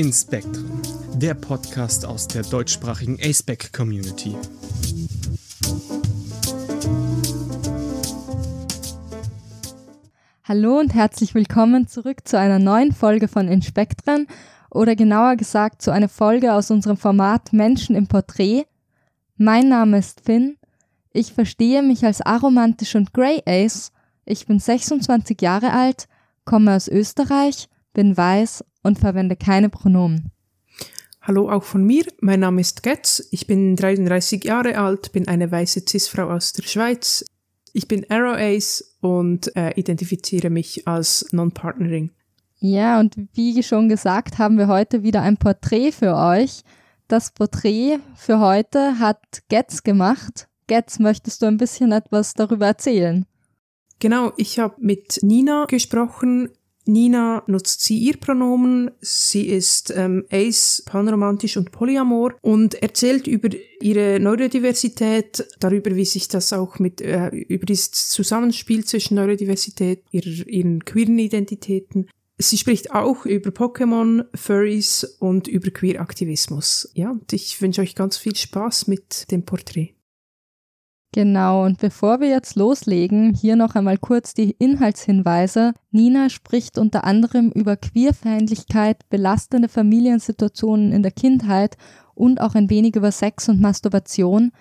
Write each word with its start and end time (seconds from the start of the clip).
Inspektren, 0.00 0.80
der 1.16 1.34
Podcast 1.34 2.06
aus 2.06 2.26
der 2.26 2.40
deutschsprachigen 2.42 3.18
ASPEC 3.22 3.70
Community. 3.70 4.34
Hallo 10.44 10.78
und 10.78 10.94
herzlich 10.94 11.34
willkommen 11.34 11.86
zurück 11.86 12.26
zu 12.26 12.38
einer 12.38 12.58
neuen 12.58 12.92
Folge 12.92 13.28
von 13.28 13.46
Inspektren 13.46 14.26
oder 14.70 14.96
genauer 14.96 15.36
gesagt 15.36 15.82
zu 15.82 15.90
einer 15.90 16.08
Folge 16.08 16.54
aus 16.54 16.70
unserem 16.70 16.96
Format 16.96 17.52
Menschen 17.52 17.94
im 17.94 18.06
Porträt. 18.06 18.64
Mein 19.36 19.68
Name 19.68 19.98
ist 19.98 20.22
Finn. 20.22 20.56
Ich 21.12 21.34
verstehe 21.34 21.82
mich 21.82 22.06
als 22.06 22.22
aromantisch 22.22 22.94
und 22.94 23.12
Grey 23.12 23.42
Ace. 23.44 23.92
Ich 24.24 24.46
bin 24.46 24.60
26 24.60 25.42
Jahre 25.42 25.74
alt, 25.74 26.08
komme 26.46 26.74
aus 26.74 26.88
Österreich, 26.88 27.68
bin 27.92 28.16
weiß 28.16 28.64
und 28.82 28.98
verwende 28.98 29.36
keine 29.36 29.68
Pronomen. 29.68 30.30
Hallo 31.22 31.50
auch 31.50 31.64
von 31.64 31.84
mir, 31.84 32.04
mein 32.20 32.40
Name 32.40 32.62
ist 32.62 32.82
Getz, 32.82 33.28
ich 33.30 33.46
bin 33.46 33.76
33 33.76 34.42
Jahre 34.44 34.78
alt, 34.78 35.12
bin 35.12 35.28
eine 35.28 35.50
weiße 35.50 35.82
Cis-Frau 35.86 36.30
aus 36.30 36.52
der 36.54 36.62
Schweiz. 36.62 37.24
Ich 37.72 37.86
bin 37.86 38.06
Arrow 38.08 38.36
Ace 38.36 38.96
und 39.00 39.54
äh, 39.54 39.72
identifiziere 39.74 40.50
mich 40.50 40.88
als 40.88 41.26
Non-Partnering. 41.32 42.10
Ja, 42.58 43.00
und 43.00 43.16
wie 43.34 43.62
schon 43.62 43.88
gesagt, 43.88 44.38
haben 44.38 44.58
wir 44.58 44.68
heute 44.68 45.02
wieder 45.02 45.22
ein 45.22 45.36
Porträt 45.36 45.92
für 45.92 46.16
euch. 46.16 46.62
Das 47.08 47.32
Porträt 47.32 47.98
für 48.14 48.40
heute 48.40 48.98
hat 48.98 49.20
Getz 49.48 49.82
gemacht. 49.82 50.48
Getz, 50.66 50.98
möchtest 50.98 51.42
du 51.42 51.46
ein 51.46 51.56
bisschen 51.56 51.92
etwas 51.92 52.34
darüber 52.34 52.66
erzählen? 52.66 53.26
Genau, 53.98 54.32
ich 54.36 54.58
habe 54.58 54.74
mit 54.78 55.18
Nina 55.22 55.66
gesprochen. 55.66 56.50
Nina 56.86 57.42
nutzt 57.46 57.82
sie 57.82 57.98
ihr 57.98 58.16
Pronomen. 58.16 58.90
Sie 59.00 59.46
ist 59.46 59.92
ähm, 59.94 60.24
ace, 60.30 60.82
panromantisch 60.86 61.56
und 61.56 61.72
polyamor 61.72 62.34
und 62.42 62.74
erzählt 62.82 63.26
über 63.26 63.48
ihre 63.80 64.18
Neurodiversität, 64.20 65.46
darüber, 65.60 65.94
wie 65.94 66.04
sich 66.04 66.28
das 66.28 66.52
auch 66.52 66.78
mit, 66.78 67.00
äh, 67.00 67.28
über 67.28 67.66
das 67.66 67.90
Zusammenspiel 67.90 68.84
zwischen 68.84 69.16
Neurodiversität, 69.16 70.04
ihrer, 70.10 70.46
ihren 70.48 70.84
queeren 70.84 71.18
Identitäten. 71.18 72.08
Sie 72.38 72.56
spricht 72.56 72.92
auch 72.92 73.26
über 73.26 73.50
Pokémon, 73.50 74.24
Furries 74.34 75.04
und 75.18 75.46
über 75.46 75.70
Queer-Aktivismus. 75.70 76.90
Ja, 76.94 77.10
und 77.10 77.32
ich 77.34 77.60
wünsche 77.60 77.82
euch 77.82 77.94
ganz 77.94 78.16
viel 78.16 78.34
Spaß 78.34 78.86
mit 78.86 79.30
dem 79.30 79.44
Porträt. 79.44 79.94
Genau, 81.12 81.64
und 81.64 81.78
bevor 81.78 82.20
wir 82.20 82.28
jetzt 82.28 82.54
loslegen, 82.54 83.34
hier 83.34 83.56
noch 83.56 83.74
einmal 83.74 83.98
kurz 83.98 84.32
die 84.32 84.52
Inhaltshinweise. 84.60 85.72
Nina 85.90 86.28
spricht 86.30 86.78
unter 86.78 87.02
anderem 87.02 87.50
über 87.50 87.76
Queerfeindlichkeit, 87.76 89.08
belastende 89.08 89.68
Familiensituationen 89.68 90.92
in 90.92 91.02
der 91.02 91.10
Kindheit 91.10 91.76
und 92.14 92.40
auch 92.40 92.54
ein 92.54 92.70
wenig 92.70 92.94
über 92.94 93.10
Sex 93.10 93.48
und 93.48 93.60
Masturbation. 93.60 94.52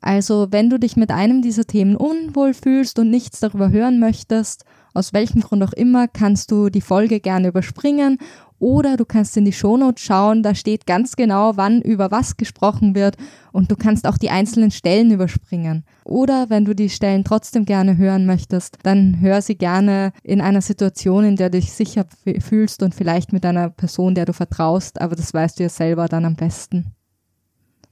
Also, 0.00 0.46
wenn 0.50 0.70
du 0.70 0.78
dich 0.78 0.96
mit 0.96 1.10
einem 1.10 1.42
dieser 1.42 1.64
Themen 1.64 1.96
unwohl 1.96 2.54
fühlst 2.54 3.00
und 3.00 3.10
nichts 3.10 3.40
darüber 3.40 3.72
hören 3.72 3.98
möchtest, 3.98 4.64
aus 4.94 5.12
welchem 5.12 5.40
Grund 5.40 5.64
auch 5.64 5.72
immer, 5.72 6.06
kannst 6.06 6.52
du 6.52 6.68
die 6.70 6.80
Folge 6.80 7.18
gerne 7.18 7.48
überspringen 7.48 8.18
oder 8.58 8.96
du 8.96 9.04
kannst 9.04 9.36
in 9.36 9.44
die 9.44 9.52
Shownotes 9.52 10.02
schauen, 10.02 10.42
da 10.42 10.54
steht 10.54 10.86
ganz 10.86 11.16
genau, 11.16 11.56
wann 11.56 11.80
über 11.80 12.10
was 12.10 12.36
gesprochen 12.36 12.94
wird 12.94 13.16
und 13.52 13.70
du 13.70 13.76
kannst 13.76 14.06
auch 14.06 14.18
die 14.18 14.30
einzelnen 14.30 14.70
Stellen 14.70 15.10
überspringen. 15.10 15.84
Oder 16.04 16.50
wenn 16.50 16.64
du 16.64 16.74
die 16.74 16.90
Stellen 16.90 17.24
trotzdem 17.24 17.64
gerne 17.64 17.96
hören 17.96 18.26
möchtest, 18.26 18.78
dann 18.82 19.20
hör 19.20 19.42
sie 19.42 19.56
gerne 19.56 20.12
in 20.22 20.40
einer 20.40 20.62
Situation, 20.62 21.24
in 21.24 21.36
der 21.36 21.50
du 21.50 21.58
dich 21.58 21.72
sicher 21.72 22.06
fühlst 22.40 22.82
und 22.82 22.94
vielleicht 22.94 23.32
mit 23.32 23.44
einer 23.46 23.70
Person, 23.70 24.14
der 24.14 24.24
du 24.24 24.32
vertraust, 24.32 25.00
aber 25.00 25.14
das 25.14 25.32
weißt 25.32 25.58
du 25.58 25.64
ja 25.64 25.68
selber 25.68 26.06
dann 26.06 26.24
am 26.24 26.34
besten. 26.34 26.94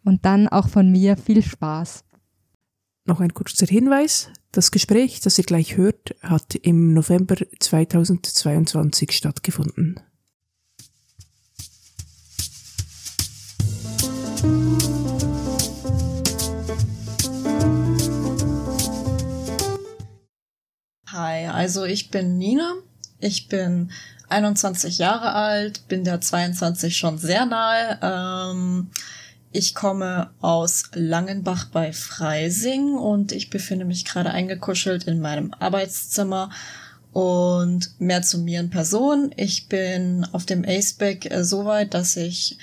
Und 0.05 0.25
dann 0.25 0.49
auch 0.49 0.69
von 0.69 0.91
mir 0.91 1.17
viel 1.17 1.43
Spaß. 1.43 2.05
Noch 3.07 3.21
ein 3.21 3.35
kurzer 3.35 3.67
Hinweis. 3.67 4.31
Das 4.51 4.71
Gespräch, 4.71 5.21
das 5.21 5.39
ihr 5.39 5.45
gleich 5.45 5.77
hört, 5.77 6.17
hat 6.23 6.55
im 6.55 6.93
November 6.93 7.37
2022 7.61 9.13
stattgefunden. 9.13 10.01
Hi, 21.09 21.47
also 21.47 21.85
ich 21.85 22.11
bin 22.11 22.37
Nina. 22.37 22.75
Ich 23.21 23.49
bin 23.49 23.91
21 24.29 24.99
Jahre 24.99 25.33
alt, 25.33 25.89
bin 25.89 26.05
der 26.05 26.21
22 26.21 26.97
schon 26.97 27.19
sehr 27.19 27.47
nahe. 27.47 27.99
Ähm, 28.03 28.91
ich 29.53 29.75
komme 29.75 30.31
aus 30.41 30.91
Langenbach 30.93 31.67
bei 31.67 31.93
Freising 31.93 32.95
und 32.95 33.33
ich 33.33 33.49
befinde 33.49 33.87
mich 33.87 34.05
gerade 34.05 34.31
eingekuschelt 34.31 35.05
in 35.05 35.21
meinem 35.21 35.55
Arbeitszimmer. 35.59 36.51
Und 37.13 37.99
mehr 37.99 38.21
zu 38.21 38.37
mir 38.37 38.61
in 38.61 38.69
Person. 38.69 39.33
Ich 39.37 39.69
bin 39.69 40.27
auf 40.33 40.45
dem 40.45 40.67
Aceback 40.67 41.31
äh, 41.31 41.45
so 41.45 41.65
weit, 41.65 41.95
dass 41.95 42.17
ich 42.17 42.59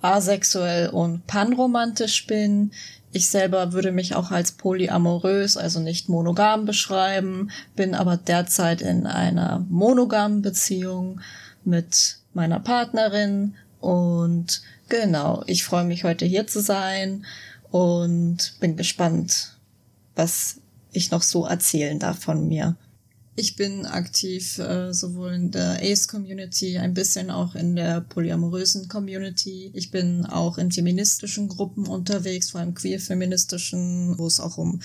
asexuell 0.00 0.88
und 0.88 1.26
panromantisch 1.26 2.26
bin. 2.26 2.72
Ich 3.12 3.28
selber 3.30 3.72
würde 3.72 3.90
mich 3.90 4.14
auch 4.14 4.30
als 4.30 4.52
polyamorös, 4.52 5.56
also 5.56 5.80
nicht 5.80 6.08
monogam 6.08 6.66
beschreiben, 6.66 7.50
bin 7.74 7.94
aber 7.94 8.16
derzeit 8.16 8.82
in 8.82 9.06
einer 9.06 9.64
monogamen 9.68 10.42
Beziehung 10.42 11.20
mit 11.64 12.18
meiner 12.34 12.60
Partnerin 12.60 13.54
und 13.80 14.62
genau, 14.88 15.42
ich 15.46 15.64
freue 15.64 15.84
mich 15.84 16.04
heute 16.04 16.24
hier 16.26 16.46
zu 16.46 16.60
sein 16.60 17.24
und 17.70 18.54
bin 18.60 18.76
gespannt, 18.76 19.56
was 20.14 20.60
ich 20.92 21.10
noch 21.10 21.22
so 21.22 21.46
erzählen 21.46 21.98
darf 21.98 22.18
von 22.18 22.48
mir. 22.48 22.76
Ich 23.38 23.54
bin 23.54 23.86
aktiv 23.86 24.58
äh, 24.58 24.92
sowohl 24.92 25.32
in 25.32 25.52
der 25.52 25.78
Ace-Community, 25.80 26.76
ein 26.78 26.92
bisschen 26.92 27.30
auch 27.30 27.54
in 27.54 27.76
der 27.76 28.00
polyamorösen 28.00 28.88
Community. 28.88 29.70
Ich 29.74 29.92
bin 29.92 30.26
auch 30.26 30.58
in 30.58 30.72
feministischen 30.72 31.46
Gruppen 31.46 31.86
unterwegs, 31.86 32.50
vor 32.50 32.60
allem 32.60 32.74
queer-feministischen, 32.74 34.18
wo 34.18 34.26
es 34.26 34.40
auch 34.40 34.58
um 34.58 34.80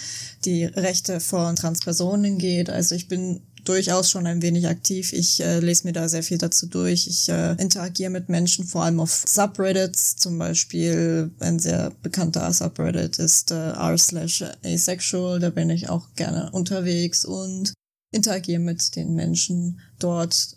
die 0.45 0.65
Rechte 0.65 1.19
von 1.19 1.55
Transpersonen 1.55 2.37
geht. 2.37 2.69
Also 2.69 2.93
ich 2.93 3.07
bin 3.07 3.41
durchaus 3.63 4.11
schon 4.11 4.27
ein 4.27 4.43
wenig 4.43 4.67
aktiv. 4.67 5.13
Ich 5.13 5.41
äh, 5.41 5.57
lese 5.59 5.87
mir 5.87 5.93
da 5.93 6.07
sehr 6.07 6.21
viel 6.21 6.37
dazu 6.37 6.67
durch. 6.67 7.07
Ich 7.07 7.29
äh, 7.29 7.53
interagiere 7.53 8.11
mit 8.11 8.29
Menschen, 8.29 8.65
vor 8.65 8.83
allem 8.83 8.99
auf 8.99 9.23
Subreddits. 9.27 10.17
Zum 10.17 10.37
Beispiel 10.37 11.31
ein 11.39 11.57
sehr 11.57 11.91
bekannter 12.03 12.53
Subreddit 12.53 13.17
ist 13.17 13.49
äh, 13.49 13.71
r 13.71 13.97
slash 13.97 14.43
asexual. 14.63 15.39
Da 15.39 15.49
bin 15.49 15.71
ich 15.71 15.89
auch 15.89 16.13
gerne 16.15 16.51
unterwegs 16.51 17.25
und 17.25 17.73
interagiere 18.13 18.59
mit 18.59 18.95
den 18.95 19.13
Menschen 19.15 19.81
dort. 19.99 20.55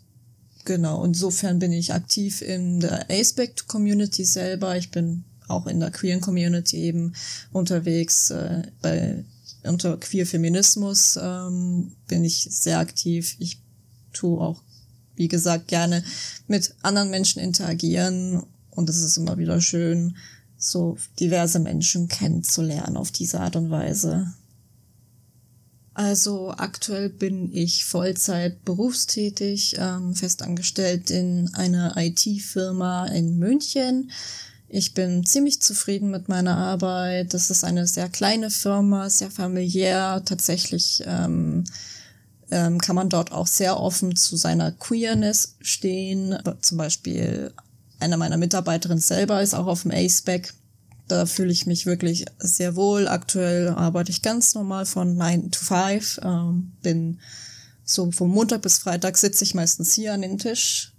Genau, 0.65 1.05
insofern 1.05 1.59
bin 1.59 1.73
ich 1.73 1.93
aktiv 1.93 2.43
in 2.43 2.81
der 2.81 3.11
Aspect 3.11 3.67
Community 3.67 4.25
selber. 4.25 4.77
Ich 4.77 4.91
bin 4.91 5.25
auch 5.49 5.67
in 5.67 5.81
der 5.81 5.91
queeren 5.91 6.21
Community 6.21 6.77
eben 6.77 7.15
unterwegs. 7.53 8.31
Äh, 8.31 8.63
bei 8.83 9.25
unter 9.63 9.97
Queer 9.97 10.27
Feminismus 10.27 11.19
ähm, 11.21 11.93
bin 12.09 12.25
ich 12.25 12.49
sehr 12.51 12.79
aktiv. 12.79 13.37
Ich 13.39 13.61
tue 14.13 14.41
auch, 14.41 14.63
wie 15.15 15.29
gesagt, 15.29 15.69
gerne 15.69 16.05
mit 16.47 16.75
anderen 16.83 17.11
Menschen 17.11 17.41
interagieren 17.41 18.45
und 18.71 18.89
es 18.89 19.01
ist 19.01 19.17
immer 19.17 19.39
wieder 19.39 19.61
schön, 19.61 20.17
so 20.59 20.97
diverse 21.21 21.59
Menschen 21.59 22.09
kennenzulernen 22.09 22.97
auf 22.97 23.11
diese 23.11 23.41
Art 23.41 23.57
und 23.57 23.71
Weise. 23.71 24.33
Also 25.97 26.53
aktuell 26.55 27.09
bin 27.09 27.51
ich 27.55 27.87
Vollzeit 27.87 28.67
berufstätig, 28.67 29.77
ähm, 29.79 30.15
festangestellt 30.15 31.11
in 31.11 31.55
einer 31.55 31.97
IT-Firma 31.97 33.07
in 33.07 33.39
München. 33.39 34.11
Ich 34.69 34.93
bin 34.93 35.25
ziemlich 35.25 35.63
zufrieden 35.63 36.11
mit 36.11 36.29
meiner 36.29 36.55
Arbeit. 36.59 37.33
Das 37.33 37.49
ist 37.49 37.65
eine 37.65 37.87
sehr 37.87 38.11
kleine 38.11 38.51
Firma, 38.51 39.09
sehr 39.09 39.31
familiär. 39.31 40.21
Tatsächlich 40.23 41.03
ähm, 41.07 41.65
ähm, 42.51 42.79
kann 42.79 42.95
man 42.95 43.09
dort 43.09 43.33
auch 43.33 43.47
sehr 43.47 43.81
offen 43.81 44.17
zu 44.17 44.37
seiner 44.37 44.73
Queerness 44.73 45.57
stehen. 45.63 46.39
Zum 46.61 46.77
Beispiel 46.77 47.55
einer 48.01 48.19
meiner 48.19 48.37
Mitarbeiterinnen 48.37 49.01
selber 49.01 49.41
ist 49.41 49.55
auch 49.55 49.67
auf 49.67 49.81
dem 49.81 49.93
ACEBAC 49.93 50.53
da 51.09 51.27
fühle 51.27 51.53
ich 51.53 51.67
mich 51.67 51.87
wirklich 51.87 52.25
sehr 52.39 52.77
wohl. 52.77 53.09
Aktuell 53.09 53.69
arbeite 53.69 54.11
ich 54.11 54.23
ganz 54.23 54.55
normal 54.55 54.87
von 54.87 55.17
9 55.17 55.51
to 55.51 55.61
5. 55.61 56.21
Ähm, 56.23 56.73
bin 56.83 57.19
so 57.85 58.11
vom 58.11 58.31
Montag 58.31 58.63
bis 58.63 58.79
Freitag 58.79 59.17
sitze 59.17 59.45
ich 59.45 59.55
meistens 59.55 59.95
hier 59.95 60.13
an 60.13 60.23
den 60.23 60.39
Tisch 60.39 60.93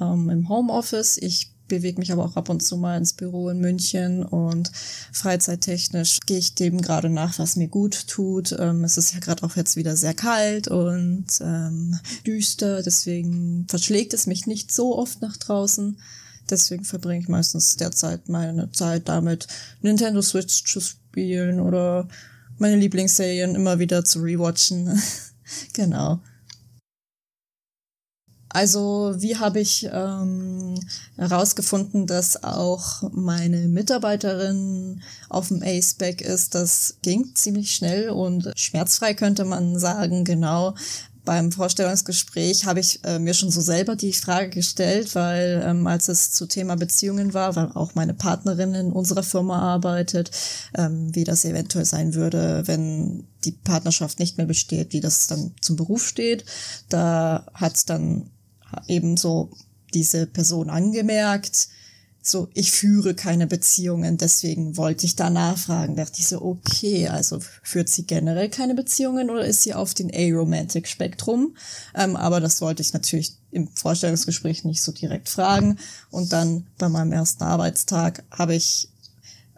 ähm, 0.00 0.30
im 0.30 0.48
Homeoffice. 0.48 1.18
Ich 1.18 1.52
bewege 1.68 1.98
mich 1.98 2.12
aber 2.12 2.24
auch 2.24 2.36
ab 2.36 2.48
und 2.48 2.62
zu 2.62 2.76
mal 2.76 2.96
ins 2.96 3.12
Büro 3.12 3.50
in 3.50 3.60
München 3.60 4.24
und 4.24 4.70
freizeittechnisch 5.12 6.18
gehe 6.26 6.38
ich 6.38 6.54
dem 6.54 6.80
gerade 6.80 7.10
nach, 7.10 7.38
was 7.38 7.56
mir 7.56 7.68
gut 7.68 8.08
tut. 8.08 8.56
Ähm, 8.58 8.84
es 8.84 8.96
ist 8.96 9.12
ja 9.12 9.20
gerade 9.20 9.42
auch 9.44 9.56
jetzt 9.56 9.76
wieder 9.76 9.96
sehr 9.96 10.14
kalt 10.14 10.68
und 10.68 11.26
ähm, 11.40 11.98
düster, 12.26 12.82
deswegen 12.82 13.66
verschlägt 13.68 14.14
es 14.14 14.26
mich 14.26 14.46
nicht 14.46 14.72
so 14.72 14.96
oft 14.96 15.20
nach 15.20 15.36
draußen. 15.36 15.98
Deswegen 16.50 16.84
verbringe 16.84 17.20
ich 17.20 17.28
meistens 17.28 17.76
derzeit 17.76 18.28
meine 18.28 18.70
Zeit 18.72 19.08
damit, 19.08 19.46
Nintendo 19.82 20.22
Switch 20.22 20.64
zu 20.64 20.80
spielen 20.80 21.60
oder 21.60 22.08
meine 22.58 22.76
Lieblingsserien 22.76 23.54
immer 23.54 23.78
wieder 23.78 24.04
zu 24.04 24.20
rewatchen. 24.20 25.00
genau. 25.72 26.20
Also 28.50 29.14
wie 29.18 29.36
habe 29.36 29.60
ich 29.60 29.88
ähm, 29.92 30.74
herausgefunden, 31.16 32.06
dass 32.06 32.42
auch 32.42 33.02
meine 33.12 33.68
Mitarbeiterin 33.68 35.02
auf 35.28 35.48
dem 35.48 35.62
A-Spec 35.62 36.22
ist? 36.22 36.54
Das 36.54 36.96
ging 37.02 37.34
ziemlich 37.34 37.72
schnell 37.72 38.08
und 38.08 38.50
schmerzfrei 38.56 39.12
könnte 39.12 39.44
man 39.44 39.78
sagen, 39.78 40.24
genau. 40.24 40.74
Beim 41.28 41.52
Vorstellungsgespräch 41.52 42.64
habe 42.64 42.80
ich 42.80 43.04
äh, 43.04 43.18
mir 43.18 43.34
schon 43.34 43.50
so 43.50 43.60
selber 43.60 43.96
die 43.96 44.14
Frage 44.14 44.48
gestellt, 44.48 45.14
weil 45.14 45.62
ähm, 45.62 45.86
als 45.86 46.08
es 46.08 46.32
zu 46.32 46.46
Thema 46.46 46.74
Beziehungen 46.74 47.34
war, 47.34 47.54
weil 47.54 47.70
auch 47.74 47.94
meine 47.94 48.14
Partnerin 48.14 48.74
in 48.74 48.92
unserer 48.92 49.22
Firma 49.22 49.58
arbeitet, 49.58 50.30
ähm, 50.74 51.14
wie 51.14 51.24
das 51.24 51.44
eventuell 51.44 51.84
sein 51.84 52.14
würde, 52.14 52.62
wenn 52.64 53.26
die 53.44 53.52
Partnerschaft 53.52 54.18
nicht 54.20 54.38
mehr 54.38 54.46
besteht, 54.46 54.94
wie 54.94 55.00
das 55.00 55.26
dann 55.26 55.52
zum 55.60 55.76
Beruf 55.76 56.08
steht. 56.08 56.46
Da 56.88 57.44
hat 57.52 57.90
dann 57.90 58.30
eben 58.86 59.18
so 59.18 59.50
diese 59.92 60.26
Person 60.26 60.70
angemerkt, 60.70 61.68
so, 62.30 62.48
ich 62.54 62.70
führe 62.70 63.14
keine 63.14 63.46
Beziehungen, 63.46 64.18
deswegen 64.18 64.76
wollte 64.76 65.06
ich 65.06 65.16
da 65.16 65.30
nachfragen. 65.30 65.96
Dachte 65.96 66.20
ich 66.20 66.28
so, 66.28 66.42
okay, 66.42 67.08
also 67.08 67.40
führt 67.62 67.88
sie 67.88 68.04
generell 68.04 68.48
keine 68.48 68.74
Beziehungen 68.74 69.30
oder 69.30 69.44
ist 69.44 69.62
sie 69.62 69.74
auf 69.74 69.94
den 69.94 70.10
Aromantic-Spektrum? 70.14 71.56
Ähm, 71.94 72.16
aber 72.16 72.40
das 72.40 72.60
wollte 72.60 72.82
ich 72.82 72.92
natürlich 72.92 73.34
im 73.50 73.68
Vorstellungsgespräch 73.68 74.64
nicht 74.64 74.82
so 74.82 74.92
direkt 74.92 75.28
fragen. 75.28 75.78
Und 76.10 76.32
dann 76.32 76.66
bei 76.78 76.88
meinem 76.88 77.12
ersten 77.12 77.44
Arbeitstag 77.44 78.24
habe 78.30 78.54
ich 78.54 78.88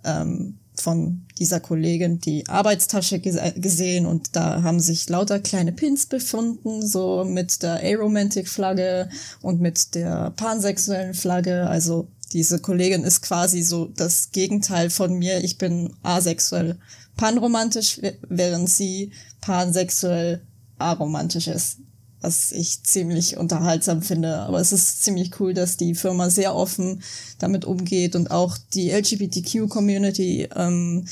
ähm, 0.04 0.58
von 0.80 1.22
dieser 1.38 1.60
Kollegin 1.60 2.20
die 2.20 2.46
Arbeitstasche 2.48 3.20
gesehen 3.20 4.06
und 4.06 4.34
da 4.34 4.62
haben 4.62 4.80
sich 4.80 5.08
lauter 5.08 5.38
kleine 5.38 5.72
Pins 5.72 6.06
befunden, 6.06 6.86
so 6.86 7.24
mit 7.24 7.62
der 7.62 7.82
Aromantic-Flagge 7.82 9.08
und 9.42 9.60
mit 9.60 9.94
der 9.94 10.30
pansexuellen 10.36 11.14
Flagge. 11.14 11.68
Also 11.68 12.08
diese 12.32 12.60
Kollegin 12.60 13.04
ist 13.04 13.22
quasi 13.22 13.62
so 13.62 13.86
das 13.86 14.30
Gegenteil 14.30 14.90
von 14.90 15.18
mir. 15.18 15.42
Ich 15.42 15.58
bin 15.58 15.94
asexuell 16.02 16.78
panromantisch, 17.16 18.00
während 18.28 18.68
sie 18.70 19.12
pansexuell 19.40 20.42
aromantisch 20.78 21.48
ist. 21.48 21.78
Was 22.22 22.52
ich 22.52 22.82
ziemlich 22.82 23.38
unterhaltsam 23.38 24.02
finde. 24.02 24.40
Aber 24.40 24.60
es 24.60 24.72
ist 24.72 25.02
ziemlich 25.02 25.40
cool, 25.40 25.54
dass 25.54 25.78
die 25.78 25.94
Firma 25.94 26.28
sehr 26.28 26.54
offen 26.54 27.02
damit 27.38 27.64
umgeht 27.64 28.14
und 28.14 28.30
auch 28.30 28.58
die 28.74 28.90
LGBTQ-Community 28.90 30.48
ähm, 30.54 31.06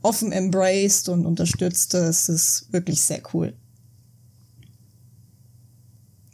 offen 0.00 0.32
embraced 0.32 1.08
und 1.08 1.26
unterstützt. 1.26 1.94
Das 1.94 2.28
ist 2.28 2.72
wirklich 2.72 3.00
sehr 3.00 3.22
cool. 3.32 3.54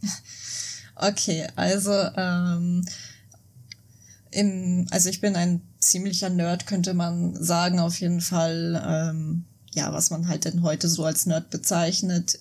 Okay, 1.03 1.47
also 1.57 1.93
ähm, 1.93 2.85
im, 4.31 4.87
also 4.91 5.09
ich 5.09 5.21
bin 5.21 5.37
ein 5.37 5.61
ziemlicher 5.79 6.31
Nerd, 6.31 6.67
könnte 6.67 6.95
man 6.95 7.43
sagen, 7.43 7.81
auf 7.81 8.01
jeden 8.01 8.21
Fall, 8.21 8.83
ähm, 8.87 9.45
ja, 9.73 9.93
was 9.93 10.11
man 10.11 10.29
halt 10.29 10.45
denn 10.45 10.63
heute 10.63 10.89
so 10.89 11.05
als 11.05 11.27
Nerd 11.27 11.51
bezeichnet. 11.51 12.41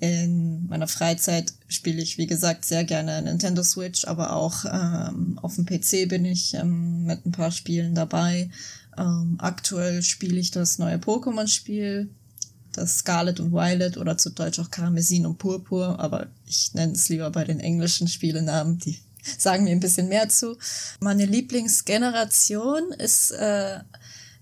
In 0.00 0.66
meiner 0.66 0.88
Freizeit 0.88 1.52
spiele 1.68 2.02
ich, 2.02 2.18
wie 2.18 2.26
gesagt, 2.26 2.64
sehr 2.64 2.84
gerne 2.84 3.22
Nintendo 3.22 3.62
Switch, 3.62 4.06
aber 4.06 4.34
auch 4.34 4.64
ähm, 4.64 5.38
auf 5.40 5.54
dem 5.54 5.66
PC 5.66 6.08
bin 6.08 6.24
ich 6.24 6.54
ähm, 6.54 7.04
mit 7.04 7.24
ein 7.24 7.32
paar 7.32 7.52
Spielen 7.52 7.94
dabei. 7.94 8.50
Ähm, 8.98 9.36
aktuell 9.38 10.02
spiele 10.02 10.38
ich 10.38 10.50
das 10.50 10.78
neue 10.78 10.96
Pokémon-Spiel, 10.96 12.10
das 12.72 12.98
Scarlet 12.98 13.40
und 13.40 13.52
Violet 13.52 13.96
oder 13.96 14.18
zu 14.18 14.30
Deutsch 14.30 14.58
auch 14.58 14.70
Karmesin 14.70 15.26
und 15.26 15.38
Purpur, 15.38 15.98
aber 16.00 16.26
ich 16.46 16.74
nenne 16.74 16.92
es 16.92 17.08
lieber 17.08 17.30
bei 17.30 17.44
den 17.44 17.60
englischen 17.60 18.08
Spielenamen, 18.08 18.78
die 18.78 18.98
sagen 19.38 19.64
mir 19.64 19.72
ein 19.72 19.80
bisschen 19.80 20.08
mehr 20.08 20.28
zu. 20.28 20.56
Meine 21.00 21.24
Lieblingsgeneration 21.24 22.92
ist, 22.92 23.30
äh, 23.32 23.80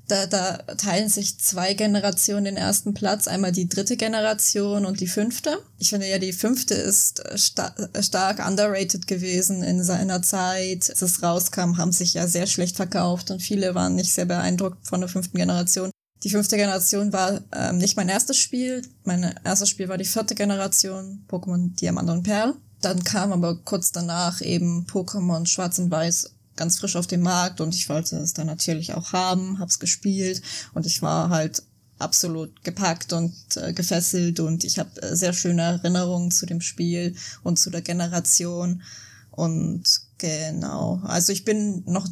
da, 0.09 0.27
da 0.27 0.57
teilen 0.77 1.09
sich 1.09 1.39
zwei 1.39 1.75
Generationen 1.75 2.45
den 2.45 2.57
ersten 2.57 2.93
Platz. 2.93 3.29
Einmal 3.29 3.53
die 3.53 3.69
dritte 3.69 3.97
Generation 3.97 4.85
und 4.85 5.01
die 5.01 5.07
fünfte. 5.07 5.59
Ich 5.79 5.91
finde 5.91 6.09
ja, 6.09 6.19
die 6.19 6.33
fünfte 6.33 6.75
ist 6.75 7.23
sta 7.37 7.75
stark 8.01 8.47
underrated 8.47 9.07
gewesen 9.07 9.63
in 9.63 9.83
seiner 9.83 10.21
Zeit. 10.23 10.91
Als 10.91 11.03
es 11.03 11.23
rauskam, 11.23 11.79
haben 11.79 11.93
sich 11.93 12.15
ja 12.15 12.27
sehr 12.27 12.47
schlecht 12.47 12.77
verkauft 12.77 13.31
und 13.31 13.41
viele 13.41 13.75
waren 13.75 13.95
nicht 13.95 14.13
sehr 14.13 14.27
beeindruckt 14.27 14.87
von 14.87 15.01
der 15.01 15.09
fünften 15.09 15.39
Generation. 15.39 15.91
Die 16.25 16.31
fünfte 16.31 16.57
Generation 16.57 17.13
war 17.13 17.41
ähm, 17.53 17.79
nicht 17.79 17.97
mein 17.97 18.09
erstes 18.09 18.37
Spiel. 18.37 18.83
Mein 19.05 19.35
erstes 19.45 19.69
Spiel 19.69 19.89
war 19.89 19.99
die 19.99 20.05
vierte 20.05 20.35
Generation, 20.35 21.25
Pokémon 21.29 21.75
Diamant 21.75 22.11
und 22.11 22.23
Perl. 22.23 22.55
Dann 22.83 23.05
kam 23.05 23.33
aber 23.33 23.57
kurz 23.57 23.93
danach 23.93 24.41
eben 24.43 24.87
Pokémon 24.87 25.47
Schwarz 25.47 25.79
und 25.79 25.91
Weiß 25.91 26.33
ganz 26.57 26.79
frisch 26.79 26.97
auf 26.97 27.07
den 27.07 27.23
Markt 27.23 27.61
und 27.61 27.75
ich 27.75 27.89
wollte 27.89 28.17
es 28.17 28.35
dann 28.35 28.47
natürlich 28.47 28.95
auch 28.95 29.13
haben, 29.13 29.59
hab's 29.59 29.79
gespielt 29.79 30.43
und 30.75 30.85
ich 30.85 31.01
war 31.01 31.31
halt 31.31 31.63
absolut 31.99 32.63
gepackt 32.65 33.13
und 33.13 33.35
äh, 33.57 33.73
gefesselt 33.73 34.41
und 34.41 34.65
ich 34.65 34.79
habe 34.79 35.01
äh, 35.01 35.17
sehr 35.17 35.33
schöne 35.33 35.63
Erinnerungen 35.63 36.31
zu 36.31 36.47
dem 36.47 36.61
Spiel 36.61 37.17
und 37.43 37.59
zu 37.59 37.71
der 37.71 37.81
Generation 37.81 38.83
und 39.31 39.85
genau, 40.19 41.01
also 41.05 41.33
ich 41.33 41.45
bin 41.45 41.85
noch 41.87 42.07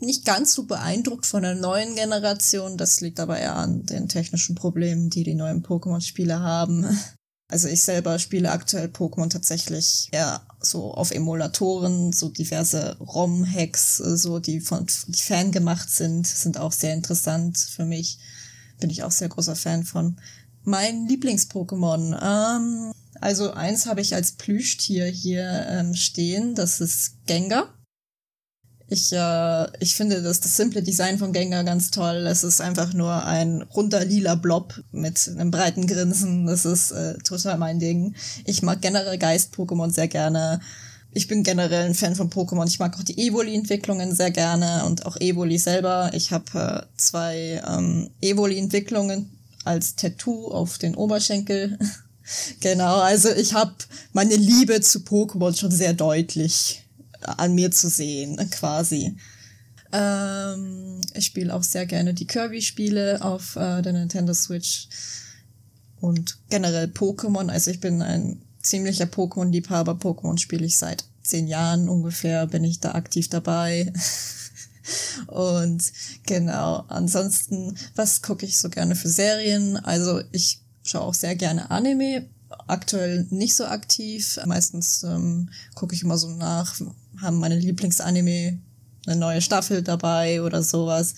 nicht 0.00 0.24
ganz 0.24 0.54
so 0.54 0.64
beeindruckt 0.64 1.26
von 1.26 1.42
der 1.42 1.54
neuen 1.54 1.94
Generation, 1.94 2.76
das 2.76 3.00
liegt 3.00 3.20
aber 3.20 3.38
eher 3.38 3.56
an 3.56 3.84
den 3.86 4.08
technischen 4.08 4.54
Problemen, 4.54 5.10
die 5.10 5.24
die 5.24 5.34
neuen 5.34 5.62
Pokémon-Spiele 5.62 6.40
haben. 6.40 6.86
Also 7.50 7.68
ich 7.68 7.82
selber 7.82 8.18
spiele 8.18 8.52
aktuell 8.52 8.88
Pokémon 8.88 9.30
tatsächlich 9.30 10.08
eher 10.12 10.42
so 10.60 10.92
auf 10.92 11.12
Emulatoren, 11.12 12.12
so 12.12 12.28
diverse 12.28 12.96
ROM-Hacks, 12.98 14.00
äh, 14.00 14.16
so 14.18 14.38
die 14.38 14.60
von 14.60 14.86
die 15.06 15.22
Fan 15.22 15.50
gemacht 15.50 15.88
sind, 15.88 16.26
sind 16.26 16.58
auch 16.58 16.72
sehr 16.72 16.92
interessant 16.92 17.56
für 17.56 17.86
mich. 17.86 18.18
Bin 18.80 18.90
ich 18.90 19.02
auch 19.02 19.10
sehr 19.10 19.30
großer 19.30 19.56
Fan 19.56 19.84
von. 19.84 20.16
Mein 20.64 21.08
Lieblings-Pokémon, 21.08 22.18
ähm, 22.22 22.92
also 23.20 23.52
eins 23.52 23.86
habe 23.86 24.02
ich 24.02 24.14
als 24.14 24.32
Plüschtier 24.32 25.06
hier 25.06 25.66
ähm, 25.70 25.94
stehen, 25.94 26.54
das 26.54 26.80
ist 26.80 27.14
Gengar. 27.26 27.72
Ich, 28.90 29.12
äh, 29.12 29.66
ich 29.80 29.94
finde 29.94 30.22
das, 30.22 30.40
das 30.40 30.56
simple 30.56 30.82
Design 30.82 31.18
von 31.18 31.32
Gengar 31.32 31.62
ganz 31.62 31.90
toll. 31.90 32.26
Es 32.26 32.42
ist 32.42 32.62
einfach 32.62 32.94
nur 32.94 33.24
ein 33.24 33.62
runder 33.62 34.02
lila 34.04 34.34
Blob 34.34 34.82
mit 34.92 35.28
einem 35.28 35.50
breiten 35.50 35.86
Grinsen. 35.86 36.46
Das 36.46 36.64
ist 36.64 36.92
äh, 36.92 37.18
total 37.18 37.58
mein 37.58 37.78
Ding. 37.78 38.14
Ich 38.46 38.62
mag 38.62 38.80
generell 38.80 39.18
Geist-Pokémon 39.18 39.90
sehr 39.90 40.08
gerne. 40.08 40.60
Ich 41.12 41.28
bin 41.28 41.42
generell 41.42 41.86
ein 41.86 41.94
Fan 41.94 42.14
von 42.14 42.30
Pokémon. 42.30 42.66
Ich 42.66 42.78
mag 42.78 42.98
auch 42.98 43.02
die 43.02 43.18
Evoli-Entwicklungen 43.18 44.14
sehr 44.14 44.30
gerne 44.30 44.84
und 44.86 45.04
auch 45.04 45.16
Evoli 45.16 45.58
selber. 45.58 46.10
Ich 46.14 46.32
habe 46.32 46.86
äh, 46.88 46.96
zwei 46.96 47.62
ähm, 47.68 48.08
Evoli-Entwicklungen 48.22 49.28
als 49.64 49.96
Tattoo 49.96 50.48
auf 50.48 50.78
den 50.78 50.94
Oberschenkel. 50.94 51.78
genau, 52.60 53.00
also 53.00 53.30
ich 53.30 53.52
habe 53.52 53.74
meine 54.14 54.36
Liebe 54.36 54.80
zu 54.80 55.00
Pokémon 55.00 55.54
schon 55.54 55.70
sehr 55.70 55.92
deutlich 55.92 56.87
an 57.20 57.54
mir 57.54 57.70
zu 57.70 57.88
sehen, 57.88 58.36
quasi. 58.50 59.16
Ähm, 59.92 61.00
ich 61.14 61.26
spiele 61.26 61.54
auch 61.54 61.62
sehr 61.62 61.86
gerne 61.86 62.14
die 62.14 62.26
Kirby-Spiele 62.26 63.22
auf 63.22 63.56
äh, 63.56 63.82
der 63.82 63.92
Nintendo 63.92 64.34
Switch 64.34 64.88
und 66.00 66.38
generell 66.50 66.86
Pokémon. 66.86 67.48
Also 67.48 67.70
ich 67.70 67.80
bin 67.80 68.02
ein 68.02 68.42
ziemlicher 68.60 69.06
Pokémon-Liebhaber. 69.06 69.92
Pokémon 69.92 70.38
spiele 70.38 70.66
ich 70.66 70.76
seit 70.76 71.04
zehn 71.22 71.46
Jahren 71.46 71.88
ungefähr, 71.88 72.46
bin 72.46 72.64
ich 72.64 72.80
da 72.80 72.92
aktiv 72.92 73.28
dabei. 73.28 73.92
und 75.26 75.82
genau, 76.26 76.84
ansonsten, 76.88 77.76
was 77.94 78.22
gucke 78.22 78.46
ich 78.46 78.58
so 78.58 78.68
gerne 78.68 78.94
für 78.94 79.08
Serien? 79.08 79.76
Also 79.76 80.22
ich 80.32 80.60
schaue 80.82 81.02
auch 81.02 81.14
sehr 81.14 81.36
gerne 81.36 81.70
Anime. 81.70 82.28
Aktuell 82.66 83.26
nicht 83.30 83.56
so 83.56 83.66
aktiv. 83.66 84.38
Meistens 84.46 85.02
ähm, 85.02 85.50
gucke 85.74 85.94
ich 85.94 86.02
immer 86.02 86.18
so 86.18 86.28
nach, 86.30 86.74
haben 87.20 87.38
meine 87.38 87.58
Lieblingsanime 87.58 88.58
eine 89.06 89.16
neue 89.16 89.40
Staffel 89.40 89.82
dabei 89.82 90.42
oder 90.42 90.62
sowas. 90.62 91.14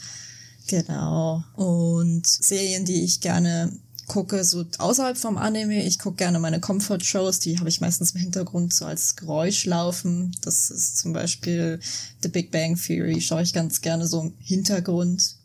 Genau. 0.68 1.42
Und 1.54 2.26
Serien, 2.26 2.84
die 2.84 3.02
ich 3.02 3.20
gerne 3.20 3.72
gucke, 4.06 4.42
so 4.44 4.64
außerhalb 4.78 5.16
vom 5.16 5.38
Anime, 5.38 5.84
ich 5.84 5.98
gucke 5.98 6.16
gerne 6.16 6.38
meine 6.40 6.60
Comfort-Shows, 6.60 7.38
die 7.40 7.58
habe 7.58 7.68
ich 7.68 7.80
meistens 7.80 8.12
im 8.12 8.20
Hintergrund 8.20 8.74
so 8.74 8.84
als 8.84 9.16
Geräusch 9.16 9.66
laufen. 9.66 10.32
Das 10.42 10.70
ist 10.70 10.98
zum 10.98 11.12
Beispiel 11.12 11.80
The 12.22 12.28
Big 12.28 12.50
Bang 12.50 12.76
Theory, 12.76 13.20
schaue 13.20 13.42
ich 13.42 13.52
ganz 13.52 13.80
gerne 13.80 14.06
so 14.06 14.20
im 14.20 14.34
Hintergrund. 14.40 15.36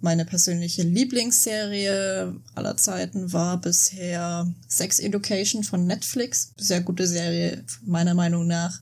Meine 0.00 0.24
persönliche 0.24 0.82
Lieblingsserie 0.82 2.36
aller 2.54 2.76
Zeiten 2.76 3.32
war 3.32 3.60
bisher 3.60 4.52
Sex 4.68 4.98
Education 4.98 5.64
von 5.64 5.86
Netflix. 5.86 6.52
Sehr 6.58 6.80
gute 6.80 7.06
Serie, 7.06 7.64
meiner 7.84 8.14
Meinung 8.14 8.46
nach. 8.46 8.80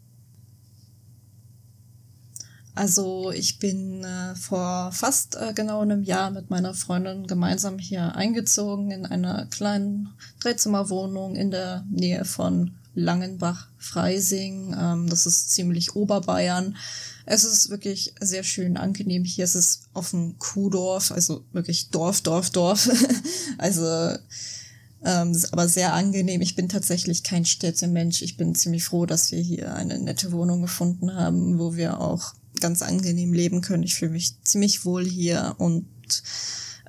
Also 2.75 3.31
ich 3.31 3.61
bin 3.61 4.03
äh, 4.03 4.35
vor 4.35 4.91
fast 4.93 5.37
äh, 5.37 5.53
genau 5.55 5.81
einem 5.81 6.03
Jahr 6.03 6.31
mit 6.31 6.51
meiner 6.51 6.75
Freundin 6.75 7.27
gemeinsam 7.27 7.79
hier 7.79 8.17
eingezogen 8.17 8.91
in 8.91 9.07
einer 9.07 9.47
kleinen 9.47 10.09
Dreizimmerwohnung 10.41 11.37
in 11.37 11.53
der 11.53 11.85
Nähe 11.89 12.25
von 12.25 12.75
Langenbach-Freising. 12.95 14.75
Ähm, 14.77 15.09
das 15.09 15.27
ist 15.27 15.53
ziemlich 15.53 15.95
Oberbayern. 15.95 16.77
Es 17.27 17.45
ist 17.45 17.71
wirklich 17.71 18.15
sehr 18.21 18.43
schön 18.43 18.77
angenehm 18.77 19.25
hier. 19.25 19.45
Es 19.45 19.55
ist 19.55 19.85
auf 19.95 20.11
dem 20.11 20.39
Kuhdorf, 20.39 21.13
also 21.13 21.45
wirklich 21.53 21.91
Dorf, 21.91 22.23
Dorf, 22.23 22.51
Dorf. 22.51 22.91
also 23.59 24.17
ähm, 25.05 25.41
aber 25.53 25.69
sehr 25.69 25.93
angenehm. 25.93 26.41
Ich 26.41 26.57
bin 26.57 26.69
tatsächlich 26.69 27.23
kein 27.23 27.45
Städtemensch. 27.45 28.23
Ich 28.23 28.37
bin 28.37 28.55
ziemlich 28.55 28.85
froh, 28.85 29.07
dass 29.07 29.31
wir 29.31 29.41
hier 29.41 29.75
eine 29.75 29.99
nette 29.99 30.33
Wohnung 30.33 30.63
gefunden 30.63 31.15
haben, 31.15 31.59
wo 31.59 31.77
wir 31.77 32.01
auch 32.01 32.35
ganz 32.61 32.83
angenehm 32.83 33.33
leben 33.33 33.61
können. 33.61 33.83
Ich 33.83 33.95
fühle 33.95 34.13
mich 34.13 34.43
ziemlich 34.43 34.85
wohl 34.85 35.05
hier 35.05 35.55
und 35.59 35.87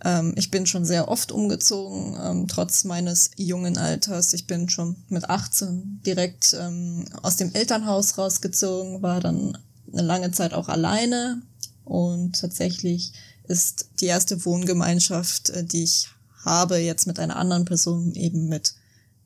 ähm, 0.04 0.34
ich 0.38 0.52
bin 0.52 0.66
schon 0.66 0.86
sehr 0.86 1.08
oft 1.08 1.32
umgezogen, 1.32 2.18
ähm, 2.22 2.48
trotz 2.48 2.84
meines 2.84 3.32
jungen 3.38 3.78
Alters. 3.78 4.34
Ich 4.34 4.48
bin 4.48 4.70
schon 4.70 4.96
mit 5.10 5.30
18 5.30 6.02
direkt 6.06 6.56
ähm, 6.60 7.06
aus 7.22 7.38
dem 7.38 7.54
Elternhaus 7.54 8.18
rausgezogen, 8.18 9.02
war 9.02 9.20
dann 9.20 9.58
eine 9.92 10.02
lange 10.02 10.32
Zeit 10.32 10.54
auch 10.54 10.68
alleine 10.68 11.42
und 11.84 12.40
tatsächlich 12.40 13.14
ist 13.48 13.90
die 14.00 14.08
erste 14.08 14.44
Wohngemeinschaft, 14.46 15.50
äh, 15.50 15.64
die 15.64 15.84
ich 15.84 16.10
habe 16.44 16.78
jetzt 16.78 17.08
mit 17.08 17.20
einer 17.20 17.38
anderen 17.38 17.66
Person, 17.66 18.14
eben 18.14 18.48
mit 18.48 18.76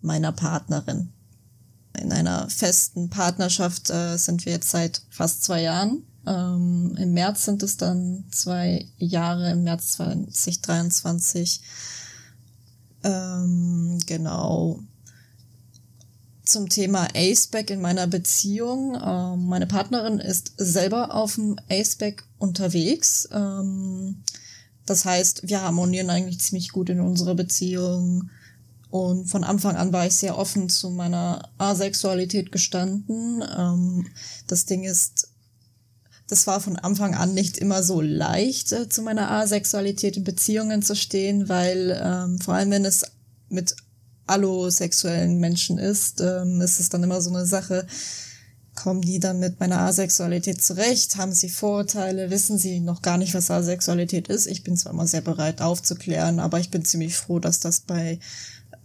meiner 0.01 0.31
Partnerin. 0.31 1.09
In 1.99 2.13
einer 2.13 2.49
festen 2.49 3.09
Partnerschaft 3.09 3.89
äh, 3.89 4.17
sind 4.17 4.45
wir 4.45 4.53
jetzt 4.53 4.69
seit 4.69 5.01
fast 5.09 5.43
zwei 5.43 5.61
Jahren. 5.61 6.03
Ähm, 6.29 6.95
Im 6.97 7.13
März 7.13 7.45
sind 7.45 7.63
es 7.63 7.77
dann 7.77 8.23
zwei 8.31 8.87
Jahre, 8.97 9.51
im 9.51 9.63
März 9.63 9.93
2023. 9.93 11.61
Ähm, 13.03 13.99
genau. 14.05 14.79
Zum 16.45 16.69
Thema 16.69 17.07
Aceback 17.15 17.71
in 17.71 17.81
meiner 17.81 18.05
Beziehung. 18.05 18.95
Ähm, 19.03 19.47
meine 19.47 19.65
Partnerin 19.67 20.19
ist 20.19 20.53
selber 20.57 21.15
auf 21.15 21.35
dem 21.35 21.59
Aceback 21.69 22.23
unterwegs. 22.37 23.27
Ähm, 23.31 24.23
das 24.85 25.05
heißt, 25.05 25.47
wir 25.47 25.61
harmonieren 25.61 26.09
eigentlich 26.09 26.41
ziemlich 26.41 26.71
gut 26.71 26.89
in 26.89 26.99
unserer 26.99 27.35
Beziehung. 27.35 28.29
Und 28.91 29.25
von 29.27 29.43
Anfang 29.43 29.75
an 29.75 29.93
war 29.93 30.07
ich 30.07 30.15
sehr 30.15 30.37
offen 30.37 30.69
zu 30.69 30.89
meiner 30.89 31.49
Asexualität 31.59 32.51
gestanden. 32.51 33.43
Ähm, 33.57 34.07
das 34.47 34.65
Ding 34.65 34.83
ist, 34.83 35.28
das 36.29 36.45
war 36.45 36.61
von 36.61 36.75
Anfang 36.77 37.15
an 37.15 37.33
nicht 37.33 37.57
immer 37.57 37.81
so 37.83 38.01
leicht, 38.01 38.71
äh, 38.71 38.87
zu 38.87 39.01
meiner 39.01 39.31
Asexualität 39.31 40.15
in 40.15 40.23
Beziehungen 40.23 40.83
zu 40.83 40.95
stehen, 40.95 41.49
weil 41.49 41.99
ähm, 42.01 42.39
vor 42.39 42.53
allem 42.53 42.71
wenn 42.71 42.85
es 42.85 43.03
mit 43.49 43.75
allosexuellen 44.27 45.39
Menschen 45.39 45.79
ist, 45.79 46.21
ähm, 46.21 46.61
ist 46.61 46.79
es 46.79 46.89
dann 46.89 47.03
immer 47.03 47.19
so 47.19 47.31
eine 47.31 47.47
Sache, 47.47 47.87
kommen 48.75 49.01
die 49.01 49.19
dann 49.19 49.39
mit 49.39 49.59
meiner 49.59 49.79
Asexualität 49.79 50.61
zurecht? 50.61 51.17
Haben 51.17 51.33
sie 51.33 51.49
Vorurteile? 51.49 52.29
Wissen 52.29 52.59
sie 52.59 52.79
noch 52.79 53.01
gar 53.01 53.17
nicht, 53.17 53.33
was 53.33 53.49
Asexualität 53.49 54.27
ist? 54.27 54.45
Ich 54.45 54.63
bin 54.63 54.77
zwar 54.77 54.93
immer 54.93 55.07
sehr 55.07 55.21
bereit 55.21 55.61
aufzuklären, 55.61 56.39
aber 56.39 56.59
ich 56.59 56.69
bin 56.69 56.85
ziemlich 56.85 57.15
froh, 57.17 57.39
dass 57.39 57.59
das 57.59 57.81
bei 57.81 58.19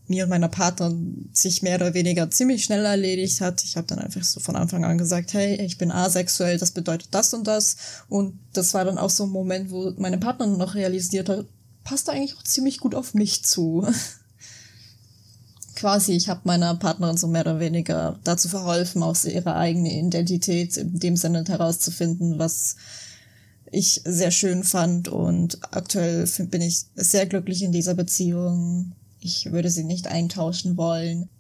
mir 0.06 0.25
und 0.25 0.30
meiner 0.30 0.49
Partnerin 0.49 1.30
sich 1.32 1.62
mehr 1.62 1.76
oder 1.76 1.94
weniger 1.94 2.30
ziemlich 2.30 2.64
schnell 2.64 2.84
erledigt 2.84 3.40
hat. 3.40 3.64
Ich 3.64 3.76
habe 3.76 3.87
dann 3.87 3.99
einfach 3.99 4.23
so 4.23 4.40
von 4.40 4.56
Anfang 4.56 4.84
an 4.84 4.99
gesagt, 4.99 5.32
hey, 5.32 5.56
ich 5.62 5.78
bin 5.78 5.90
asexuell, 5.90 6.58
das 6.58 6.73
bedeutet 6.73 7.08
das 7.12 7.32
und 7.32 7.46
das. 7.46 7.76
Und 8.08 8.38
das 8.52 8.75
war 8.75 8.84
dann 8.84 8.99
auch 8.99 9.11
so 9.11 9.25
ein 9.25 9.30
Moment, 9.30 9.70
wo 9.70 9.92
meine 9.96 10.18
Partnerin 10.18 10.58
noch 10.58 10.75
realisiert 10.75 11.28
hat, 11.28 11.46
passt 11.84 12.11
eigentlich 12.11 12.37
auch 12.37 12.42
ziemlich 12.42 12.80
gut 12.80 12.94
auf 12.94 13.14
mich 13.14 13.44
zu. 13.44 13.87
quasi, 15.75 16.12
ich 16.12 16.28
habe 16.28 16.40
meiner 16.44 16.75
Partnerin 16.76 17.16
so 17.16 17.26
mehr 17.26 17.42
oder 17.42 17.61
weniger 17.61 18.18
dazu 18.25 18.49
verholfen, 18.49 19.02
aus 19.02 19.25
ihrer 19.25 19.56
eigenen 19.56 20.08
Identität 20.08 20.76
in 20.76 20.99
dem 20.99 21.16
Sinne 21.16 21.44
herauszufinden, 21.46 22.38
was 22.38 22.76
ich 23.70 24.00
sehr 24.04 24.30
schön 24.30 24.64
fand 24.64 25.08
und 25.08 25.58
aktuell 25.73 26.26
bin 26.50 26.62
ich 26.62 26.84
sehr 26.94 27.26
glücklich 27.26 27.62
in 27.62 27.73
dieser 27.73 27.94
Beziehung. 27.94 28.92
Ich 29.25 29.50
würde 29.50 29.71
sie 29.71 29.85
nicht 29.85 30.07
eintauschen 30.07 30.76
wollen. 30.76 31.31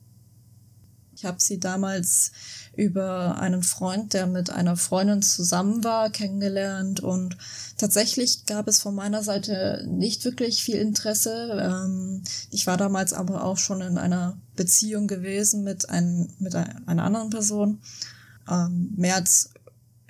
Ich 1.14 1.26
habe 1.26 1.36
sie 1.38 1.60
damals 1.60 2.32
über 2.74 3.36
einen 3.38 3.62
Freund, 3.62 4.14
der 4.14 4.26
mit 4.26 4.48
einer 4.48 4.78
Freundin 4.78 5.20
zusammen 5.20 5.84
war, 5.84 6.08
kennengelernt 6.08 7.00
und 7.00 7.36
tatsächlich 7.76 8.46
gab 8.46 8.68
es 8.68 8.80
von 8.80 8.94
meiner 8.94 9.22
Seite 9.22 9.86
nicht 9.86 10.24
wirklich 10.24 10.64
viel 10.64 10.76
Interesse. 10.76 11.60
Ähm, 11.60 12.22
ich 12.50 12.66
war 12.66 12.78
damals 12.78 13.12
aber 13.12 13.44
auch 13.44 13.58
schon 13.58 13.82
in 13.82 13.98
einer 13.98 14.38
Beziehung 14.56 15.06
gewesen 15.06 15.62
mit, 15.62 15.90
ein, 15.90 16.32
mit 16.38 16.54
einer 16.54 17.04
anderen 17.04 17.28
Person. 17.28 17.82
Ähm, 18.50 18.94
März, 18.96 19.50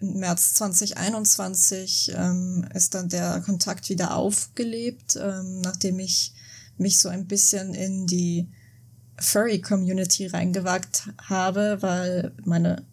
März 0.01 0.55
2021 0.55 2.13
ähm, 2.15 2.69
ist 2.73 2.95
dann 2.95 3.09
der 3.09 3.41
Kontakt 3.41 3.89
wieder 3.89 4.17
aufgelebt, 4.17 5.19
nachdem 5.61 5.99
ich 5.99 6.35
mich 6.77 6.99
so 6.99 7.09
ein 7.09 7.27
bisschen 7.27 7.75
in 7.75 8.07
die 8.07 8.49
Furry-Community 9.19 10.27
reingewagt 10.27 11.09
habe, 11.19 11.79
weil 11.81 12.33
meine 12.45 12.85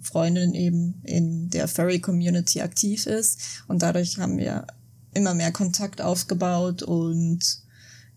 Freundin 0.00 0.54
eben 0.54 1.00
in 1.02 1.50
der 1.50 1.66
Furry-Community 1.66 2.60
aktiv 2.60 3.06
ist. 3.06 3.62
Und 3.66 3.82
dadurch 3.82 4.18
haben 4.18 4.38
wir 4.38 4.66
immer 5.14 5.34
mehr 5.34 5.52
Kontakt 5.52 6.00
aufgebaut 6.00 6.82
und 6.82 7.40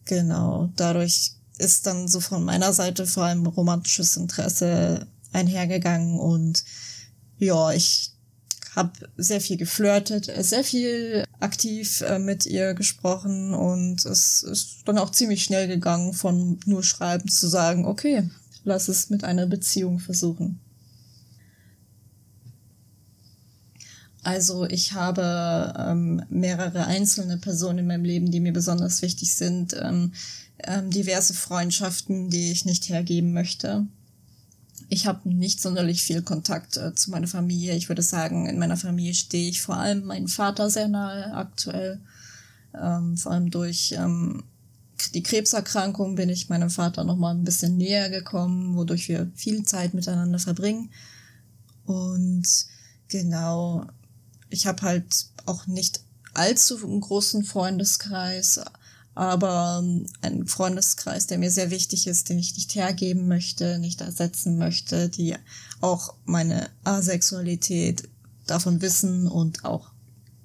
genau, 0.06 0.70
dadurch 0.76 1.34
ist 1.58 1.88
dann 1.88 2.08
so 2.08 2.20
von 2.20 2.44
meiner 2.44 2.74
Seite 2.74 3.08
vor 3.08 3.24
allem 3.24 3.46
romantisches 3.46 4.18
Interesse 4.18 5.08
einhergegangen. 5.34 6.20
Und 6.20 6.64
ja, 7.38 7.72
ich 7.72 8.14
habe 8.78 8.92
sehr 9.18 9.42
viel 9.42 9.58
geflirtet, 9.58 10.32
sehr 10.46 10.64
viel 10.64 11.24
aktiv 11.40 12.02
äh, 12.02 12.20
mit 12.20 12.46
ihr 12.46 12.76
gesprochen 12.76 13.54
und 13.54 14.06
es 14.06 14.44
ist 14.44 14.84
dann 14.86 15.00
auch 15.00 15.10
ziemlich 15.10 15.44
schnell 15.44 15.68
gegangen, 15.68 16.14
von 16.14 16.60
nur 16.66 16.84
schreiben 16.84 17.28
zu 17.28 17.48
sagen, 17.48 17.86
okay, 17.86 18.30
lass 18.64 18.88
es 18.88 19.10
mit 19.10 19.24
einer 19.24 19.48
Beziehung 19.48 20.00
versuchen. 20.00 20.60
Also 24.22 24.66
ich 24.66 24.94
habe 24.94 25.74
ähm, 25.80 26.22
mehrere 26.30 26.86
einzelne 26.86 27.38
Personen 27.38 27.80
in 27.80 27.88
meinem 27.88 28.04
Leben, 28.04 28.30
die 28.30 28.42
mir 28.42 28.54
besonders 28.54 29.02
wichtig 29.02 29.34
sind, 29.34 29.76
ähm, 29.82 30.12
ähm, 30.64 30.92
diverse 30.92 31.34
Freundschaften, 31.34 32.30
die 32.30 32.52
ich 32.52 32.66
nicht 32.66 32.90
hergeben 32.90 33.34
möchte. 33.34 33.88
Ich 34.89 35.06
habe 35.06 35.27
nicht 35.29 35.62
sonderlich 35.62 36.03
viel 36.03 36.22
Kontakt 36.22 36.77
äh, 36.77 36.94
zu 36.96 37.12
meiner 37.12 37.27
Familie. 37.27 37.75
Ich 37.75 37.89
würde 37.89 38.01
sagen, 38.01 38.48
in 38.48 38.58
meiner 38.58 38.77
Familie 38.77 39.13
stehe 39.13 39.50
ich 39.50 39.62
vor 39.62 39.77
allem 39.77 40.06
meinem 40.06 40.27
Vater 40.27 40.70
sehr 40.70 40.88
nahe 40.88 41.34
aktuell. 41.34 42.00
Ähm, 42.74 43.17
vor 43.17 43.34
allem 43.34 43.51
durch 43.51 43.94
ähm, 43.98 44.44
die 45.13 45.24
Krebserkrankung 45.24 46.15
bin 46.15 46.29
ich 46.29 46.50
meinem 46.50 46.70
Vater 46.70 47.03
noch 47.03 47.17
mal 47.17 47.32
ein 47.32 47.44
bisschen 47.44 47.77
näher 47.77 48.10
gekommen, 48.10 48.75
wodurch 48.75 49.10
wir 49.10 49.29
viel 49.36 49.63
Zeit 49.63 49.94
miteinander 49.94 50.39
verbringen. 50.39 50.89
Und 51.86 52.48
genau, 53.08 53.86
ich 54.50 54.67
habe 54.67 54.82
halt 54.82 55.27
auch 55.46 55.67
nicht 55.67 56.01
allzu 56.34 56.77
einen 56.84 57.01
großen 57.01 57.44
Freundeskreis, 57.44 58.62
aber 59.18 59.82
ähm, 59.82 60.06
ein 60.22 60.46
Freundeskreis, 60.46 61.26
der 61.26 61.40
mir 61.40 61.50
sehr 61.50 61.72
wichtig 61.72 62.06
ist, 62.06 62.30
den 62.30 62.38
ich 62.38 62.56
nicht 62.56 62.76
hergeben 62.76 63.28
möchte, 63.28 63.80
nicht 63.80 64.02
ersetzen 64.02 64.60
möchte, 64.60 65.10
die 65.10 65.36
auch 65.82 66.14
meine 66.26 66.70
Asexualität 66.84 68.08
davon 68.46 68.82
wissen 68.82 69.28
und 69.28 69.66
auch 69.66 69.90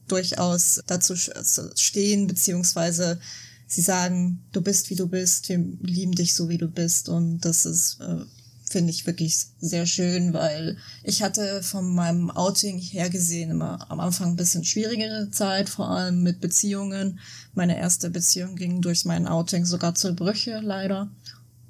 durchaus 0.08 0.82
dazu 0.86 1.14
stehen, 1.16 2.26
beziehungsweise 2.26 3.20
sie 3.66 3.82
sagen, 3.82 4.42
du 4.52 4.62
bist 4.62 4.88
wie 4.88 4.96
du 4.96 5.06
bist, 5.06 5.50
wir 5.50 5.58
lieben 5.82 6.12
dich 6.12 6.34
so 6.34 6.48
wie 6.48 6.58
du 6.58 6.68
bist 6.68 7.10
und 7.10 7.40
das 7.40 7.66
ist 7.66 8.00
äh, 8.00 8.24
finde 8.72 8.90
ich 8.90 9.06
wirklich 9.06 9.36
sehr 9.60 9.86
schön, 9.86 10.32
weil 10.32 10.78
ich 11.04 11.22
hatte 11.22 11.62
von 11.62 11.94
meinem 11.94 12.30
Outing 12.30 12.78
her 12.78 13.10
gesehen 13.10 13.50
immer 13.50 13.86
am 13.90 14.00
Anfang 14.00 14.30
ein 14.30 14.36
bisschen 14.36 14.64
schwierigere 14.64 15.30
Zeit, 15.30 15.68
vor 15.68 15.90
allem 15.90 16.22
mit 16.22 16.40
Beziehungen. 16.40 17.20
Meine 17.54 17.78
erste 17.78 18.10
Beziehung 18.10 18.56
ging 18.56 18.80
durch 18.80 19.04
mein 19.04 19.26
Outing 19.28 19.64
sogar 19.64 19.94
zur 19.94 20.12
Brüche, 20.12 20.60
leider. 20.60 21.10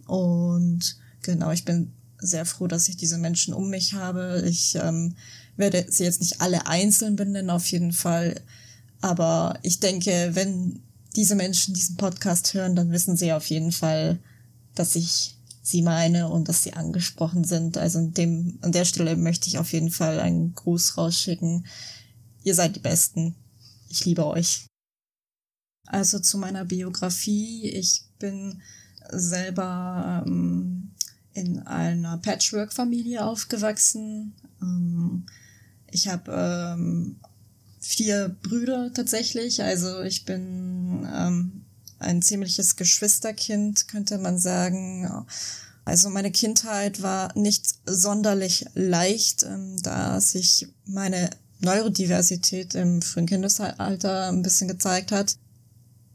Und 0.06 0.96
genau, 1.22 1.50
ich 1.50 1.64
bin 1.64 1.92
sehr 2.18 2.46
froh, 2.46 2.68
dass 2.68 2.88
ich 2.88 2.96
diese 2.96 3.18
Menschen 3.18 3.52
um 3.52 3.68
mich 3.68 3.94
habe. 3.94 4.44
Ich 4.46 4.76
ähm, 4.76 5.16
werde 5.56 5.86
sie 5.88 6.04
jetzt 6.04 6.20
nicht 6.20 6.40
alle 6.40 6.66
einzeln 6.66 7.16
benennen, 7.16 7.50
auf 7.50 7.66
jeden 7.66 7.92
Fall. 7.92 8.40
Aber 9.00 9.58
ich 9.62 9.80
denke, 9.80 10.30
wenn 10.34 10.80
diese 11.16 11.34
Menschen 11.34 11.74
diesen 11.74 11.96
Podcast 11.96 12.54
hören, 12.54 12.76
dann 12.76 12.92
wissen 12.92 13.16
sie 13.16 13.32
auf 13.32 13.46
jeden 13.46 13.72
Fall, 13.72 14.18
dass 14.74 14.94
ich 14.94 15.36
sie 15.62 15.82
meine 15.82 16.28
und 16.28 16.48
dass 16.48 16.62
sie 16.62 16.72
angesprochen 16.72 17.44
sind. 17.44 17.76
Also 17.76 17.98
in 17.98 18.14
dem, 18.14 18.58
an 18.62 18.72
der 18.72 18.84
Stelle 18.84 19.16
möchte 19.16 19.48
ich 19.48 19.58
auf 19.58 19.72
jeden 19.72 19.90
Fall 19.90 20.20
einen 20.20 20.54
Gruß 20.54 20.96
rausschicken. 20.96 21.66
ihr 22.42 22.54
seid 22.54 22.76
die 22.76 22.80
Besten. 22.80 23.34
Ich 23.88 24.04
liebe 24.04 24.26
euch. 24.26 24.66
Also 25.92 26.18
zu 26.18 26.38
meiner 26.38 26.64
Biografie. 26.64 27.68
Ich 27.68 28.04
bin 28.18 28.62
selber 29.10 30.24
ähm, 30.26 30.90
in 31.34 31.60
einer 31.66 32.16
Patchwork-Familie 32.16 33.24
aufgewachsen. 33.24 34.32
Ähm, 34.62 35.26
ich 35.90 36.08
habe 36.08 36.32
ähm, 36.32 37.16
vier 37.78 38.34
Brüder 38.42 38.90
tatsächlich. 38.94 39.62
Also 39.62 40.00
ich 40.00 40.24
bin 40.24 41.06
ähm, 41.14 41.66
ein 41.98 42.22
ziemliches 42.22 42.76
Geschwisterkind, 42.76 43.86
könnte 43.88 44.16
man 44.16 44.38
sagen. 44.38 45.26
Also 45.84 46.08
meine 46.08 46.30
Kindheit 46.30 47.02
war 47.02 47.36
nicht 47.36 47.74
sonderlich 47.84 48.64
leicht, 48.72 49.42
ähm, 49.42 49.76
da 49.82 50.18
sich 50.22 50.68
meine 50.86 51.28
Neurodiversität 51.60 52.74
im 52.74 53.02
frühen 53.02 53.26
Kindesalter 53.26 54.28
ein 54.28 54.42
bisschen 54.42 54.68
gezeigt 54.68 55.12
hat. 55.12 55.36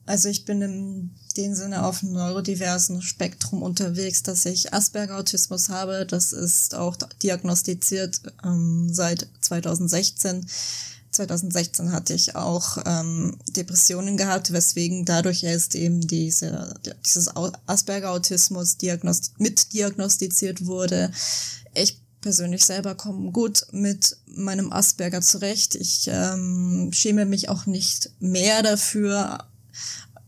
Also 0.07 0.29
ich 0.29 0.45
bin 0.45 0.61
in 0.61 1.11
dem 1.35 1.53
Sinne 1.53 1.85
auf 1.85 2.01
einem 2.01 2.13
neurodiversen 2.13 3.01
Spektrum 3.01 3.61
unterwegs, 3.61 4.23
dass 4.23 4.45
ich 4.45 4.73
Asperger-Autismus 4.73 5.67
habe. 5.67 6.05
Das 6.05 6.31
ist 6.31 6.75
auch 6.75 6.95
diagnostiziert 7.21 8.21
ähm, 8.43 8.87
seit 8.91 9.27
2016. 9.41 10.47
2016 11.11 11.91
hatte 11.91 12.13
ich 12.13 12.37
auch 12.37 12.77
ähm, 12.85 13.37
Depressionen 13.49 14.15
gehabt, 14.15 14.53
weswegen 14.53 15.03
dadurch 15.03 15.43
erst 15.43 15.75
eben 15.75 15.99
diese, 16.07 16.73
dieses 17.05 17.29
Asperger-Autismus 17.65 18.77
diagnosti 18.77 19.33
mitdiagnostiziert 19.39 20.65
wurde. 20.65 21.11
Ich 21.75 22.01
persönlich 22.21 22.63
selber 22.63 22.95
komme 22.95 23.31
gut 23.31 23.67
mit 23.71 24.15
meinem 24.25 24.71
Asperger 24.71 25.21
zurecht. 25.21 25.75
Ich 25.75 26.07
ähm, 26.07 26.91
schäme 26.93 27.25
mich 27.25 27.49
auch 27.49 27.65
nicht 27.65 28.11
mehr 28.21 28.63
dafür. 28.63 29.45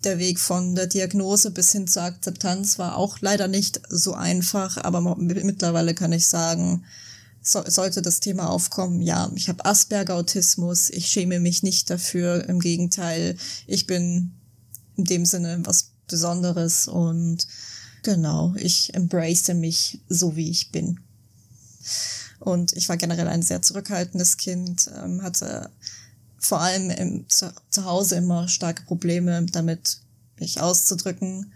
Der 0.04 0.18
Weg 0.18 0.40
von 0.40 0.76
der 0.76 0.88
Diagnose 0.88 1.52
bis 1.52 1.72
hin 1.74 1.88
zur 1.88 2.04
Akzeptanz 2.04 2.80
war 2.80 2.96
auch 2.96 3.20
leider 3.20 3.48
nicht 3.48 3.82
so 3.90 4.14
einfach, 4.14 4.78
aber 4.78 5.16
mittlerweile 5.18 5.94
kann 5.94 6.14
ich 6.14 6.28
sagen, 6.28 6.86
so, 7.42 7.64
sollte 7.66 8.02
das 8.02 8.20
Thema 8.20 8.50
aufkommen, 8.50 9.02
ja, 9.02 9.32
ich 9.36 9.50
habe 9.50 9.66
Asperger-Autismus, 9.66 10.90
ich 10.90 11.08
schäme 11.08 11.40
mich 11.40 11.64
nicht 11.64 11.90
dafür, 11.90 12.48
im 12.48 12.60
Gegenteil, 12.60 13.38
ich 13.66 13.88
bin 13.88 14.32
in 14.96 15.06
dem 15.06 15.26
Sinne 15.26 15.60
was 15.64 15.92
Besonderes 16.08 16.88
und 16.88 17.48
genau, 18.04 18.54
ich 18.58 18.94
embrace 18.94 19.50
mich 19.50 20.02
so, 20.10 20.36
wie 20.36 20.50
ich 20.50 20.72
bin. 20.72 21.00
Und 22.40 22.74
ich 22.74 22.88
war 22.90 22.98
generell 22.98 23.28
ein 23.28 23.42
sehr 23.42 23.62
zurückhaltendes 23.62 24.38
Kind, 24.38 24.90
ähm, 25.04 25.22
hatte 25.22 25.70
vor 26.40 26.62
allem 26.62 26.90
im, 26.90 27.30
zu, 27.30 27.52
zu 27.70 27.86
Hause 27.86 28.16
immer 28.16 28.48
starke 28.48 28.84
Probleme 28.84 29.46
damit, 29.52 30.00
mich 30.40 30.62
auszudrücken. 30.62 31.54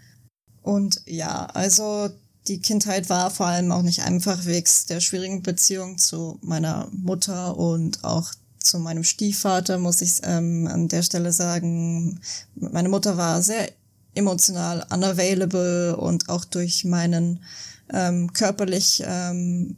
Und 0.62 1.00
ja, 1.06 1.46
also 1.46 2.10
die 2.46 2.60
Kindheit 2.60 3.08
war 3.08 3.30
vor 3.30 3.46
allem 3.46 3.72
auch 3.72 3.82
nicht 3.82 4.02
einfach 4.02 4.44
wegen 4.44 4.68
der 4.88 5.00
schwierigen 5.00 5.42
Beziehung 5.42 5.98
zu 5.98 6.38
meiner 6.42 6.88
Mutter 6.92 7.56
und 7.56 8.04
auch 8.04 8.32
zu 8.58 8.78
meinem 8.78 9.04
Stiefvater, 9.04 9.78
muss 9.78 10.00
ich 10.00 10.20
ähm, 10.22 10.66
an 10.66 10.88
der 10.88 11.02
Stelle 11.02 11.32
sagen. 11.32 12.20
Meine 12.54 12.88
Mutter 12.88 13.16
war 13.16 13.42
sehr 13.42 13.70
emotional 14.14 14.86
unavailable 14.90 15.96
und 15.96 16.28
auch 16.28 16.44
durch 16.44 16.84
meinen 16.84 17.42
ähm, 17.92 18.32
körperlich 18.32 19.02
ähm, 19.06 19.76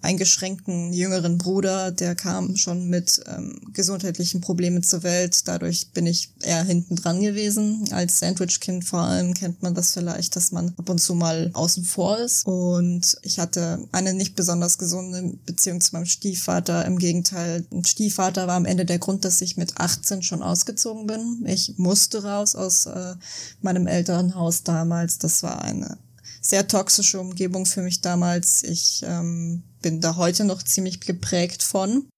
eingeschränkten 0.00 0.92
jüngeren 0.92 1.38
Bruder, 1.38 1.90
der 1.90 2.14
kam 2.14 2.56
schon 2.56 2.88
mit 2.88 3.20
ähm, 3.26 3.60
gesundheitlichen 3.72 4.40
Problemen 4.40 4.82
zur 4.82 5.02
Welt. 5.02 5.48
Dadurch 5.48 5.90
bin 5.90 6.06
ich 6.06 6.30
eher 6.40 6.62
hinten 6.62 6.94
dran 6.94 7.20
gewesen. 7.20 7.88
Als 7.90 8.20
Sandwich-Kind 8.20 8.84
vor 8.84 9.00
allem 9.00 9.34
kennt 9.34 9.62
man 9.62 9.74
das 9.74 9.92
vielleicht, 9.92 10.36
dass 10.36 10.52
man 10.52 10.72
ab 10.76 10.88
und 10.88 11.00
zu 11.00 11.14
mal 11.14 11.50
außen 11.52 11.84
vor 11.84 12.18
ist. 12.18 12.46
Und 12.46 13.18
ich 13.22 13.40
hatte 13.40 13.88
eine 13.90 14.14
nicht 14.14 14.36
besonders 14.36 14.78
gesunde 14.78 15.36
Beziehung 15.46 15.80
zu 15.80 15.94
meinem 15.94 16.06
Stiefvater. 16.06 16.84
Im 16.84 16.98
Gegenteil, 16.98 17.64
ein 17.72 17.84
Stiefvater 17.84 18.46
war 18.46 18.54
am 18.54 18.66
Ende 18.66 18.84
der 18.84 19.00
Grund, 19.00 19.24
dass 19.24 19.40
ich 19.40 19.56
mit 19.56 19.78
18 19.78 20.22
schon 20.22 20.42
ausgezogen 20.42 21.08
bin. 21.08 21.44
Ich 21.44 21.74
musste 21.76 22.22
raus 22.22 22.54
aus 22.54 22.86
äh, 22.86 23.14
meinem 23.62 23.88
Elternhaus 23.88 24.62
damals. 24.62 25.18
Das 25.18 25.42
war 25.42 25.62
eine 25.62 25.98
sehr 26.40 26.68
toxische 26.68 27.20
Umgebung 27.20 27.66
für 27.66 27.82
mich 27.82 28.00
damals. 28.00 28.62
Ich 28.62 29.02
ähm, 29.04 29.64
bin 29.82 30.00
da 30.00 30.16
heute 30.16 30.44
noch 30.44 30.62
ziemlich 30.62 31.00
geprägt 31.00 31.62
von. 31.62 32.08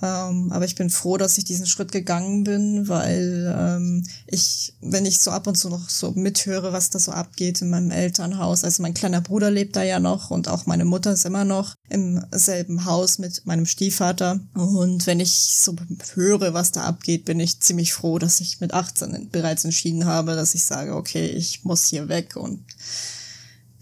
Ähm, 0.00 0.50
aber 0.50 0.64
ich 0.64 0.74
bin 0.74 0.90
froh, 0.90 1.16
dass 1.16 1.38
ich 1.38 1.44
diesen 1.44 1.66
Schritt 1.66 1.92
gegangen 1.92 2.44
bin, 2.44 2.88
weil 2.88 3.54
ähm, 3.56 4.04
ich, 4.26 4.74
wenn 4.80 5.04
ich 5.04 5.18
so 5.18 5.30
ab 5.30 5.46
und 5.46 5.56
zu 5.56 5.68
noch 5.68 5.88
so 5.90 6.12
mithöre, 6.12 6.72
was 6.72 6.90
da 6.90 6.98
so 6.98 7.12
abgeht 7.12 7.60
in 7.60 7.70
meinem 7.70 7.90
Elternhaus, 7.90 8.64
also 8.64 8.82
mein 8.82 8.94
kleiner 8.94 9.20
Bruder 9.20 9.50
lebt 9.50 9.76
da 9.76 9.82
ja 9.82 10.00
noch 10.00 10.30
und 10.30 10.48
auch 10.48 10.66
meine 10.66 10.84
Mutter 10.84 11.12
ist 11.12 11.26
immer 11.26 11.44
noch 11.44 11.74
im 11.88 12.24
selben 12.32 12.84
Haus 12.84 13.18
mit 13.18 13.44
meinem 13.44 13.66
Stiefvater. 13.66 14.40
Und 14.54 15.06
wenn 15.06 15.20
ich 15.20 15.58
so 15.60 15.76
höre, 16.14 16.54
was 16.54 16.72
da 16.72 16.84
abgeht, 16.84 17.24
bin 17.24 17.38
ich 17.40 17.60
ziemlich 17.60 17.92
froh, 17.92 18.18
dass 18.18 18.40
ich 18.40 18.60
mit 18.60 18.72
18 18.72 19.28
bereits 19.30 19.64
entschieden 19.64 20.06
habe, 20.06 20.34
dass 20.34 20.54
ich 20.54 20.64
sage, 20.64 20.96
okay, 20.96 21.26
ich 21.26 21.64
muss 21.64 21.86
hier 21.86 22.08
weg 22.08 22.36
und 22.36 22.64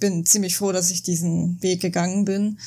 bin 0.01 0.27
ziemlich 0.27 0.57
froh, 0.57 0.73
dass 0.73 0.91
ich 0.91 1.03
diesen 1.03 1.63
Weg 1.63 1.81
gegangen 1.81 2.25
bin. 2.25 2.59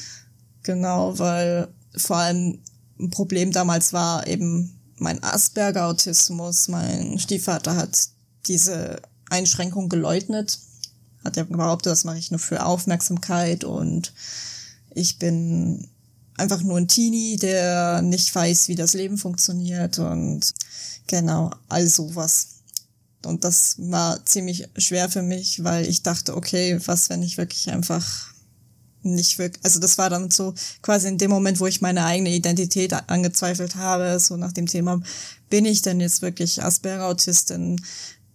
Genau, 0.63 1.17
weil 1.19 1.67
vor 1.95 2.17
allem 2.17 2.59
ein 2.99 3.09
Problem 3.09 3.51
damals 3.51 3.93
war 3.93 4.25
eben 4.27 4.79
mein 4.97 5.21
Asperger-Autismus. 5.21 6.69
Mein 6.69 7.19
Stiefvater 7.19 7.75
hat 7.75 8.07
diese 8.47 9.01
Einschränkung 9.29 9.89
geleugnet, 9.89 10.59
hat 11.23 11.37
ja 11.37 11.43
behauptet, 11.43 11.91
das 11.91 12.03
mache 12.03 12.17
ich 12.17 12.31
nur 12.31 12.39
für 12.39 12.65
Aufmerksamkeit 12.65 13.63
und 13.63 14.13
ich 14.91 15.19
bin 15.19 15.87
einfach 16.37 16.61
nur 16.61 16.77
ein 16.77 16.87
Teenie, 16.87 17.37
der 17.37 18.01
nicht 18.01 18.33
weiß, 18.33 18.67
wie 18.67 18.75
das 18.75 18.93
Leben 18.93 19.17
funktioniert 19.17 19.99
und 19.99 20.53
genau, 21.07 21.51
all 21.69 21.87
sowas. 21.87 22.47
Und 23.25 23.43
das 23.43 23.75
war 23.77 24.25
ziemlich 24.25 24.67
schwer 24.77 25.09
für 25.09 25.21
mich, 25.21 25.63
weil 25.63 25.87
ich 25.87 26.03
dachte, 26.03 26.35
okay, 26.35 26.79
was, 26.85 27.09
wenn 27.09 27.23
ich 27.23 27.37
wirklich 27.37 27.71
einfach 27.71 28.32
nicht 29.03 29.37
wirklich, 29.37 29.63
also 29.63 29.79
das 29.79 29.97
war 29.97 30.09
dann 30.09 30.31
so 30.31 30.53
quasi 30.81 31.07
in 31.07 31.17
dem 31.17 31.31
Moment, 31.31 31.59
wo 31.59 31.67
ich 31.67 31.81
meine 31.81 32.05
eigene 32.05 32.33
Identität 32.33 32.93
angezweifelt 33.07 33.75
habe, 33.75 34.19
so 34.19 34.37
nach 34.37 34.51
dem 34.51 34.67
Thema, 34.67 35.01
bin 35.49 35.65
ich 35.65 35.81
denn 35.81 35.99
jetzt 35.99 36.21
wirklich 36.21 36.63
Asperger-Autistin? 36.63 37.81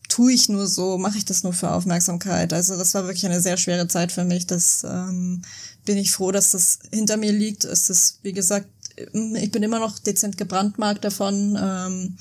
Tue 0.09 0.33
ich 0.33 0.49
nur 0.49 0.67
so, 0.67 0.97
mache 0.99 1.19
ich 1.19 1.25
das 1.25 1.43
nur 1.43 1.53
für 1.53 1.71
Aufmerksamkeit? 1.71 2.53
Also 2.53 2.77
das 2.77 2.95
war 2.95 3.05
wirklich 3.05 3.27
eine 3.27 3.41
sehr 3.41 3.57
schwere 3.57 3.89
Zeit 3.89 4.11
für 4.11 4.25
mich. 4.25 4.47
Das 4.47 4.85
ähm, 4.85 5.43
bin 5.85 5.99
ich 5.99 6.13
froh, 6.13 6.33
dass 6.33 6.53
das 6.53 6.79
hinter 6.91 7.17
mir 7.17 7.33
liegt. 7.33 7.65
Es 7.65 7.91
ist, 7.91 8.21
wie 8.23 8.33
gesagt, 8.33 8.69
ich 8.97 9.51
bin 9.51 9.63
immer 9.63 9.79
noch 9.79 9.99
dezent 9.99 10.37
gebrandmarkt 10.37 11.05
davon. 11.05 11.59
Ähm, 11.61 12.17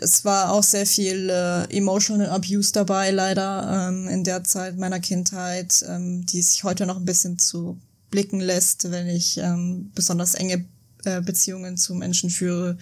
es 0.00 0.24
war 0.24 0.52
auch 0.52 0.62
sehr 0.62 0.86
viel 0.86 1.28
äh, 1.30 1.64
emotional 1.76 2.30
abuse 2.30 2.72
dabei, 2.72 3.10
leider, 3.10 3.88
ähm, 3.88 4.08
in 4.08 4.24
der 4.24 4.44
Zeit 4.44 4.78
meiner 4.78 5.00
Kindheit, 5.00 5.84
ähm, 5.88 6.24
die 6.26 6.42
sich 6.42 6.64
heute 6.64 6.86
noch 6.86 6.96
ein 6.96 7.04
bisschen 7.04 7.38
zu 7.38 7.78
blicken 8.10 8.40
lässt, 8.40 8.90
wenn 8.90 9.08
ich 9.08 9.38
ähm, 9.38 9.90
besonders 9.94 10.34
enge 10.34 10.64
äh, 11.04 11.20
Beziehungen 11.20 11.76
zu 11.76 11.94
Menschen 11.94 12.30
führe. 12.30 12.78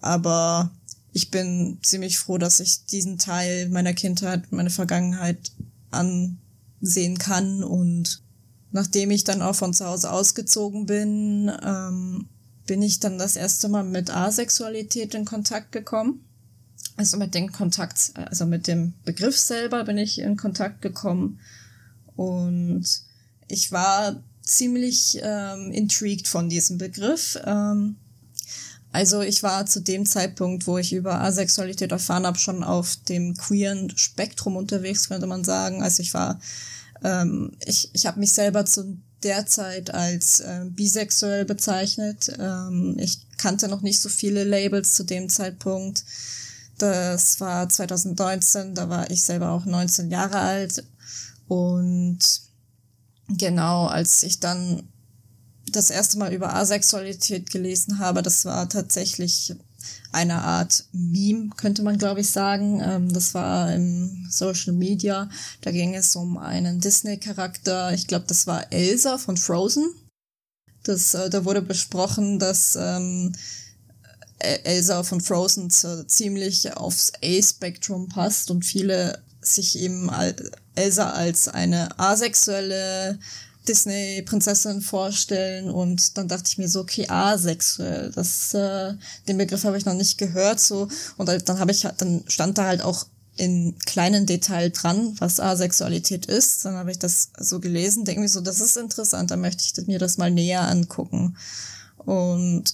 Aber 0.00 0.70
ich 1.12 1.30
bin 1.30 1.78
ziemlich 1.82 2.18
froh, 2.18 2.38
dass 2.38 2.60
ich 2.60 2.86
diesen 2.86 3.18
Teil 3.18 3.68
meiner 3.68 3.94
Kindheit, 3.94 4.50
meine 4.50 4.70
Vergangenheit 4.70 5.52
ansehen 5.90 7.18
kann. 7.18 7.62
Und 7.62 8.22
nachdem 8.70 9.10
ich 9.10 9.24
dann 9.24 9.42
auch 9.42 9.54
von 9.54 9.74
zu 9.74 9.86
Hause 9.86 10.10
ausgezogen 10.10 10.86
bin, 10.86 11.50
ähm, 11.64 12.28
bin 12.66 12.82
ich 12.82 13.00
dann 13.00 13.18
das 13.18 13.36
erste 13.36 13.68
Mal 13.68 13.84
mit 13.84 14.10
Asexualität 14.10 15.14
in 15.14 15.24
Kontakt 15.24 15.72
gekommen. 15.72 16.24
Also 16.96 17.16
mit 17.16 17.34
dem 17.34 17.50
Kontakt, 17.50 18.12
also 18.14 18.46
mit 18.46 18.68
dem 18.68 18.94
Begriff 19.04 19.36
selber 19.36 19.84
bin 19.84 19.98
ich 19.98 20.20
in 20.20 20.36
Kontakt 20.36 20.80
gekommen 20.80 21.40
und 22.14 22.84
ich 23.48 23.72
war 23.72 24.22
ziemlich 24.42 25.18
ähm, 25.22 25.72
intrigued 25.72 26.28
von 26.28 26.48
diesem 26.48 26.78
Begriff. 26.78 27.38
Ähm, 27.44 27.96
also 28.92 29.22
ich 29.22 29.42
war 29.42 29.66
zu 29.66 29.80
dem 29.80 30.06
Zeitpunkt, 30.06 30.68
wo 30.68 30.78
ich 30.78 30.92
über 30.92 31.20
Asexualität 31.20 31.90
erfahren 31.90 32.26
habe, 32.26 32.38
schon 32.38 32.62
auf 32.62 32.96
dem 33.08 33.36
queeren 33.36 33.96
Spektrum 33.96 34.56
unterwegs, 34.56 35.08
könnte 35.08 35.26
man 35.26 35.42
sagen. 35.42 35.82
Also 35.82 36.00
ich 36.00 36.14
war, 36.14 36.38
ähm, 37.02 37.56
ich, 37.66 37.90
ich 37.92 38.06
habe 38.06 38.20
mich 38.20 38.32
selber 38.32 38.66
zu 38.66 38.96
derzeit 39.24 39.92
als 39.92 40.40
äh, 40.40 40.66
bisexuell 40.66 41.44
bezeichnet. 41.44 42.30
Ähm, 42.38 42.96
ich 42.98 43.18
kannte 43.38 43.68
noch 43.68 43.82
nicht 43.82 44.00
so 44.00 44.08
viele 44.08 44.44
Labels 44.44 44.94
zu 44.94 45.04
dem 45.04 45.28
Zeitpunkt. 45.28 46.04
Das 46.78 47.40
war 47.40 47.68
2019, 47.68 48.74
da 48.74 48.88
war 48.88 49.10
ich 49.10 49.24
selber 49.24 49.50
auch 49.50 49.64
19 49.64 50.10
Jahre 50.10 50.38
alt. 50.38 50.84
Und 51.48 52.18
genau, 53.28 53.86
als 53.86 54.22
ich 54.22 54.40
dann 54.40 54.88
das 55.70 55.90
erste 55.90 56.18
Mal 56.18 56.32
über 56.32 56.54
Asexualität 56.54 57.50
gelesen 57.50 57.98
habe, 57.98 58.22
das 58.22 58.44
war 58.44 58.68
tatsächlich 58.68 59.54
eine 60.12 60.42
Art 60.42 60.84
Meme, 60.92 61.50
könnte 61.56 61.82
man 61.82 61.98
glaube 61.98 62.20
ich 62.20 62.30
sagen. 62.30 62.80
Ähm, 62.84 63.12
das 63.12 63.34
war 63.34 63.72
im 63.72 64.26
Social 64.30 64.72
Media. 64.72 65.28
Da 65.60 65.70
ging 65.70 65.94
es 65.94 66.14
um 66.16 66.38
einen 66.38 66.80
Disney-Charakter. 66.80 67.92
Ich 67.92 68.06
glaube, 68.06 68.26
das 68.28 68.46
war 68.46 68.72
Elsa 68.72 69.18
von 69.18 69.36
Frozen. 69.36 69.94
Das, 70.84 71.14
äh, 71.14 71.30
da 71.30 71.44
wurde 71.44 71.62
besprochen, 71.62 72.38
dass 72.38 72.76
ähm, 72.76 73.32
Elsa 74.38 75.02
von 75.02 75.20
Frozen 75.20 75.70
ziemlich 75.70 76.76
aufs 76.76 77.12
A-Spektrum 77.22 78.08
passt 78.08 78.50
und 78.50 78.64
viele 78.64 79.22
sich 79.40 79.78
eben 79.78 80.10
Elsa 80.74 81.10
als 81.10 81.48
eine 81.48 81.98
asexuelle 81.98 83.18
Disney-Prinzessin 83.68 84.80
vorstellen 84.80 85.70
und 85.70 86.16
dann 86.16 86.28
dachte 86.28 86.44
ich 86.48 86.58
mir 86.58 86.68
so, 86.68 86.80
okay, 86.80 87.08
asexuell, 87.08 88.10
das, 88.14 88.54
äh, 88.54 88.94
den 89.28 89.38
Begriff 89.38 89.64
habe 89.64 89.78
ich 89.78 89.84
noch 89.84 89.94
nicht 89.94 90.18
gehört, 90.18 90.60
so 90.60 90.88
und 91.16 91.28
dann 91.28 91.58
habe 91.58 91.72
ich, 91.72 91.86
dann 91.96 92.24
stand 92.26 92.58
da 92.58 92.64
halt 92.64 92.82
auch 92.82 93.06
in 93.36 93.76
kleinen 93.84 94.26
Detail 94.26 94.70
dran, 94.70 95.16
was 95.18 95.40
Asexualität 95.40 96.26
ist. 96.26 96.64
Dann 96.64 96.74
habe 96.74 96.90
ich 96.90 96.98
das 96.98 97.30
so 97.38 97.58
gelesen, 97.60 98.04
denke 98.04 98.20
mir 98.20 98.28
so, 98.28 98.40
das 98.40 98.60
ist 98.60 98.76
interessant, 98.76 99.30
da 99.30 99.36
möchte 99.36 99.64
ich 99.64 99.86
mir 99.86 99.98
das 99.98 100.18
mal 100.18 100.30
näher 100.30 100.68
angucken. 100.68 101.36
Und 101.98 102.64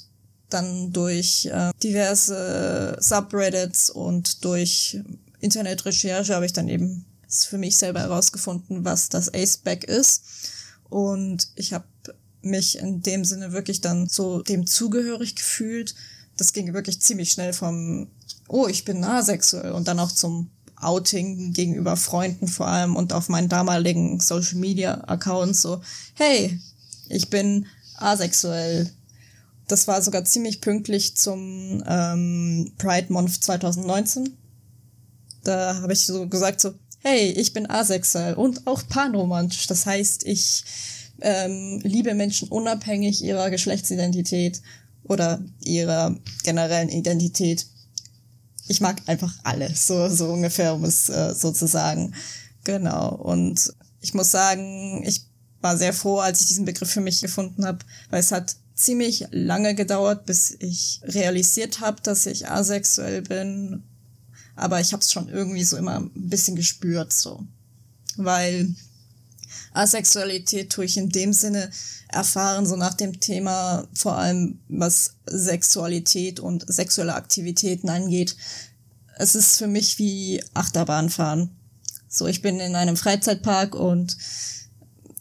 dann 0.51 0.93
durch 0.93 1.47
äh, 1.47 1.71
diverse 1.83 2.97
Subreddits 3.01 3.91
und 3.91 4.45
durch 4.45 5.01
Internetrecherche 5.41 6.35
habe 6.35 6.47
ich 6.47 6.53
dann 6.53 6.69
eben 6.69 7.07
für 7.29 7.59
mich 7.59 7.77
selber 7.77 8.01
herausgefunden, 8.01 8.85
was 8.85 9.09
das 9.09 9.33
Aceback 9.33 9.85
ist. 9.85 10.23
Und 10.91 11.49
ich 11.55 11.73
habe 11.73 11.87
mich 12.43 12.79
in 12.79 13.03
dem 13.03 13.25
Sinne 13.25 13.53
wirklich 13.53 13.81
dann 13.81 14.09
so 14.09 14.43
dem 14.43 14.67
zugehörig 14.67 15.37
gefühlt. 15.37 15.95
Das 16.37 16.53
ging 16.53 16.73
wirklich 16.75 17.01
ziemlich 17.01 17.33
schnell 17.33 17.53
vom, 17.53 18.09
oh, 18.49 18.67
ich 18.67 18.85
bin 18.85 19.05
asexuell 19.05 19.73
und 19.73 19.89
dann 19.89 20.01
auch 20.01 20.13
zum 20.13 20.51
Outing 20.77 21.53
gegenüber 21.53 21.97
Freunden 21.97 22.49
vor 22.49 22.67
allem 22.67 22.97
und 22.97 23.13
auf 23.13 23.29
meinen 23.29 23.49
damaligen 23.49 24.19
Social 24.21 24.57
Media 24.57 24.95
Accounts 25.07 25.61
so, 25.61 25.83
hey, 26.15 26.59
ich 27.09 27.29
bin 27.29 27.67
asexuell. 27.97 28.91
Das 29.69 29.87
war 29.87 30.03
sogar 30.03 30.25
ziemlich 30.25 30.61
pünktlich 30.61 31.17
zum 31.17 31.83
ähm, 31.87 32.73
Pride 32.79 33.13
Month 33.13 33.45
2019. 33.45 34.37
Da 35.45 35.81
habe 35.83 35.93
ich 35.93 36.07
so 36.07 36.27
gesagt 36.27 36.61
so, 36.61 36.75
hey, 37.03 37.31
ich 37.31 37.53
bin 37.53 37.69
asexuell 37.69 38.35
und 38.35 38.67
auch 38.67 38.83
panromantisch. 38.89 39.67
Das 39.67 39.87
heißt, 39.87 40.27
ich 40.27 40.65
ähm, 41.21 41.81
liebe 41.83 42.15
Menschen 42.15 42.49
unabhängig 42.49 43.23
ihrer 43.23 43.51
Geschlechtsidentität 43.51 44.63
oder 45.05 45.43
ihrer 45.61 46.17
generellen 46.45 46.89
Identität. 46.89 47.67
Ich 48.69 48.81
mag 48.81 49.03
einfach 49.07 49.35
alle, 49.43 49.75
so, 49.75 50.09
so 50.09 50.31
ungefähr, 50.33 50.75
um 50.75 50.85
es 50.85 51.09
äh, 51.09 51.35
so 51.35 51.51
zu 51.53 51.67
sagen. 51.67 52.15
Genau. 52.65 53.15
Und 53.15 53.73
ich 54.01 54.15
muss 54.15 54.31
sagen, 54.31 55.03
ich 55.05 55.27
war 55.61 55.77
sehr 55.77 55.93
froh, 55.93 56.19
als 56.19 56.41
ich 56.41 56.47
diesen 56.49 56.65
Begriff 56.65 56.91
für 56.91 57.01
mich 57.01 57.21
gefunden 57.21 57.65
habe, 57.65 57.79
weil 58.11 58.21
es 58.21 58.33
hat 58.33 58.57
ziemlich 58.75 59.27
lange 59.31 59.75
gedauert, 59.75 60.25
bis 60.25 60.57
ich 60.59 61.01
realisiert 61.03 61.81
habe, 61.81 62.01
dass 62.03 62.25
ich 62.27 62.49
asexuell 62.49 63.23
bin 63.23 63.83
aber 64.61 64.79
ich 64.79 64.93
habe 64.93 65.01
es 65.01 65.11
schon 65.11 65.29
irgendwie 65.31 65.65
so 65.65 65.79
immer 65.79 65.97
ein 65.97 66.11
bisschen 66.15 66.55
gespürt, 66.55 67.15
so. 67.15 67.47
Weil 68.17 68.75
Asexualität 69.73 70.71
tue 70.71 70.85
ich 70.85 70.99
in 70.99 71.09
dem 71.09 71.33
Sinne 71.33 71.71
erfahren, 72.09 72.67
so 72.67 72.77
nach 72.77 72.93
dem 72.93 73.21
Thema, 73.21 73.89
vor 73.95 74.17
allem 74.17 74.61
was 74.69 75.15
Sexualität 75.27 76.41
und 76.41 76.71
sexuelle 76.71 77.15
Aktivitäten 77.15 77.89
angeht. 77.89 78.37
Es 79.17 79.35
ist 79.35 79.57
für 79.57 79.67
mich 79.67 79.99
wie 79.99 80.43
Achterbahnfahren. 80.53 81.51
So, 82.09 82.27
ich 82.27 82.43
bin 82.43 82.61
in 82.61 82.77
einem 82.77 82.99
Freizeitpark 82.99 83.75
und 83.75 84.15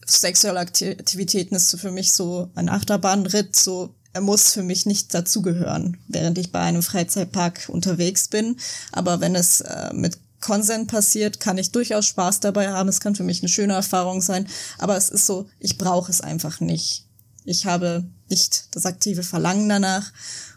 sexuelle 0.06 0.60
Aktivitäten 0.60 1.56
ist 1.56 1.80
für 1.80 1.92
mich 1.92 2.12
so 2.12 2.52
ein 2.56 2.68
Achterbahnritt, 2.68 3.56
so 3.56 3.96
er 4.14 4.22
muss 4.22 4.54
für 4.54 4.64
mich 4.64 4.86
nicht 4.86 5.14
dazugehören, 5.14 5.98
während 6.08 6.38
ich 6.38 6.52
bei 6.52 6.60
einem 6.60 6.82
Freizeitpark 6.82 7.70
unterwegs 7.70 8.28
bin. 8.28 8.58
Aber 8.92 9.22
wenn 9.22 9.36
es 9.36 9.62
äh, 9.62 9.94
mit 9.94 10.18
Consent 10.40 10.90
passiert, 10.90 11.40
kann 11.40 11.58
ich 11.58 11.72
durchaus 11.72 12.06
Spaß 12.08 12.40
dabei 12.40 12.72
haben. 12.72 12.90
Es 12.90 13.02
kann 13.02 13.16
für 13.16 13.24
mich 13.24 13.42
eine 13.42 13.50
schöne 13.50 13.74
Erfahrung 13.74 14.22
sein. 14.22 14.48
Aber 14.78 14.98
es 14.98 15.10
ist 15.10 15.26
so, 15.26 15.48
ich 15.60 15.78
brauche 15.78 16.12
es 16.12 16.22
einfach 16.22 16.60
nicht. 16.60 17.06
Ich 17.46 17.66
habe 17.66 18.06
nicht 18.30 18.76
das 18.76 18.86
aktive 18.86 19.24
Verlangen 19.24 19.70
danach 19.70 20.12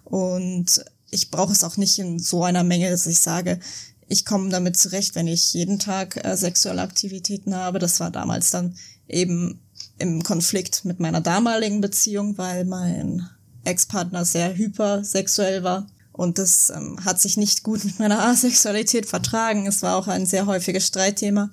und 0.04 0.84
ich 1.10 1.30
brauche 1.30 1.52
es 1.52 1.64
auch 1.64 1.76
nicht 1.76 1.98
in 1.98 2.18
so 2.18 2.44
einer 2.44 2.64
Menge, 2.64 2.90
dass 2.90 3.06
ich 3.06 3.18
sage, 3.20 3.60
ich 4.08 4.24
komme 4.24 4.50
damit 4.50 4.76
zurecht, 4.76 5.14
wenn 5.14 5.26
ich 5.26 5.52
jeden 5.54 5.78
Tag 5.78 6.22
äh, 6.24 6.36
sexuelle 6.36 6.82
Aktivitäten 6.82 7.54
habe. 7.54 7.78
Das 7.78 8.00
war 8.00 8.10
damals 8.10 8.50
dann 8.50 8.76
eben 9.08 9.60
im 9.98 10.22
Konflikt 10.22 10.84
mit 10.84 11.00
meiner 11.00 11.20
damaligen 11.20 11.80
Beziehung, 11.80 12.36
weil 12.38 12.64
mein 12.64 13.28
Ex-Partner 13.64 14.24
sehr 14.24 14.56
hypersexuell 14.56 15.62
war. 15.62 15.86
Und 16.12 16.38
das 16.38 16.70
ähm, 16.70 17.02
hat 17.04 17.20
sich 17.20 17.36
nicht 17.36 17.62
gut 17.62 17.84
mit 17.84 17.98
meiner 17.98 18.22
Asexualität 18.28 19.06
vertragen. 19.06 19.66
Es 19.66 19.82
war 19.82 19.96
auch 19.96 20.08
ein 20.08 20.26
sehr 20.26 20.46
häufiges 20.46 20.86
Streitthema. 20.86 21.50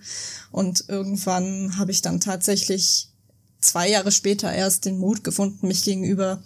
Und 0.51 0.85
irgendwann 0.87 1.77
habe 1.77 1.91
ich 1.91 2.01
dann 2.01 2.19
tatsächlich 2.19 3.09
zwei 3.61 3.89
Jahre 3.89 4.11
später 4.11 4.51
erst 4.51 4.85
den 4.85 4.99
Mut 4.99 5.23
gefunden, 5.23 5.67
mich 5.67 5.83
gegenüber 5.83 6.41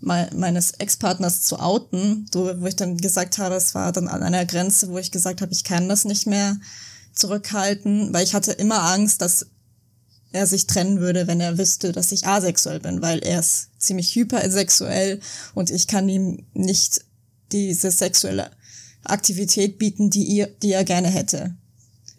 me 0.00 0.28
meines 0.34 0.72
Ex-Partners 0.72 1.42
zu 1.42 1.58
outen, 1.58 2.26
so, 2.32 2.52
wo 2.60 2.66
ich 2.66 2.76
dann 2.76 2.98
gesagt 2.98 3.38
habe, 3.38 3.54
es 3.54 3.74
war 3.74 3.92
dann 3.92 4.08
an 4.08 4.22
einer 4.22 4.44
Grenze, 4.44 4.88
wo 4.88 4.98
ich 4.98 5.10
gesagt 5.10 5.40
habe, 5.40 5.52
ich 5.52 5.64
kann 5.64 5.88
das 5.88 6.04
nicht 6.04 6.26
mehr 6.26 6.58
zurückhalten, 7.14 8.12
weil 8.12 8.24
ich 8.24 8.34
hatte 8.34 8.52
immer 8.52 8.82
Angst, 8.82 9.22
dass 9.22 9.46
er 10.36 10.46
sich 10.46 10.66
trennen 10.66 11.00
würde, 11.00 11.26
wenn 11.26 11.40
er 11.40 11.58
wüsste, 11.58 11.92
dass 11.92 12.12
ich 12.12 12.26
asexuell 12.26 12.80
bin, 12.80 13.02
weil 13.02 13.18
er 13.18 13.40
ist 13.40 13.70
ziemlich 13.78 14.14
hypersexuell 14.14 15.20
und 15.54 15.70
ich 15.70 15.88
kann 15.88 16.08
ihm 16.08 16.46
nicht 16.54 17.04
diese 17.52 17.90
sexuelle 17.90 18.50
Aktivität 19.04 19.78
bieten, 19.78 20.10
die, 20.10 20.24
ihr, 20.24 20.46
die 20.62 20.72
er 20.72 20.84
gerne 20.84 21.08
hätte. 21.08 21.54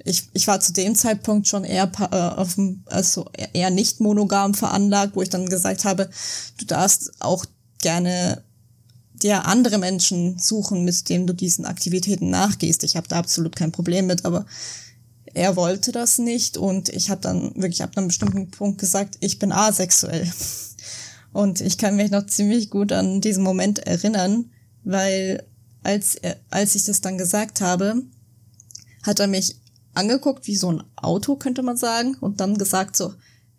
Ich, 0.03 0.29
ich 0.33 0.47
war 0.47 0.59
zu 0.59 0.73
dem 0.73 0.95
Zeitpunkt 0.95 1.47
schon 1.47 1.63
eher 1.63 1.91
äh, 2.11 2.15
auf 2.15 2.55
dem, 2.55 2.83
also 2.85 3.29
eher 3.53 3.69
nicht 3.69 3.99
monogam 3.99 4.53
veranlagt, 4.53 5.15
wo 5.15 5.21
ich 5.21 5.29
dann 5.29 5.47
gesagt 5.47 5.85
habe, 5.85 6.09
du 6.57 6.65
darfst 6.65 7.11
auch 7.19 7.45
gerne 7.81 8.43
dir 9.21 9.45
andere 9.45 9.77
Menschen 9.77 10.37
suchen, 10.37 10.83
mit 10.83 11.09
denen 11.09 11.27
du 11.27 11.33
diesen 11.33 11.65
Aktivitäten 11.65 12.29
nachgehst. 12.29 12.83
Ich 12.83 12.95
habe 12.95 13.07
da 13.07 13.17
absolut 13.17 13.55
kein 13.55 13.71
Problem 13.71 14.07
mit, 14.07 14.25
aber 14.25 14.45
er 15.37 15.55
wollte 15.55 15.91
das 15.91 16.17
nicht 16.17 16.57
und 16.57 16.89
ich 16.89 17.11
habe 17.11 17.21
dann 17.21 17.53
wirklich 17.55 17.83
ab 17.83 17.91
einem 17.95 18.07
bestimmten 18.07 18.49
Punkt 18.49 18.79
gesagt, 18.79 19.17
ich 19.19 19.37
bin 19.39 19.51
asexuell. 19.51 20.29
Und 21.33 21.61
ich 21.61 21.77
kann 21.77 21.97
mich 21.97 22.09
noch 22.09 22.25
ziemlich 22.25 22.71
gut 22.71 22.91
an 22.91 23.21
diesen 23.21 23.43
Moment 23.43 23.79
erinnern, 23.79 24.49
weil 24.83 25.45
als, 25.83 26.15
als 26.49 26.73
ich 26.73 26.85
das 26.85 27.01
dann 27.01 27.19
gesagt 27.19 27.61
habe, 27.61 28.01
hat 29.03 29.19
er 29.19 29.27
mich 29.27 29.57
angeguckt 29.93 30.47
wie 30.47 30.55
so 30.55 30.71
ein 30.71 30.83
Auto, 30.95 31.35
könnte 31.35 31.61
man 31.61 31.77
sagen, 31.77 32.15
und 32.21 32.39
dann 32.39 32.57
gesagt 32.57 32.95
so, 32.95 33.13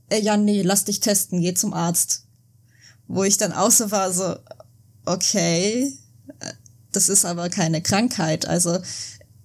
äh, 0.08 0.20
ja, 0.20 0.36
nee, 0.36 0.62
lass 0.62 0.86
dich 0.86 0.98
testen, 0.98 1.40
geh 1.40 1.54
zum 1.54 1.72
Arzt. 1.72 2.24
Wo 3.06 3.22
ich 3.22 3.36
dann 3.36 3.52
auch 3.52 3.70
so 3.70 3.92
war, 3.92 4.12
so, 4.12 4.34
okay, 5.04 5.94
äh, 6.40 6.52
das 6.90 7.08
ist 7.08 7.24
aber 7.24 7.48
keine 7.48 7.80
Krankheit. 7.80 8.46
Also 8.46 8.78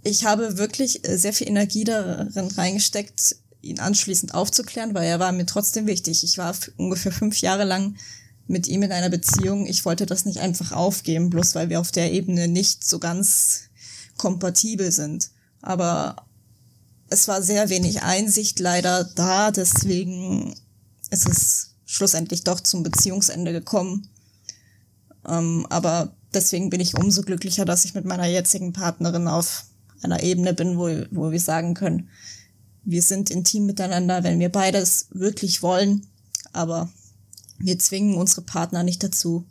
ich 0.03 0.25
habe 0.25 0.57
wirklich 0.57 1.07
äh, 1.07 1.17
sehr 1.17 1.33
viel 1.33 1.47
Energie 1.47 1.83
darin 1.83 2.47
reingesteckt, 2.47 3.37
ihn 3.61 3.79
anschließend 3.79 4.33
aufzuklären, 4.33 4.93
weil 4.93 5.07
er 5.07 5.19
war 5.19 5.31
mir 5.31 5.45
trotzdem 5.45 5.87
wichtig. 5.87 6.23
Ich 6.23 6.37
war 6.37 6.53
ungefähr 6.77 7.11
fünf 7.11 7.39
Jahre 7.41 7.63
lang 7.63 7.95
mit 8.45 8.67
ihm 8.67 8.83
in 8.83 8.91
einer 8.91 9.09
Beziehung. 9.09 9.65
Ich 9.65 9.85
wollte 9.85 10.05
das 10.05 10.25
nicht 10.25 10.39
einfach 10.39 10.73
aufgeben, 10.73 11.29
bloß 11.29 11.55
weil 11.55 11.69
wir 11.69 11.79
auf 11.79 11.91
der 11.91 12.11
Ebene 12.11 12.47
nicht 12.47 12.85
so 12.85 12.99
ganz 12.99 13.69
kompatibel 14.17 14.91
sind. 14.91 15.29
Aber 15.61 16.27
es 17.09 17.27
war 17.29 17.41
sehr 17.41 17.69
wenig 17.69 18.03
Einsicht 18.03 18.59
leider 18.59 19.05
da, 19.05 19.51
deswegen 19.51 20.53
ist 21.09 21.27
es 21.27 21.75
schlussendlich 21.85 22.43
doch 22.43 22.59
zum 22.59 22.83
Beziehungsende 22.83 23.53
gekommen. 23.53 24.09
Ähm, 25.25 25.65
aber 25.69 26.13
deswegen 26.33 26.69
bin 26.69 26.81
ich 26.81 26.95
umso 26.95 27.21
glücklicher, 27.21 27.63
dass 27.63 27.85
ich 27.85 27.93
mit 27.93 28.03
meiner 28.03 28.25
jetzigen 28.25 28.73
Partnerin 28.73 29.27
auf 29.27 29.65
einer 30.03 30.23
Ebene 30.23 30.53
bin, 30.53 30.77
wo, 30.77 30.87
wo 31.11 31.31
wir 31.31 31.39
sagen 31.39 31.73
können, 31.73 32.09
wir 32.83 33.01
sind 33.01 33.29
intim 33.29 33.65
miteinander, 33.65 34.23
wenn 34.23 34.39
wir 34.39 34.49
beides 34.49 35.07
wirklich 35.11 35.61
wollen, 35.61 36.05
aber 36.51 36.89
wir 37.57 37.79
zwingen 37.79 38.15
unsere 38.15 38.41
Partner 38.41 38.83
nicht 38.83 39.03
dazu. 39.03 39.45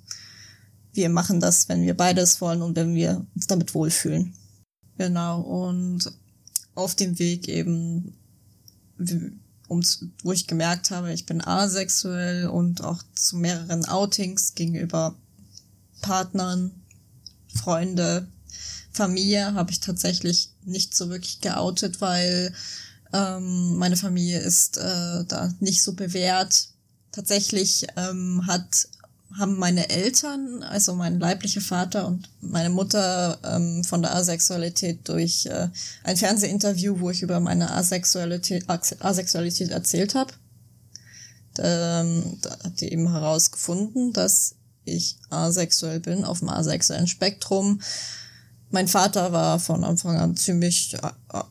Wir 0.92 1.08
machen 1.08 1.40
das, 1.40 1.68
wenn 1.68 1.82
wir 1.82 1.96
beides 1.96 2.40
wollen 2.40 2.60
und 2.60 2.76
wenn 2.76 2.94
wir 2.94 3.26
uns 3.34 3.46
damit 3.46 3.74
wohlfühlen. 3.74 4.34
Genau, 4.98 5.40
und 5.40 6.12
auf 6.74 6.94
dem 6.94 7.18
Weg 7.18 7.48
eben, 7.48 8.14
wo 9.68 10.32
ich 10.32 10.46
gemerkt 10.46 10.90
habe, 10.90 11.12
ich 11.12 11.24
bin 11.24 11.42
asexuell 11.42 12.46
und 12.48 12.84
auch 12.84 13.02
zu 13.14 13.36
mehreren 13.36 13.86
Outings 13.86 14.54
gegenüber 14.54 15.16
Partnern, 16.02 16.72
Freunde, 17.54 18.28
Familie 18.92 19.54
habe 19.54 19.70
ich 19.70 19.80
tatsächlich 19.80 20.50
nicht 20.64 20.94
so 20.94 21.08
wirklich 21.08 21.40
geoutet, 21.40 22.00
weil 22.00 22.52
ähm, 23.12 23.76
meine 23.76 23.96
Familie 23.96 24.40
ist 24.40 24.76
äh, 24.78 25.24
da 25.26 25.52
nicht 25.60 25.82
so 25.82 25.94
bewährt. 25.94 26.68
Tatsächlich 27.10 27.86
ähm, 27.96 28.46
hat 28.46 28.88
haben 29.38 29.58
meine 29.58 29.88
Eltern, 29.88 30.62
also 30.62 30.94
mein 30.94 31.18
leiblicher 31.18 31.60
Vater 31.60 32.06
und 32.06 32.28
meine 32.40 32.70
Mutter 32.70 33.38
ähm, 33.44 33.82
von 33.84 34.02
der 34.02 34.14
Asexualität 34.14 35.08
durch 35.08 35.46
äh, 35.46 35.68
ein 36.04 36.16
Fernsehinterview, 36.16 37.00
wo 37.00 37.10
ich 37.10 37.22
über 37.22 37.40
meine 37.40 37.70
Asexualität, 37.70 38.66
Asexualität 38.68 39.70
erzählt 39.70 40.14
habe, 40.14 40.32
ähm, 41.58 42.38
da 42.42 42.50
hat 42.64 42.80
die 42.80 42.92
eben 42.92 43.10
herausgefunden, 43.10 44.12
dass 44.12 44.54
ich 44.84 45.16
asexuell 45.30 46.00
bin 46.00 46.24
auf 46.24 46.40
dem 46.40 46.48
asexuellen 46.48 47.06
Spektrum. 47.06 47.80
Mein 48.72 48.88
Vater 48.88 49.32
war 49.32 49.60
von 49.60 49.84
Anfang 49.84 50.16
an 50.16 50.36
ziemlich, 50.36 50.94
äh, 50.94 51.42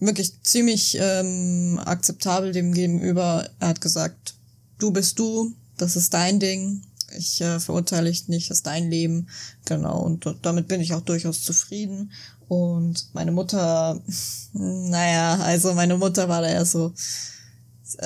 wirklich 0.00 0.42
ziemlich 0.42 0.98
ähm, 1.00 1.80
akzeptabel 1.82 2.52
dem 2.52 2.74
gegenüber. 2.74 3.48
Er 3.60 3.68
hat 3.68 3.80
gesagt, 3.80 4.34
du 4.78 4.90
bist 4.90 5.18
du, 5.18 5.52
das 5.78 5.96
ist 5.96 6.12
dein 6.12 6.40
Ding, 6.40 6.82
ich 7.16 7.40
äh, 7.40 7.60
verurteile 7.60 8.10
dich 8.10 8.28
nicht, 8.28 8.50
das 8.50 8.58
ist 8.58 8.66
dein 8.66 8.90
Leben. 8.90 9.28
Genau, 9.64 10.00
und 10.00 10.26
damit 10.42 10.68
bin 10.68 10.80
ich 10.80 10.92
auch 10.92 11.02
durchaus 11.02 11.42
zufrieden. 11.42 12.10
Und 12.48 13.14
meine 13.14 13.32
Mutter, 13.32 14.00
naja, 14.52 15.36
also 15.36 15.74
meine 15.74 15.96
Mutter 15.96 16.28
war 16.28 16.42
da 16.42 16.50
ja 16.50 16.64
so, 16.64 16.92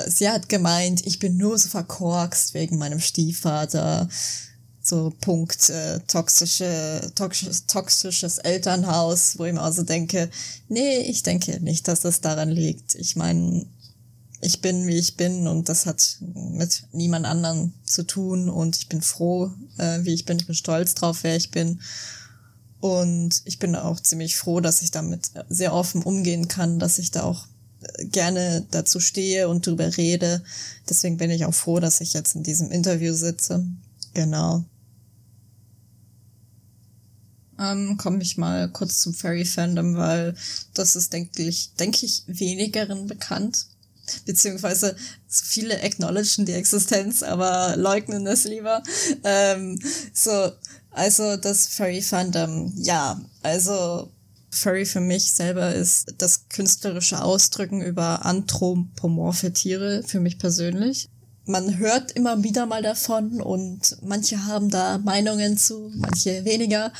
sie 0.07 0.29
hat 0.29 0.47
gemeint, 0.49 1.05
ich 1.05 1.19
bin 1.19 1.37
nur 1.37 1.57
so 1.57 1.69
verkorkst 1.69 2.53
wegen 2.53 2.77
meinem 2.77 2.99
Stiefvater. 2.99 4.07
So 4.87 5.13
Punkt 5.19 5.69
äh, 5.69 5.99
toxische, 6.07 7.11
toxisches, 7.13 7.65
toxisches 7.65 8.37
Elternhaus, 8.37 9.37
wo 9.37 9.43
ich 9.43 9.51
mir 9.51 9.61
also 9.61 9.83
denke, 9.83 10.29
nee, 10.69 10.99
ich 10.99 11.23
denke 11.23 11.59
nicht, 11.59 11.89
dass 11.89 11.99
das 11.99 12.21
daran 12.21 12.49
liegt. 12.49 12.95
Ich 12.95 13.17
meine, 13.17 13.65
ich 14.39 14.61
bin, 14.61 14.87
wie 14.87 14.97
ich 14.97 15.17
bin 15.17 15.45
und 15.45 15.67
das 15.67 15.85
hat 15.85 16.19
mit 16.21 16.83
niemand 16.93 17.25
anderen 17.25 17.73
zu 17.83 18.03
tun 18.03 18.49
und 18.49 18.77
ich 18.77 18.87
bin 18.87 19.01
froh, 19.01 19.51
äh, 19.77 19.99
wie 20.03 20.13
ich 20.13 20.23
bin. 20.23 20.37
Ich 20.39 20.45
bin 20.45 20.55
stolz 20.55 20.95
drauf, 20.95 21.19
wer 21.23 21.35
ich 21.35 21.51
bin. 21.51 21.81
Und 22.79 23.41
ich 23.43 23.59
bin 23.59 23.75
auch 23.75 23.99
ziemlich 23.99 24.37
froh, 24.37 24.61
dass 24.61 24.81
ich 24.81 24.91
damit 24.91 25.31
sehr 25.49 25.73
offen 25.73 26.01
umgehen 26.01 26.47
kann, 26.47 26.79
dass 26.79 26.97
ich 26.97 27.11
da 27.11 27.23
auch 27.23 27.45
gerne 27.99 28.65
dazu 28.71 29.01
stehe 29.01 29.49
und 29.49 29.67
drüber 29.67 29.97
rede. 29.97 30.43
Deswegen 30.87 31.17
bin 31.17 31.29
ich 31.29 31.43
auch 31.43 31.53
froh, 31.53 31.81
dass 31.81 31.99
ich 31.99 32.13
jetzt 32.13 32.35
in 32.35 32.43
diesem 32.43 32.71
Interview 32.71 33.13
sitze. 33.13 33.65
Genau. 34.13 34.63
Ähm, 37.59 37.97
komme 37.97 38.21
ich 38.21 38.37
mal 38.37 38.69
kurz 38.69 38.99
zum 38.99 39.13
Fairy 39.13 39.45
Fandom, 39.45 39.97
weil 39.97 40.35
das 40.73 40.95
ist, 40.95 41.13
denke 41.13 41.43
ich, 41.43 41.73
denke 41.79 42.05
ich, 42.05 42.23
wenigeren 42.27 43.07
bekannt. 43.07 43.65
Beziehungsweise 44.25 44.95
viele 45.27 45.81
acknowledgen 45.83 46.45
die 46.45 46.53
Existenz, 46.53 47.23
aber 47.23 47.75
leugnen 47.75 48.25
es 48.27 48.45
lieber. 48.45 48.81
Ähm, 49.23 49.79
so, 50.13 50.51
also 50.91 51.35
das 51.35 51.67
Furry 51.67 52.01
Fandom, 52.01 52.73
ja, 52.77 53.19
also 53.43 54.11
Furry 54.49 54.85
für 54.85 55.01
mich 55.01 55.33
selber 55.33 55.73
ist 55.73 56.13
das 56.17 56.47
künstlerische 56.49 57.21
Ausdrücken 57.21 57.81
über 57.81 58.25
anthropomorphe 58.25 59.51
Tiere, 59.53 60.03
für 60.05 60.19
mich 60.19 60.39
persönlich. 60.39 61.09
Man 61.45 61.77
hört 61.77 62.11
immer 62.11 62.43
wieder 62.43 62.65
mal 62.65 62.81
davon 62.81 63.41
und 63.41 63.97
manche 64.01 64.45
haben 64.45 64.69
da 64.69 64.97
Meinungen 64.97 65.57
zu, 65.57 65.91
manche 65.95 66.43
weniger. 66.43 66.91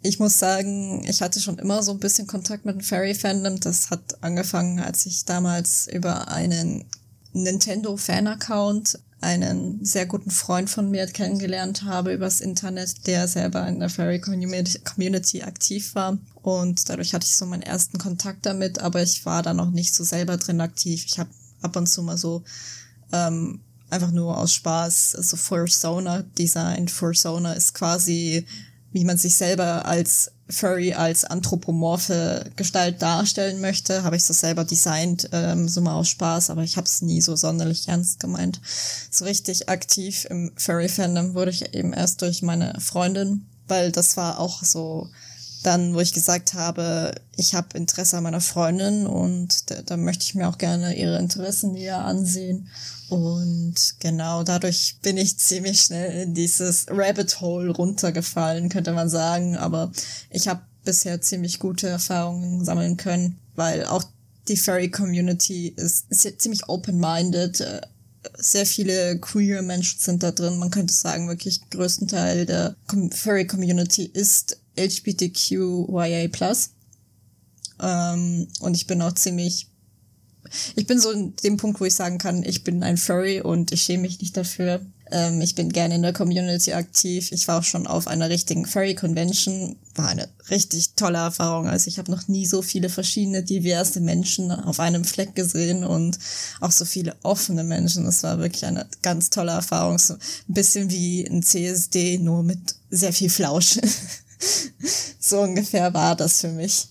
Ich 0.00 0.18
muss 0.18 0.38
sagen, 0.38 1.04
ich 1.08 1.22
hatte 1.22 1.40
schon 1.40 1.58
immer 1.58 1.82
so 1.82 1.92
ein 1.92 1.98
bisschen 1.98 2.26
Kontakt 2.26 2.64
mit 2.64 2.76
dem 2.76 2.82
Fairy-Fandom. 2.82 3.60
Das 3.60 3.90
hat 3.90 4.22
angefangen, 4.22 4.78
als 4.78 5.06
ich 5.06 5.24
damals 5.24 5.88
über 5.88 6.28
einen 6.28 6.84
Nintendo-Fan-Account 7.32 9.00
einen 9.20 9.84
sehr 9.84 10.06
guten 10.06 10.30
Freund 10.30 10.70
von 10.70 10.90
mir 10.90 11.06
kennengelernt 11.06 11.82
habe 11.82 12.12
übers 12.12 12.40
Internet, 12.40 13.06
der 13.06 13.26
selber 13.26 13.66
in 13.66 13.80
der 13.80 13.90
Fairy 13.90 14.20
Community 14.20 15.42
aktiv 15.42 15.94
war. 15.96 16.18
Und 16.42 16.88
dadurch 16.88 17.14
hatte 17.14 17.26
ich 17.26 17.36
so 17.36 17.46
meinen 17.46 17.62
ersten 17.62 17.98
Kontakt 17.98 18.46
damit, 18.46 18.78
aber 18.78 19.02
ich 19.02 19.26
war 19.26 19.42
da 19.42 19.54
noch 19.54 19.70
nicht 19.70 19.94
so 19.94 20.04
selber 20.04 20.36
drin 20.36 20.60
aktiv. 20.60 21.04
Ich 21.04 21.18
habe 21.18 21.30
ab 21.62 21.74
und 21.74 21.88
zu 21.88 22.02
mal 22.02 22.16
so 22.16 22.44
ähm, 23.12 23.60
einfach 23.90 24.12
nur 24.12 24.36
aus 24.38 24.52
Spaß 24.52 25.12
so 25.12 25.36
Fursona 25.36 26.22
designt. 26.38 26.90
Fursona 26.90 27.54
ist 27.54 27.74
quasi, 27.74 28.46
wie 28.92 29.04
man 29.04 29.18
sich 29.18 29.36
selber 29.36 29.86
als 29.86 30.32
Furry 30.50 30.94
als 30.94 31.24
anthropomorphe 31.24 32.50
Gestalt 32.56 33.02
darstellen 33.02 33.60
möchte, 33.60 34.02
habe 34.02 34.16
ich 34.16 34.26
das 34.26 34.40
selber 34.40 34.64
designt, 34.64 35.28
ähm, 35.32 35.68
so 35.68 35.82
mal 35.82 35.94
aus 35.94 36.08
Spaß, 36.08 36.48
aber 36.50 36.62
ich 36.62 36.76
habe 36.76 36.86
es 36.86 37.02
nie 37.02 37.20
so 37.20 37.36
sonderlich 37.36 37.88
ernst 37.88 38.18
gemeint. 38.18 38.60
So 39.10 39.26
richtig 39.26 39.68
aktiv 39.68 40.26
im 40.30 40.52
Furry-Fandom 40.56 41.34
wurde 41.34 41.50
ich 41.50 41.74
eben 41.74 41.92
erst 41.92 42.22
durch 42.22 42.40
meine 42.40 42.80
Freundin, 42.80 43.46
weil 43.66 43.92
das 43.92 44.16
war 44.16 44.38
auch 44.38 44.64
so 44.64 45.10
dann, 45.62 45.94
wo 45.94 46.00
ich 46.00 46.12
gesagt 46.12 46.54
habe, 46.54 47.14
ich 47.36 47.54
habe 47.54 47.76
Interesse 47.76 48.16
an 48.16 48.22
meiner 48.22 48.40
Freundin 48.40 49.06
und 49.06 49.70
da, 49.70 49.82
da 49.82 49.96
möchte 49.96 50.24
ich 50.24 50.34
mir 50.34 50.48
auch 50.48 50.58
gerne 50.58 50.96
ihre 50.96 51.18
Interessen 51.18 51.72
näher 51.72 52.04
ansehen. 52.04 52.68
Und 53.08 53.74
genau 54.00 54.44
dadurch 54.44 54.98
bin 55.02 55.16
ich 55.16 55.38
ziemlich 55.38 55.80
schnell 55.80 56.22
in 56.22 56.34
dieses 56.34 56.86
Rabbit 56.88 57.40
Hole 57.40 57.70
runtergefallen, 57.70 58.68
könnte 58.68 58.92
man 58.92 59.08
sagen. 59.08 59.56
Aber 59.56 59.90
ich 60.30 60.48
habe 60.48 60.60
bisher 60.84 61.20
ziemlich 61.20 61.58
gute 61.58 61.88
Erfahrungen 61.88 62.64
sammeln 62.64 62.96
können, 62.96 63.38
weil 63.54 63.84
auch 63.86 64.04
die 64.48 64.56
Furry 64.56 64.90
Community 64.90 65.68
ist, 65.68 66.06
ist 66.10 66.40
ziemlich 66.40 66.68
open-minded. 66.68 67.60
Äh, 67.60 67.80
sehr 68.36 68.66
viele 68.66 69.18
queer 69.18 69.62
Menschen 69.62 70.00
sind 70.00 70.22
da 70.22 70.30
drin. 70.30 70.58
Man 70.58 70.70
könnte 70.70 70.92
sagen, 70.92 71.28
wirklich 71.28 71.68
größten 71.70 72.08
Teil 72.08 72.46
der 72.46 72.76
Furry 73.12 73.46
Community 73.46 74.04
ist 74.04 74.58
LGBTQIA+. 74.78 76.28
Ähm, 77.80 78.48
und 78.60 78.74
ich 78.74 78.86
bin 78.86 79.02
auch 79.02 79.12
ziemlich 79.12 79.68
ich 80.76 80.86
bin 80.86 81.00
so 81.00 81.10
in 81.10 81.34
dem 81.36 81.56
Punkt, 81.56 81.80
wo 81.80 81.84
ich 81.84 81.94
sagen 81.94 82.18
kann, 82.18 82.42
ich 82.42 82.64
bin 82.64 82.82
ein 82.82 82.96
Furry 82.96 83.40
und 83.40 83.72
ich 83.72 83.82
schäme 83.82 84.02
mich 84.02 84.20
nicht 84.20 84.36
dafür. 84.36 84.80
Ähm, 85.10 85.40
ich 85.40 85.54
bin 85.54 85.70
gerne 85.70 85.94
in 85.94 86.02
der 86.02 86.12
Community 86.12 86.72
aktiv. 86.72 87.32
Ich 87.32 87.48
war 87.48 87.58
auch 87.58 87.64
schon 87.64 87.86
auf 87.86 88.06
einer 88.06 88.28
richtigen 88.28 88.66
Furry 88.66 88.94
Convention. 88.94 89.76
War 89.94 90.08
eine 90.08 90.28
richtig 90.50 90.94
tolle 90.94 91.18
Erfahrung. 91.18 91.66
Also 91.68 91.88
ich 91.88 91.98
habe 91.98 92.10
noch 92.10 92.28
nie 92.28 92.46
so 92.46 92.62
viele 92.62 92.88
verschiedene, 92.88 93.42
diverse 93.42 94.00
Menschen 94.00 94.50
auf 94.50 94.80
einem 94.80 95.04
Fleck 95.04 95.34
gesehen 95.34 95.84
und 95.84 96.18
auch 96.60 96.72
so 96.72 96.84
viele 96.84 97.16
offene 97.22 97.64
Menschen. 97.64 98.04
Das 98.04 98.22
war 98.22 98.38
wirklich 98.38 98.64
eine 98.64 98.86
ganz 99.02 99.30
tolle 99.30 99.52
Erfahrung. 99.52 99.98
So 99.98 100.14
ein 100.14 100.20
bisschen 100.54 100.90
wie 100.90 101.26
ein 101.26 101.42
CSD, 101.42 102.18
nur 102.18 102.42
mit 102.42 102.76
sehr 102.90 103.12
viel 103.12 103.30
Flausch. 103.30 103.78
so 105.20 105.40
ungefähr 105.40 105.92
war 105.94 106.16
das 106.16 106.40
für 106.40 106.48
mich 106.48 106.88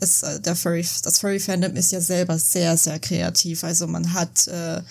ist, 0.00 0.22
äh, 0.22 0.40
der 0.40 0.56
Furry, 0.56 0.86
das 1.02 1.18
Furry-Fandom 1.18 1.76
ist 1.76 1.92
ja 1.92 2.00
selber 2.00 2.38
sehr, 2.38 2.76
sehr 2.76 2.98
kreativ. 2.98 3.64
Also 3.64 3.86
man 3.86 4.12
hat, 4.12 4.46
äh, 4.48 4.82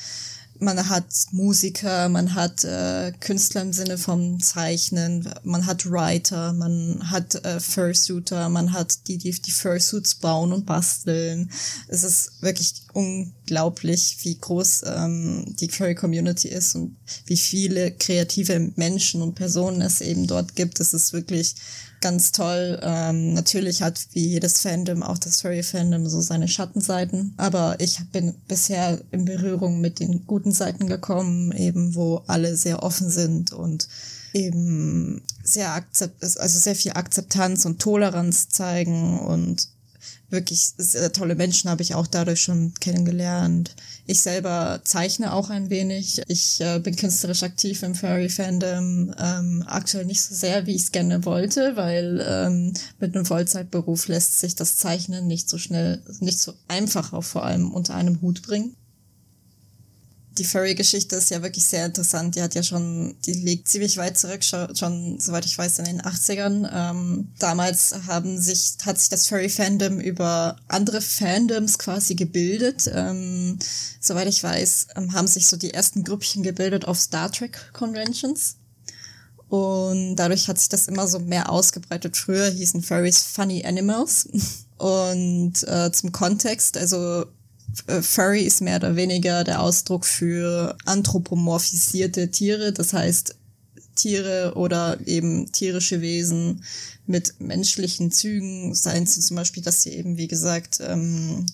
man 0.60 0.90
hat 0.90 1.06
Musiker, 1.32 2.10
man 2.10 2.36
hat 2.36 2.64
äh, 2.64 3.14
Künstler 3.20 3.62
im 3.62 3.74
Sinne 3.74 3.98
vom 3.98 4.40
Zeichnen, 4.42 5.28
man 5.44 5.66
hat 5.66 5.90
Writer, 5.90 6.54
man 6.54 7.10
hat 7.10 7.36
äh, 7.46 7.60
Fursuiter, 7.60 8.50
man 8.50 8.74
hat 8.74 9.08
die, 9.08 9.18
die 9.18 9.32
die 9.32 9.52
Fursuits 9.52 10.16
bauen 10.16 10.52
und 10.52 10.66
basteln. 10.66 11.50
Es 11.88 12.04
ist 12.04 12.42
wirklich 12.42 12.74
unglaublich, 12.94 14.18
wie 14.24 14.38
groß 14.38 14.84
ähm, 14.86 15.46
die 15.60 15.70
Furry-Community 15.70 16.50
ist 16.50 16.76
und 16.76 16.98
wie 17.26 17.38
viele 17.38 17.92
kreative 17.92 18.72
Menschen 18.76 19.22
und 19.22 19.36
Personen 19.36 19.82
es 19.82 20.02
eben 20.02 20.28
dort 20.28 20.56
gibt. 20.56 20.80
Es 20.80 20.94
ist 20.94 21.14
wirklich 21.14 21.56
ganz 22.02 22.32
toll. 22.32 22.80
Ähm, 22.82 23.34
natürlich 23.34 23.82
hat 23.82 24.08
wie 24.14 24.28
jedes 24.28 24.62
Fandom 24.62 25.04
auch 25.04 25.18
das 25.18 25.42
Furry-Fandom 25.42 26.08
so 26.08 26.22
seine 26.22 26.48
Schattenseiten, 26.48 27.34
aber 27.38 27.76
ich 27.80 28.00
bin 28.12 28.36
bisher 28.48 29.00
in 29.12 29.26
Berührung 29.26 29.82
mit 29.82 30.00
den 30.00 30.26
guten 30.26 30.52
Seiten 30.52 30.88
gekommen, 30.88 31.52
eben 31.52 31.96
wo 31.96 32.22
alle 32.28 32.56
sehr 32.56 32.84
offen 32.84 33.10
sind 33.10 33.54
und 33.54 33.88
eben 34.34 35.22
sehr 35.44 35.74
akzept 35.74 36.24
also 36.24 36.60
sehr 36.60 36.76
viel 36.76 36.94
Akzeptanz 36.94 37.66
und 37.66 37.80
Toleranz 37.80 38.50
zeigen 38.50 39.20
und 39.20 39.68
wirklich 40.30 40.74
sehr 40.78 41.12
tolle 41.12 41.36
Menschen 41.36 41.70
habe 41.70 41.82
ich 41.82 41.96
auch 41.96 42.08
dadurch 42.08 42.42
schon 42.42 42.74
kennengelernt. 42.80 43.76
Ich 44.06 44.22
selber 44.22 44.82
zeichne 44.84 45.34
auch 45.34 45.50
ein 45.50 45.70
wenig. 45.70 46.22
Ich 46.28 46.62
äh, 46.62 46.80
bin 46.80 46.96
künstlerisch 46.96 47.44
aktiv 47.44 47.84
im 47.84 47.96
Furry-Fandom. 47.96 49.14
Ähm, 49.20 49.64
aktuell 49.68 50.06
nicht 50.06 50.22
so 50.22 50.36
sehr, 50.36 50.66
wie 50.66 50.76
ich 50.76 50.84
es 50.84 50.92
gerne 50.92 51.26
wollte, 51.26 51.76
weil 51.76 52.24
ähm, 52.28 52.74
mit 53.00 53.16
einem 53.16 53.26
Vollzeitberuf 53.26 54.08
lässt 54.08 54.40
sich 54.40 54.56
das 54.56 54.78
Zeichnen 54.78 55.28
nicht 55.28 55.50
so 55.50 55.58
schnell, 55.58 56.02
nicht 56.20 56.40
so 56.40 56.54
einfach 56.68 57.14
auch 57.14 57.24
vor 57.24 57.46
allem 57.46 57.72
unter 57.72 57.96
einem 57.96 58.22
Hut 58.22 58.42
bringen 58.42 58.76
die 60.40 60.46
Furry-Geschichte 60.46 61.18
ist 61.18 61.30
ja 61.30 61.44
wirklich 61.44 61.66
sehr 61.66 61.86
interessant. 61.86 62.36
Die 62.36 62.42
hat 62.42 62.56
ja 62.56 62.64
schon, 62.64 63.16
die 63.26 63.34
liegt 63.34 63.68
ziemlich 63.68 63.98
weit 63.98 64.18
zurück, 64.18 64.44
schon, 64.44 65.20
soweit 65.20 65.46
ich 65.46 65.58
weiß, 65.58 65.80
in 65.80 65.86
den 65.86 66.02
80ern. 66.02 66.70
Ähm, 66.74 67.28
damals 67.40 67.94
haben 68.08 68.40
sich, 68.40 68.78
hat 68.86 68.98
sich 68.98 69.10
das 69.10 69.28
Furry-Fandom 69.28 70.00
über 70.00 70.56
andere 70.70 71.02
Fandoms 71.02 71.78
quasi 71.78 72.16
gebildet. 72.16 72.90
Ähm, 72.94 73.60
soweit 74.00 74.28
ich 74.28 74.42
weiß, 74.42 74.88
ähm, 74.96 75.14
haben 75.14 75.28
sich 75.28 75.48
so 75.48 75.58
die 75.58 75.74
ersten 75.74 76.06
Grüppchen 76.06 76.42
gebildet 76.42 76.86
auf 76.86 76.98
Star 76.98 77.30
Trek 77.32 77.72
Conventions. 77.74 78.56
Und 79.50 80.16
dadurch 80.16 80.48
hat 80.48 80.58
sich 80.58 80.70
das 80.70 80.88
immer 80.88 81.08
so 81.08 81.20
mehr 81.20 81.52
ausgebreitet. 81.52 82.16
Früher 82.16 82.50
hießen 82.50 82.82
Furries 82.82 83.22
Funny 83.22 83.66
Animals. 83.66 84.30
Und 84.78 85.68
äh, 85.68 85.92
zum 85.92 86.14
Kontext, 86.14 86.78
also 86.78 87.26
Furry 88.02 88.42
ist 88.42 88.62
mehr 88.62 88.78
oder 88.78 88.96
weniger 88.96 89.44
der 89.44 89.62
Ausdruck 89.62 90.06
für 90.06 90.78
anthropomorphisierte 90.86 92.32
Tiere, 92.32 92.74
das 92.74 92.94
heißt 92.94 93.36
Tiere 93.96 94.54
oder 94.56 94.98
eben 95.06 95.52
tierische 95.52 96.02
Wesen 96.02 96.64
mit 97.06 97.40
menschlichen 97.40 98.12
Zügen, 98.12 98.74
seien 98.74 99.06
sie 99.06 99.22
zum 99.22 99.36
Beispiel, 99.36 99.64
dass 99.64 99.82
sie 99.82 99.92
eben, 99.92 100.18
wie 100.18 100.28
gesagt, 100.28 100.80
ähm, 100.82 101.46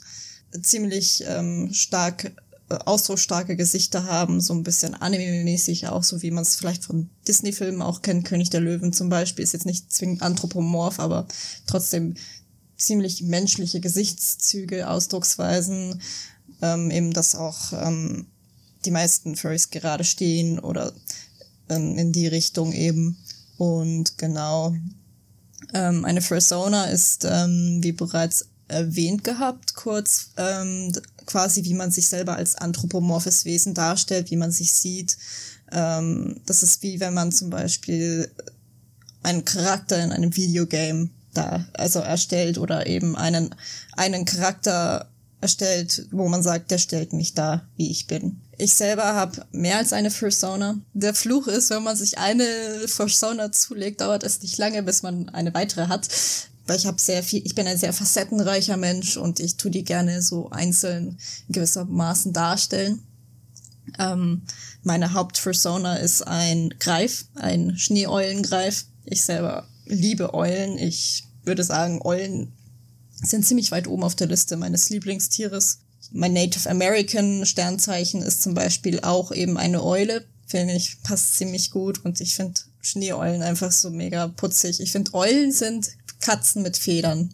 ziemlich 0.61 1.23
ähm, 1.27 1.73
stark 1.73 2.31
äh, 2.69 2.75
ausdrucksstarke 2.85 3.55
Gesichter 3.55 4.05
haben, 4.05 4.41
so 4.41 4.53
ein 4.53 4.63
bisschen 4.63 4.95
anime-mäßig 4.95 5.87
auch, 5.87 6.03
so 6.03 6.21
wie 6.21 6.31
man 6.31 6.43
es 6.43 6.55
vielleicht 6.55 6.83
von 6.83 7.09
Disney-Filmen 7.27 7.81
auch 7.81 8.01
kennt. 8.01 8.25
König 8.25 8.49
der 8.49 8.61
Löwen 8.61 8.93
zum 8.93 9.09
Beispiel 9.09 9.43
ist 9.43 9.53
jetzt 9.53 9.65
nicht 9.65 9.91
zwingend 9.91 10.21
anthropomorph, 10.21 10.99
aber 10.99 11.27
trotzdem 11.67 12.15
ziemlich 12.77 13.21
menschliche 13.21 13.79
Gesichtszüge, 13.79 14.89
Ausdrucksweisen, 14.89 16.01
ähm, 16.61 16.91
eben 16.91 17.13
dass 17.13 17.35
auch 17.35 17.73
ähm, 17.73 18.27
die 18.85 18.91
meisten 18.91 19.35
Furries 19.35 19.69
gerade 19.69 20.03
stehen 20.03 20.59
oder 20.59 20.93
ähm, 21.69 21.97
in 21.97 22.11
die 22.11 22.27
Richtung 22.27 22.71
eben. 22.73 23.17
Und 23.57 24.17
genau, 24.17 24.75
ähm, 25.73 26.05
eine 26.05 26.21
Fursona 26.21 26.85
ist, 26.85 27.25
ähm, 27.25 27.79
wie 27.81 27.93
bereits 27.93 28.47
erwähnt 28.67 29.23
gehabt, 29.23 29.75
kurz 29.75 30.31
ähm, 30.37 30.91
quasi, 31.25 31.63
wie 31.63 31.73
man 31.73 31.91
sich 31.91 32.07
selber 32.07 32.35
als 32.35 32.55
anthropomorphes 32.55 33.45
Wesen 33.45 33.73
darstellt, 33.73 34.31
wie 34.31 34.37
man 34.37 34.51
sich 34.51 34.73
sieht. 34.73 35.17
Ähm, 35.71 36.41
das 36.45 36.63
ist 36.63 36.81
wie 36.83 36.99
wenn 36.99 37.13
man 37.13 37.31
zum 37.31 37.49
Beispiel 37.49 38.29
einen 39.23 39.45
Charakter 39.45 40.03
in 40.03 40.11
einem 40.11 40.35
Videogame 40.35 41.09
da 41.37 41.65
also 41.73 41.99
erstellt 41.99 42.57
oder 42.57 42.87
eben 42.87 43.15
einen, 43.15 43.53
einen 43.95 44.25
Charakter 44.25 45.09
erstellt, 45.41 46.07
wo 46.11 46.27
man 46.27 46.41
sagt, 46.41 46.71
der 46.71 46.77
stellt 46.77 47.13
mich 47.13 47.33
da, 47.33 47.67
wie 47.75 47.91
ich 47.91 48.07
bin. 48.07 48.41
Ich 48.57 48.73
selber 48.73 49.13
habe 49.13 49.45
mehr 49.51 49.77
als 49.77 49.93
eine 49.93 50.09
Persona. 50.09 50.79
Der 50.93 51.13
Fluch 51.13 51.47
ist, 51.47 51.69
wenn 51.69 51.83
man 51.83 51.95
sich 51.95 52.17
eine 52.17 52.47
Persona 52.95 53.51
zulegt, 53.51 54.01
dauert 54.01 54.23
es 54.23 54.41
nicht 54.41 54.57
lange, 54.57 54.81
bis 54.81 55.03
man 55.03 55.29
eine 55.29 55.53
weitere 55.53 55.87
hat. 55.87 56.07
Weil 56.65 56.77
ich 56.77 56.87
habe 56.87 56.99
sehr 56.99 57.21
viel, 57.21 57.43
ich 57.45 57.53
bin 57.53 57.67
ein 57.67 57.77
sehr 57.77 57.93
facettenreicher 57.93 58.77
Mensch 58.77 59.17
und 59.17 59.39
ich 59.39 59.55
tu 59.57 59.69
die 59.69 59.83
gerne 59.83 60.21
so 60.21 60.49
einzeln 60.49 61.17
in 61.47 61.53
gewissermaßen 61.53 62.33
darstellen. 62.33 63.03
Ähm, 63.99 64.41
meine 64.81 65.13
Hauptpersona 65.13 65.97
ist 65.97 66.23
ein 66.23 66.73
Greif, 66.79 67.25
ein 67.35 67.77
Schneeeulengreif. 67.77 68.85
Ich 69.05 69.23
selber 69.23 69.67
liebe 69.85 70.33
Eulen. 70.33 70.77
Ich 70.77 71.24
würde 71.45 71.63
sagen, 71.63 72.01
Eulen 72.03 72.51
sind 73.21 73.45
ziemlich 73.45 73.71
weit 73.71 73.87
oben 73.87 74.03
auf 74.03 74.15
der 74.15 74.27
Liste 74.27 74.57
meines 74.57 74.89
Lieblingstieres. 74.89 75.79
Mein 76.11 76.33
Native 76.33 76.69
American 76.69 77.45
Sternzeichen 77.45 78.21
ist 78.21 78.41
zum 78.41 78.53
Beispiel 78.53 78.99
auch 79.01 79.31
eben 79.31 79.57
eine 79.57 79.83
Eule. 79.83 80.25
Finde 80.47 80.75
ich, 80.75 81.01
passt 81.01 81.37
ziemlich 81.37 81.71
gut 81.71 82.05
und 82.05 82.21
ich 82.21 82.35
finde 82.35 82.61
Schneeeulen 82.81 83.41
einfach 83.41 83.71
so 83.71 83.89
mega 83.89 84.27
putzig. 84.27 84.79
Ich 84.79 84.91
finde, 84.91 85.13
Eulen 85.15 85.51
sind 85.51 85.89
Katzen 86.19 86.61
mit 86.61 86.77
Federn. 86.77 87.33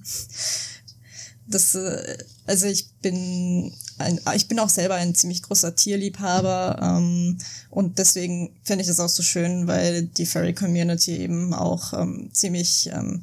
Das, 1.47 1.75
äh, 1.75 2.17
also 2.45 2.67
ich 2.67 2.89
bin 3.01 3.73
ein, 3.97 4.19
ich 4.35 4.47
bin 4.47 4.59
auch 4.59 4.69
selber 4.69 4.95
ein 4.95 5.13
ziemlich 5.15 5.43
großer 5.43 5.75
Tierliebhaber 5.75 6.79
ähm, 6.81 7.37
und 7.69 7.99
deswegen 7.99 8.55
finde 8.63 8.83
ich 8.83 8.89
es 8.89 8.99
auch 8.99 9.09
so 9.09 9.23
schön, 9.23 9.67
weil 9.67 10.03
die 10.03 10.25
Furry 10.25 10.53
Community 10.53 11.17
eben 11.17 11.53
auch 11.53 11.93
ähm, 11.93 12.29
ziemlich 12.33 12.89
ähm, 12.93 13.21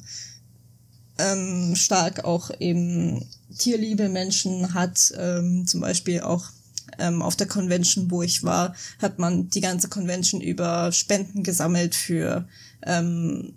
ähm, 1.18 1.74
stark 1.76 2.24
auch 2.24 2.50
eben 2.60 3.26
Tierliebe 3.56 4.08
Menschen 4.08 4.74
hat, 4.74 5.12
ähm, 5.16 5.66
zum 5.66 5.80
Beispiel 5.80 6.20
auch 6.20 6.50
ähm, 6.98 7.22
auf 7.22 7.36
der 7.36 7.46
Convention, 7.46 8.10
wo 8.10 8.22
ich 8.22 8.44
war, 8.44 8.74
hat 9.00 9.18
man 9.18 9.48
die 9.50 9.60
ganze 9.60 9.88
Convention 9.88 10.40
über 10.40 10.92
Spenden 10.92 11.42
gesammelt 11.42 11.94
für 11.94 12.46
ähm, 12.82 13.54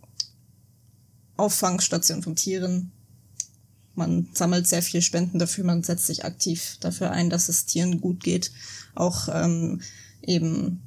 Auffangstationen 1.37 2.23
von 2.23 2.35
Tieren. 2.35 2.91
Man 3.95 4.29
sammelt 4.33 4.67
sehr 4.67 4.81
viele 4.81 5.01
Spenden 5.01 5.39
dafür, 5.39 5.63
man 5.65 5.83
setzt 5.83 6.07
sich 6.07 6.23
aktiv 6.23 6.77
dafür 6.79 7.11
ein, 7.11 7.29
dass 7.29 7.49
es 7.49 7.65
Tieren 7.65 7.99
gut 7.99 8.23
geht. 8.23 8.51
Auch 8.95 9.27
ähm, 9.31 9.81
eben 10.21 10.81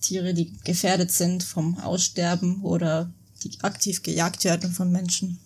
Tiere, 0.00 0.34
die 0.34 0.52
gefährdet 0.64 1.12
sind 1.12 1.42
vom 1.42 1.78
Aussterben 1.78 2.62
oder 2.62 3.10
die 3.44 3.60
aktiv 3.62 4.02
gejagt 4.02 4.44
werden 4.44 4.72
von 4.72 4.90
Menschen. 4.90 5.38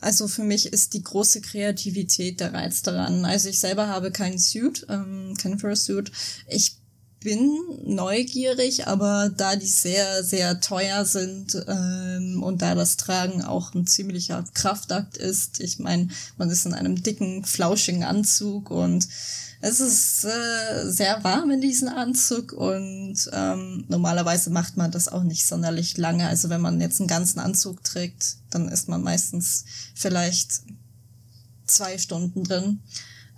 Also 0.00 0.28
für 0.28 0.44
mich 0.44 0.72
ist 0.72 0.94
die 0.94 1.02
große 1.02 1.40
Kreativität 1.40 2.40
der 2.40 2.54
Reiz 2.54 2.82
daran. 2.82 3.24
Also 3.24 3.48
ich 3.48 3.58
selber 3.58 3.88
habe 3.88 4.10
keinen 4.10 4.38
Suit, 4.38 4.86
ähm, 4.88 5.34
keinen 5.36 5.58
Fursuit. 5.58 6.12
Ich 6.48 6.76
bin 7.20 7.58
neugierig, 7.84 8.86
aber 8.86 9.30
da 9.36 9.56
die 9.56 9.66
sehr, 9.66 10.22
sehr 10.22 10.60
teuer 10.60 11.04
sind 11.04 11.60
ähm, 11.66 12.42
und 12.42 12.62
da 12.62 12.74
das 12.74 12.96
Tragen 12.96 13.42
auch 13.42 13.74
ein 13.74 13.86
ziemlicher 13.86 14.44
Kraftakt 14.54 15.16
ist, 15.16 15.60
ich 15.60 15.78
meine, 15.78 16.08
man 16.36 16.48
ist 16.48 16.64
in 16.64 16.74
einem 16.74 17.02
dicken, 17.02 17.44
flauschigen 17.44 18.04
Anzug 18.04 18.70
und 18.70 19.08
es 19.60 19.80
ist 19.80 20.24
äh, 20.24 20.90
sehr 20.90 21.22
warm 21.24 21.50
in 21.50 21.60
diesem 21.60 21.88
Anzug 21.88 22.52
und 22.52 23.16
ähm, 23.32 23.84
normalerweise 23.88 24.50
macht 24.50 24.76
man 24.76 24.92
das 24.92 25.08
auch 25.08 25.24
nicht 25.24 25.46
sonderlich 25.46 25.96
lange. 25.96 26.28
Also 26.28 26.48
wenn 26.48 26.60
man 26.60 26.80
jetzt 26.80 27.00
einen 27.00 27.08
ganzen 27.08 27.40
Anzug 27.40 27.82
trägt, 27.82 28.36
dann 28.50 28.68
ist 28.68 28.88
man 28.88 29.02
meistens 29.02 29.64
vielleicht 29.94 30.62
zwei 31.66 31.98
Stunden 31.98 32.44
drin. 32.44 32.80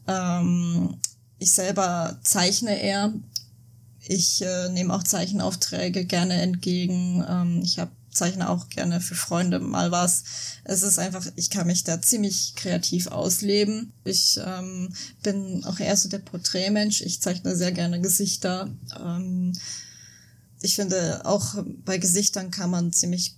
Ähm, 0.06 0.98
ich 1.38 1.52
selber 1.52 2.18
zeichne 2.22 2.78
eher. 2.80 3.14
Ich 4.06 4.42
äh, 4.42 4.68
nehme 4.68 4.94
auch 4.94 5.02
Zeichenaufträge 5.02 6.04
gerne 6.04 6.42
entgegen. 6.42 7.24
Ähm, 7.26 7.62
ich 7.62 7.78
habe 7.78 7.92
zeichne 8.10 8.48
auch 8.48 8.68
gerne 8.68 9.00
für 9.00 9.14
Freunde 9.14 9.60
mal 9.60 9.90
was. 9.90 10.24
Es 10.64 10.82
ist 10.82 10.98
einfach, 10.98 11.26
ich 11.36 11.50
kann 11.50 11.66
mich 11.66 11.84
da 11.84 12.00
ziemlich 12.02 12.54
kreativ 12.56 13.06
ausleben. 13.08 13.92
Ich 14.04 14.40
ähm, 14.44 14.92
bin 15.22 15.64
auch 15.64 15.78
eher 15.78 15.96
so 15.96 16.08
der 16.08 16.18
Porträtmensch. 16.18 17.02
Ich 17.02 17.20
zeichne 17.20 17.56
sehr 17.56 17.72
gerne 17.72 18.00
Gesichter. 18.00 18.68
Ähm, 18.98 19.52
ich 20.60 20.76
finde, 20.76 21.22
auch 21.24 21.56
bei 21.84 21.98
Gesichtern 21.98 22.50
kann 22.50 22.70
man 22.70 22.92
ziemlich 22.92 23.36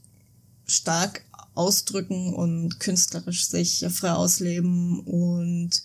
stark 0.67 1.23
ausdrücken 1.55 2.35
und 2.35 2.81
künstlerisch 2.81 3.47
sich 3.47 3.85
frei 3.91 4.13
ausleben 4.13 5.01
und 5.01 5.83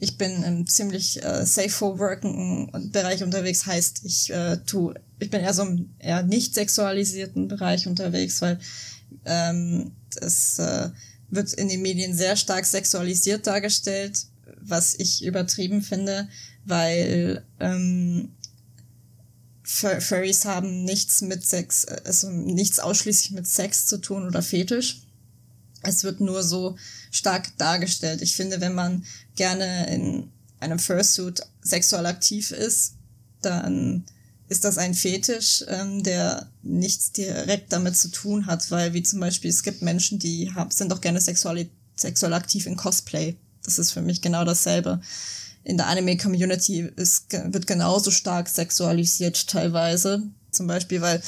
ich 0.00 0.16
bin 0.16 0.42
im 0.42 0.66
ziemlich 0.66 1.22
äh, 1.22 1.44
safe 1.44 1.70
for 1.70 1.98
working 1.98 2.70
Bereich 2.92 3.22
unterwegs, 3.22 3.66
heißt 3.66 4.02
ich 4.04 4.30
äh, 4.30 4.58
tu, 4.66 4.94
ich 5.18 5.30
bin 5.30 5.40
eher 5.40 5.54
so 5.54 5.62
im 5.62 5.90
eher 5.98 6.22
nicht 6.22 6.54
sexualisierten 6.54 7.48
Bereich 7.48 7.86
unterwegs, 7.86 8.40
weil 8.40 8.58
ähm, 9.24 9.92
das 10.20 10.58
äh, 10.58 10.90
wird 11.30 11.52
in 11.54 11.68
den 11.68 11.82
Medien 11.82 12.14
sehr 12.14 12.36
stark 12.36 12.64
sexualisiert 12.64 13.46
dargestellt, 13.46 14.26
was 14.60 14.94
ich 14.94 15.24
übertrieben 15.24 15.82
finde, 15.82 16.28
weil 16.64 17.44
ähm, 17.60 18.30
Furries 19.62 20.46
haben 20.46 20.84
nichts 20.84 21.20
mit 21.20 21.46
Sex, 21.46 21.84
also 21.84 22.30
nichts 22.30 22.80
ausschließlich 22.80 23.32
mit 23.32 23.46
Sex 23.46 23.86
zu 23.86 23.98
tun 23.98 24.26
oder 24.26 24.42
Fetisch. 24.42 25.02
Es 25.82 26.04
wird 26.04 26.20
nur 26.20 26.42
so 26.42 26.76
stark 27.10 27.56
dargestellt. 27.58 28.22
Ich 28.22 28.34
finde, 28.34 28.60
wenn 28.60 28.74
man 28.74 29.04
gerne 29.38 29.92
in 29.94 30.30
einem 30.60 30.78
Fursuit 30.78 31.40
sexuell 31.62 32.04
aktiv 32.04 32.50
ist, 32.50 32.96
dann 33.40 34.04
ist 34.48 34.64
das 34.64 34.78
ein 34.78 34.94
Fetisch, 34.94 35.64
ähm, 35.68 36.02
der 36.02 36.50
nichts 36.62 37.12
direkt 37.12 37.72
damit 37.72 37.96
zu 37.96 38.08
tun 38.08 38.46
hat, 38.46 38.70
weil 38.70 38.92
wie 38.94 39.02
zum 39.02 39.20
Beispiel 39.20 39.50
es 39.50 39.62
gibt 39.62 39.82
Menschen, 39.82 40.18
die 40.18 40.52
haben, 40.54 40.70
sind 40.70 40.92
auch 40.92 41.00
gerne 41.00 41.20
Sexuali 41.20 41.70
sexuell 41.96 42.32
aktiv 42.34 42.66
in 42.66 42.76
Cosplay. 42.76 43.36
Das 43.62 43.78
ist 43.78 43.92
für 43.92 44.02
mich 44.02 44.22
genau 44.22 44.44
dasselbe. 44.44 45.00
In 45.64 45.76
der 45.76 45.88
Anime-Community 45.88 46.90
wird 46.96 47.66
genauso 47.66 48.10
stark 48.10 48.48
sexualisiert 48.48 49.48
teilweise. 49.48 50.22
Zum 50.50 50.66
Beispiel, 50.66 51.02
weil 51.02 51.20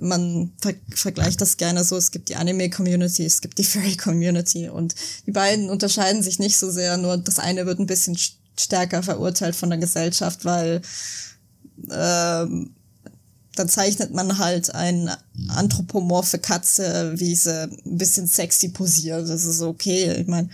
man 0.00 0.52
ver 0.60 0.74
vergleicht 0.94 1.40
das 1.40 1.56
gerne 1.56 1.84
so, 1.84 1.96
es 1.96 2.10
gibt 2.10 2.28
die 2.28 2.36
Anime-Community, 2.36 3.24
es 3.24 3.40
gibt 3.40 3.58
die 3.58 3.64
Furry-Community 3.64 4.68
und 4.68 4.94
die 5.26 5.32
beiden 5.32 5.70
unterscheiden 5.70 6.22
sich 6.22 6.38
nicht 6.38 6.58
so 6.58 6.70
sehr, 6.70 6.96
nur 6.96 7.16
das 7.16 7.38
eine 7.38 7.66
wird 7.66 7.78
ein 7.78 7.86
bisschen 7.86 8.16
stärker 8.58 9.02
verurteilt 9.02 9.56
von 9.56 9.70
der 9.70 9.78
Gesellschaft, 9.78 10.44
weil 10.44 10.82
ähm, 11.90 12.74
dann 13.54 13.68
zeichnet 13.68 14.12
man 14.14 14.38
halt 14.38 14.74
eine 14.74 15.18
anthropomorphe 15.48 16.38
Katze, 16.38 17.12
wie 17.16 17.34
sie 17.34 17.64
ein 17.64 17.98
bisschen 17.98 18.26
sexy 18.26 18.70
posiert. 18.70 19.28
Das 19.28 19.44
ist 19.44 19.60
okay. 19.60 20.12
Ich 20.20 20.26
meine, 20.26 20.48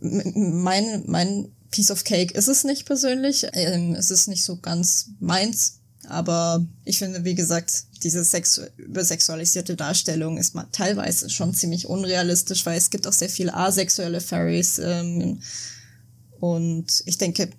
mein, 0.00 1.04
mein 1.06 1.48
Piece 1.70 1.90
of 1.90 2.04
Cake 2.04 2.34
ist 2.34 2.48
es 2.48 2.64
nicht 2.64 2.86
persönlich. 2.86 3.46
Ähm, 3.52 3.94
es 3.94 4.10
ist 4.10 4.28
nicht 4.28 4.44
so 4.44 4.56
ganz 4.56 5.10
meins. 5.20 5.80
Aber 6.08 6.64
ich 6.84 6.98
finde, 6.98 7.24
wie 7.24 7.34
gesagt, 7.34 7.84
diese 8.02 8.24
sexu 8.24 8.62
übersexualisierte 8.76 9.76
Darstellung 9.76 10.38
ist 10.38 10.54
mal 10.54 10.68
teilweise 10.72 11.30
schon 11.30 11.54
ziemlich 11.54 11.86
unrealistisch, 11.86 12.64
weil 12.66 12.76
es 12.78 12.90
gibt 12.90 13.06
auch 13.06 13.12
sehr 13.12 13.28
viele 13.30 13.54
asexuelle 13.54 14.20
Furries. 14.20 14.78
Ähm, 14.78 15.40
und 16.40 17.02
ich 17.06 17.18
denke, 17.18 17.50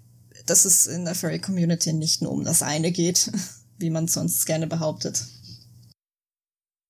dass 0.46 0.66
es 0.66 0.86
in 0.86 1.06
der 1.06 1.16
Furry-Community 1.16 1.94
nicht 1.94 2.22
nur 2.22 2.32
um 2.32 2.44
das 2.44 2.62
eine 2.62 2.92
geht, 2.92 3.32
wie 3.80 3.90
man 3.90 4.08
sonst 4.08 4.46
gerne 4.46 4.68
behauptet. 4.68 5.24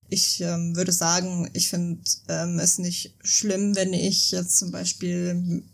Ich 0.08 0.40
ähm, 0.40 0.76
würde 0.76 0.92
sagen, 0.92 1.50
ich 1.52 1.68
finde 1.68 2.00
ähm, 2.28 2.60
es 2.60 2.78
nicht 2.78 3.16
schlimm, 3.24 3.74
wenn 3.74 3.92
ich 3.92 4.30
jetzt 4.30 4.58
zum 4.58 4.70
Beispiel 4.70 5.64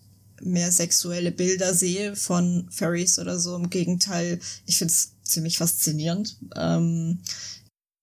mehr 0.41 0.73
sexuelle 0.73 1.33
Bilder 1.33 1.75
sehe 1.75 2.17
von 2.17 2.69
Furries 2.71 3.19
oder 3.19 3.39
so. 3.39 3.57
Im 3.57 3.71
Gegenteil, 3.71 4.41
ich 4.67 4.79
finde 4.79 4.93
es 4.93 5.13
ziemlich 5.33 5.59
faszinierend. 5.59 6.37
Ähm, 6.57 7.21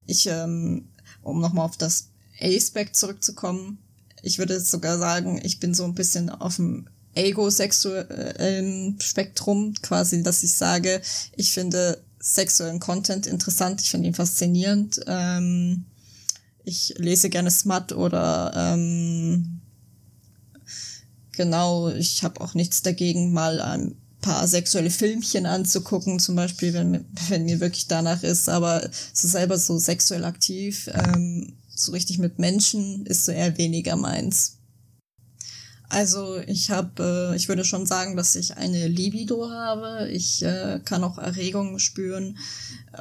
ich, 0.06 0.28
ähm, 0.28 0.90
um 1.22 1.40
nochmal 1.40 1.66
auf 1.66 1.78
das 1.78 2.10
A-Spec 2.42 2.96
zurückzukommen, 2.96 3.80
ich 4.22 4.38
würde 4.38 4.60
sogar 4.60 4.98
sagen, 4.98 5.40
ich 5.44 5.60
bin 5.60 5.74
so 5.74 5.86
ein 5.86 5.96
bisschen 5.96 6.30
auf 6.30 6.58
dem 6.58 6.90
ego-sexuellen 7.16 9.00
Spektrum, 9.02 9.74
quasi, 9.82 10.24
dass 10.24 10.44
ich 10.44 10.56
sage, 10.56 11.02
ich 11.36 11.52
finde 11.52 12.04
sexuellen 12.20 12.80
Content 12.80 13.28
interessant, 13.28 13.82
ich 13.82 13.90
finde 13.90 14.08
ihn 14.08 14.14
faszinierend. 14.14 15.02
Ähm, 15.08 15.86
ich 16.64 16.94
lese 16.98 17.30
gerne 17.30 17.50
Smut 17.50 17.94
oder 17.94 18.52
ähm, 18.56 19.62
genau, 21.32 21.90
ich 21.90 22.24
habe 22.24 22.42
auch 22.42 22.54
nichts 22.54 22.82
dagegen, 22.82 23.32
mal 23.32 23.62
ein 23.62 23.96
paar 24.22 24.48
sexuelle 24.48 24.90
Filmchen 24.90 25.46
anzugucken, 25.46 26.20
zum 26.20 26.36
Beispiel, 26.36 26.74
wenn, 26.74 27.06
wenn 27.30 27.46
mir 27.46 27.60
wirklich 27.60 27.88
danach 27.88 28.24
ist, 28.24 28.50
aber 28.50 28.90
so 29.14 29.28
selber 29.28 29.58
so 29.58 29.78
sexuell 29.78 30.26
aktiv, 30.26 30.90
ähm, 30.94 31.54
so 31.74 31.92
richtig 31.92 32.20
mit 32.20 32.40
Menschen 32.40 33.06
ist 33.06 33.26
so 33.26 33.32
eher 33.32 33.58
weniger 33.58 33.96
meins. 33.96 34.59
Also 35.92 36.38
ich 36.46 36.70
habe, 36.70 37.32
äh, 37.34 37.36
ich 37.36 37.50
würde 37.50 37.66
schon 37.66 37.88
sagen, 37.88 38.16
dass 38.16 38.36
ich 38.36 38.56
eine 38.58 38.88
Libido 38.88 39.50
habe. 39.50 40.08
Ich 40.12 40.44
äh, 40.44 40.80
kann 40.86 41.04
auch 41.04 41.18
Erregung 41.18 41.80
spüren. 41.80 42.38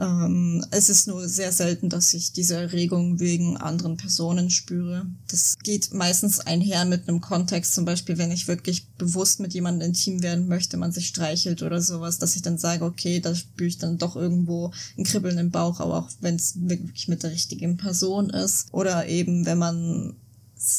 Ähm, 0.00 0.64
es 0.70 0.88
ist 0.88 1.06
nur 1.06 1.28
sehr 1.28 1.52
selten, 1.52 1.90
dass 1.90 2.14
ich 2.14 2.32
diese 2.32 2.56
Erregung 2.56 3.20
wegen 3.20 3.58
anderen 3.58 3.98
Personen 3.98 4.48
spüre. 4.48 5.04
Das 5.30 5.58
geht 5.62 5.92
meistens 5.92 6.40
einher 6.40 6.86
mit 6.86 7.08
einem 7.08 7.20
Kontext, 7.20 7.74
zum 7.74 7.84
Beispiel, 7.84 8.16
wenn 8.16 8.30
ich 8.30 8.48
wirklich 8.48 8.88
bewusst 8.92 9.40
mit 9.40 9.52
jemandem 9.52 9.88
intim 9.88 10.22
werden 10.22 10.48
möchte, 10.48 10.78
man 10.78 10.92
sich 10.92 11.08
streichelt 11.08 11.62
oder 11.62 11.82
sowas, 11.82 12.18
dass 12.18 12.36
ich 12.36 12.42
dann 12.42 12.56
sage, 12.56 12.86
okay, 12.86 13.20
da 13.20 13.34
spüre 13.34 13.68
ich 13.68 13.76
dann 13.76 13.98
doch 13.98 14.16
irgendwo 14.16 14.72
ein 14.96 15.04
Kribbeln 15.04 15.36
im 15.36 15.50
Bauch, 15.50 15.80
aber 15.80 15.98
auch 15.98 16.08
wenn 16.20 16.36
es 16.36 16.54
wirklich 16.56 17.06
mit 17.08 17.22
der 17.22 17.32
richtigen 17.32 17.76
Person 17.76 18.30
ist. 18.30 18.68
Oder 18.72 19.08
eben, 19.08 19.44
wenn 19.44 19.58
man 19.58 20.16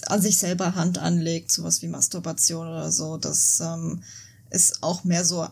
an 0.08 0.22
sich 0.22 0.38
selber 0.38 0.76
Hand 0.76 0.98
anlegt, 0.98 1.52
sowas 1.52 1.82
wie 1.82 1.88
Masturbation 1.88 2.68
oder 2.68 2.92
so, 2.92 3.18
das 3.18 3.60
ähm, 3.60 4.04
ist 4.50 4.84
auch 4.84 5.04
mehr 5.04 5.26
so, 5.26 5.48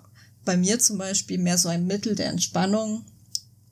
bei 0.45 0.57
mir 0.57 0.79
zum 0.79 0.97
Beispiel, 0.97 1.37
mehr 1.37 1.57
so 1.57 1.69
ein 1.69 1.85
Mittel 1.85 2.15
der 2.15 2.29
Entspannung 2.29 3.03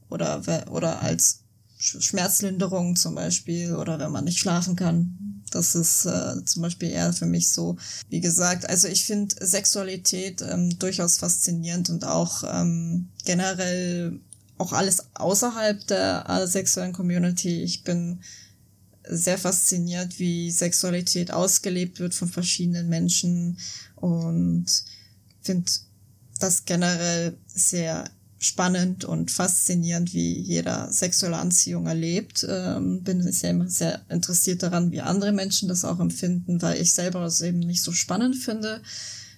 oder, 0.10 0.42
oder 0.70 1.02
als 1.02 1.40
Schmerzlinderung 1.78 2.96
zum 2.96 3.16
Beispiel 3.16 3.76
oder 3.76 4.00
wenn 4.00 4.12
man 4.12 4.26
nicht 4.26 4.40
schlafen 4.40 4.76
kann. 4.76 5.42
Das 5.52 5.76
ist 5.76 6.06
äh, 6.06 6.44
zum 6.44 6.64
Beispiel 6.64 6.90
eher 6.90 7.14
für 7.14 7.28
mich 7.28 7.52
so. 7.52 7.78
Wie 8.10 8.20
gesagt, 8.20 8.68
also 8.70 8.88
ich 8.88 9.06
finde 9.06 9.36
Sexualität 9.46 10.42
ähm, 10.42 10.78
durchaus 10.80 11.18
faszinierend 11.18 11.90
und 11.90 12.06
auch 12.06 12.44
ähm, 12.46 13.10
generell 13.24 14.20
auch 14.58 14.74
alles 14.74 15.06
außerhalb 15.14 15.86
der 15.88 16.48
sexuellen 16.48 16.94
Community. 16.94 17.62
Ich 17.64 17.84
bin 17.84 18.20
sehr 19.10 19.38
fasziniert, 19.38 20.20
wie 20.20 20.52
Sexualität 20.52 21.32
ausgelebt 21.32 22.00
wird 22.00 22.14
von 22.14 22.28
verschiedenen 22.28 22.90
Menschen 22.90 23.58
und 23.96 24.66
finde 25.42 25.72
das 26.40 26.66
generell 26.66 27.38
sehr 27.48 28.10
spannend 28.38 29.06
und 29.06 29.32
faszinierend, 29.32 30.14
wie 30.14 30.40
jeder 30.40 30.92
sexuelle 30.92 31.38
Anziehung 31.38 31.88
erlebt. 31.88 32.46
Ähm, 32.48 33.02
bin 33.02 33.32
sehr, 33.32 33.68
sehr 33.68 34.02
interessiert 34.10 34.62
daran, 34.64 34.92
wie 34.92 35.02
andere 35.02 35.32
Menschen 35.32 35.68
das 35.68 35.86
auch 35.86 36.00
empfinden, 36.00 36.62
weil 36.62 36.82
ich 36.82 36.94
selber 36.94 37.22
das 37.22 37.42
eben 37.42 37.60
nicht 37.60 37.82
so 37.82 37.92
spannend 37.92 38.36
finde. 38.36 38.82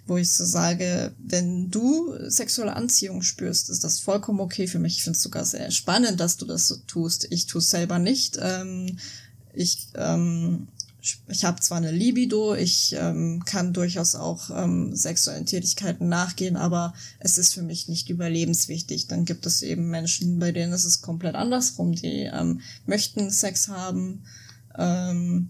Wo 0.07 0.15
ich 0.15 0.31
so 0.31 0.45
sage, 0.45 1.13
wenn 1.19 1.69
du 1.69 2.13
sexuelle 2.29 2.75
Anziehung 2.75 3.21
spürst, 3.23 3.69
ist 3.69 3.83
das 3.83 3.99
vollkommen 3.99 4.39
okay 4.39 4.65
für 4.67 4.79
mich. 4.79 4.97
Ich 4.97 5.03
finde 5.03 5.17
es 5.17 5.23
sogar 5.23 5.43
sehr 5.43 5.69
spannend, 5.69 6.19
dass 6.21 6.37
du 6.37 6.45
das 6.45 6.67
so 6.67 6.77
tust. 6.87 7.27
Ich 7.29 7.45
tue 7.45 7.59
es 7.59 7.69
selber 7.69 7.99
nicht. 7.99 8.37
Ähm, 8.41 8.97
ich, 9.57 9.87
ähm, 9.95 10.67
ich 11.27 11.45
habe 11.45 11.61
zwar 11.61 11.77
eine 11.77 11.91
Libido, 11.91 12.53
ich 12.53 12.95
ähm, 12.97 13.43
kann 13.45 13.73
durchaus 13.73 14.15
auch 14.15 14.49
ähm, 14.49 14.95
sexuellen 14.95 15.45
Tätigkeiten 15.45 16.09
nachgehen, 16.09 16.57
aber 16.57 16.93
es 17.19 17.37
ist 17.37 17.53
für 17.53 17.61
mich 17.61 17.87
nicht 17.87 18.09
überlebenswichtig. 18.09 19.07
Dann 19.07 19.25
gibt 19.25 19.45
es 19.45 19.61
eben 19.61 19.89
Menschen, 19.89 20.39
bei 20.39 20.51
denen 20.51 20.73
ist 20.73 20.85
es 20.85 21.01
komplett 21.01 21.35
andersrum, 21.35 21.93
die 21.93 22.29
ähm, 22.31 22.61
möchten 22.85 23.29
Sex 23.29 23.67
haben, 23.67 24.23
ähm, 24.77 25.49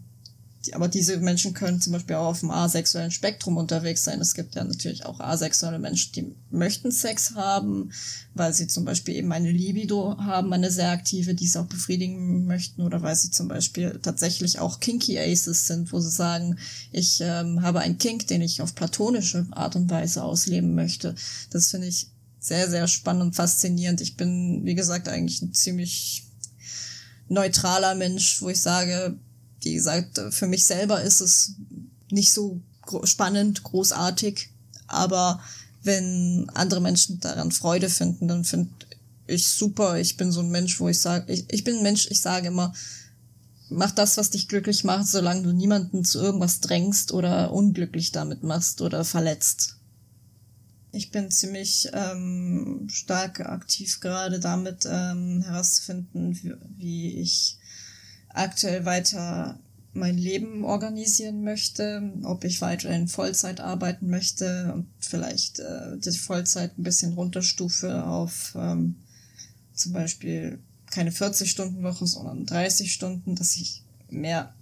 aber 0.76 0.88
diese 0.88 1.18
Menschen 1.18 1.54
können 1.54 1.82
zum 1.82 1.94
Beispiel 1.94 2.16
auch 2.16 2.28
auf 2.28 2.40
dem 2.42 2.52
asexuellen 2.52 3.12
Spektrum 3.12 3.58
unterwegs 3.58 4.04
sein. 4.04 4.22
Es 4.22 4.34
gibt 4.34 4.56
ja 4.56 4.64
natürlich 4.64 5.06
auch 5.06 5.20
asexuelle 5.20 5.80
Menschen, 5.80 6.12
die 6.14 6.36
möchten 6.50 6.92
Sex 6.92 7.36
haben, 7.36 7.92
weil 8.34 8.54
sie 8.54 8.68
zum 8.68 8.86
Beispiel 8.86 9.16
eben 9.16 9.32
eine 9.32 9.52
Libido 9.52 10.18
haben, 10.18 10.54
eine 10.54 10.72
sehr 10.72 10.92
aktive, 10.92 11.36
die 11.36 11.48
sie 11.48 11.60
auch 11.60 11.66
befriedigen 11.66 12.46
möchten, 12.46 12.82
oder 12.82 13.02
weil 13.02 13.16
sie 13.16 13.32
zum 13.32 13.48
Beispiel 13.48 14.00
tatsächlich 14.02 14.60
auch 14.60 14.80
Kinky 14.80 15.20
Aces 15.20 15.68
sind, 15.68 15.92
wo 15.92 16.00
sie 16.00 16.12
sagen, 16.12 16.58
ich 16.92 17.20
ähm, 17.22 17.62
habe 17.62 17.80
einen 17.80 17.98
Kink, 17.98 18.28
den 18.28 18.42
ich 18.42 18.62
auf 18.62 18.76
platonische 18.76 19.48
Art 19.52 19.76
und 19.76 19.90
Weise 19.90 20.24
ausleben 20.24 20.76
möchte. 20.76 21.16
Das 21.50 21.72
finde 21.72 21.88
ich 21.88 22.08
sehr, 22.40 22.70
sehr 22.70 22.88
spannend 22.88 23.24
und 23.24 23.36
faszinierend. 23.36 24.02
Ich 24.02 24.16
bin, 24.16 24.62
wie 24.64 24.76
gesagt, 24.76 25.10
eigentlich 25.10 25.42
ein 25.42 25.54
ziemlich 25.54 26.24
neutraler 27.30 27.96
Mensch, 27.96 28.42
wo 28.42 28.50
ich 28.50 28.62
sage, 28.62 29.18
wie 29.62 29.74
gesagt, 29.74 30.22
für 30.32 30.48
mich 30.48 30.66
selber 30.66 31.02
ist 31.02 31.22
es 31.22 31.54
nicht 32.10 32.32
so 32.32 32.62
spannend, 33.04 33.64
großartig, 33.64 34.50
aber 34.88 35.42
wenn 35.84 36.50
andere 36.54 36.82
Menschen 36.82 37.20
daran 37.20 37.52
Freude 37.52 37.90
finden, 37.90 38.28
dann 38.28 38.44
finde 38.44 38.72
ich 39.28 39.48
super. 39.48 40.00
Ich 40.00 40.18
bin 40.18 40.32
so 40.32 40.42
ein 40.42 40.50
Mensch, 40.50 40.80
wo 40.80 40.88
ich 40.88 41.00
sage, 41.00 41.32
ich, 41.32 41.46
ich 41.50 41.64
bin 41.64 41.78
ein 41.78 41.84
Mensch, 41.84 42.08
ich 42.10 42.20
sage 42.20 42.48
immer, 42.48 42.74
mach 43.70 43.92
das, 43.92 44.18
was 44.18 44.30
dich 44.30 44.48
glücklich 44.48 44.84
macht, 44.84 45.08
solange 45.08 45.44
du 45.44 45.52
niemanden 45.52 46.06
zu 46.06 46.20
irgendwas 46.20 46.62
drängst 46.62 47.12
oder 47.12 47.52
unglücklich 47.52 48.12
damit 48.12 48.44
machst 48.44 48.82
oder 48.82 49.04
verletzt. 49.04 49.76
Ich 50.92 51.12
bin 51.12 51.30
ziemlich 51.30 51.90
ähm, 51.94 52.88
stark 52.90 53.42
aktiv 53.42 54.00
gerade 54.00 54.40
damit 54.40 54.88
ähm, 54.90 55.44
herauszufinden, 55.44 56.36
wie, 56.42 56.54
wie 56.78 57.22
ich 57.22 57.58
aktuell 58.38 58.86
weiter 58.86 59.60
mein 59.94 60.18
Leben 60.18 60.64
organisieren 60.64 61.44
möchte, 61.44 62.14
ob 62.24 62.44
ich 62.44 62.62
weiterhin 62.62 63.08
Vollzeit 63.08 63.60
arbeiten 63.60 64.10
möchte 64.10 64.72
und 64.74 64.88
vielleicht 65.00 65.60
äh, 65.60 65.98
die 65.98 66.12
Vollzeit 66.12 66.78
ein 66.78 66.84
bisschen 66.84 67.14
runterstufe 67.14 68.06
auf 68.06 68.54
ähm, 68.56 68.96
zum 69.74 69.94
Beispiel 69.94 70.60
keine 70.92 71.12
40-Stunden-Woche, 71.12 72.06
sondern 72.06 72.46
30 72.46 72.94
Stunden, 72.94 73.36
dass 73.36 73.58
ich 73.58 73.84
mehr 74.10 74.54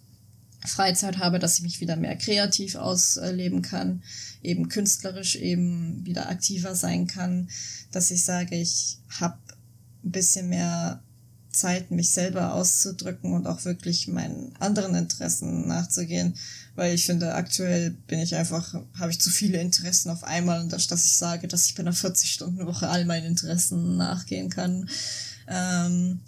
Freizeit 0.65 1.17
habe, 1.19 1.37
dass 1.37 1.57
ich 1.57 1.63
mich 1.63 1.81
wieder 1.81 1.95
mehr 1.95 2.15
kreativ 2.15 2.75
ausleben 2.75 3.61
kann, 3.61 4.03
eben 4.41 4.69
künstlerisch 4.69 5.35
eben 5.35 6.05
wieder 6.05 6.29
aktiver 6.29 6.75
sein 6.75 7.07
kann, 7.07 7.49
dass 7.91 8.09
ich 8.09 8.23
sage, 8.23 8.55
ich 8.55 8.97
habe 9.19 9.37
ein 10.03 10.11
bisschen 10.11 10.49
mehr 10.49 11.03
Zeit, 11.55 11.91
mich 11.91 12.11
selber 12.11 12.53
auszudrücken 12.53 13.33
und 13.33 13.47
auch 13.47 13.65
wirklich 13.65 14.07
meinen 14.07 14.55
anderen 14.59 14.95
Interessen 14.95 15.67
nachzugehen. 15.67 16.35
Weil 16.75 16.93
ich 16.93 17.05
finde, 17.05 17.33
aktuell 17.33 17.91
bin 18.07 18.19
ich 18.19 18.35
einfach, 18.35 18.73
habe 18.99 19.11
ich 19.11 19.21
zu 19.21 19.29
viele 19.29 19.59
Interessen 19.59 20.09
auf 20.09 20.23
einmal 20.23 20.61
und 20.61 20.73
dass 20.73 21.05
ich 21.05 21.15
sage, 21.15 21.47
dass 21.47 21.65
ich 21.65 21.75
bei 21.75 21.81
einer 21.81 21.93
40-Stunden-Woche 21.93 22.89
all 22.89 23.05
meinen 23.05 23.25
Interessen 23.25 23.97
nachgehen 23.97 24.49
kann. 24.49 24.89
Ähm, 25.47 26.19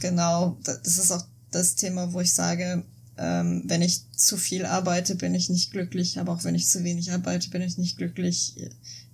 genau, 0.00 0.58
das 0.64 0.98
ist 0.98 1.12
auch 1.12 1.24
das 1.50 1.74
Thema, 1.76 2.12
wo 2.12 2.20
ich 2.20 2.34
sage, 2.34 2.84
ähm, 3.18 3.62
wenn 3.66 3.80
ich 3.80 4.02
zu 4.12 4.36
viel 4.36 4.66
arbeite, 4.66 5.14
bin 5.14 5.34
ich 5.34 5.48
nicht 5.48 5.70
glücklich, 5.70 6.18
aber 6.18 6.32
auch 6.32 6.44
wenn 6.44 6.54
ich 6.54 6.68
zu 6.68 6.84
wenig 6.84 7.12
arbeite, 7.12 7.48
bin 7.48 7.62
ich 7.62 7.78
nicht 7.78 7.96
glücklich. 7.96 8.54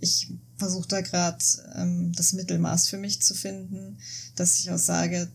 Ich 0.01 0.33
versuche 0.57 0.89
da 0.89 1.01
gerade 1.01 1.45
ähm, 1.77 2.13
das 2.17 2.33
Mittelmaß 2.33 2.89
für 2.89 2.99
mich 2.99 3.23
zu 3.23 3.35
finden, 3.35 3.99
dass 4.35 4.59
ich 4.59 4.71
auch 4.73 4.79
sage, 4.79 5.29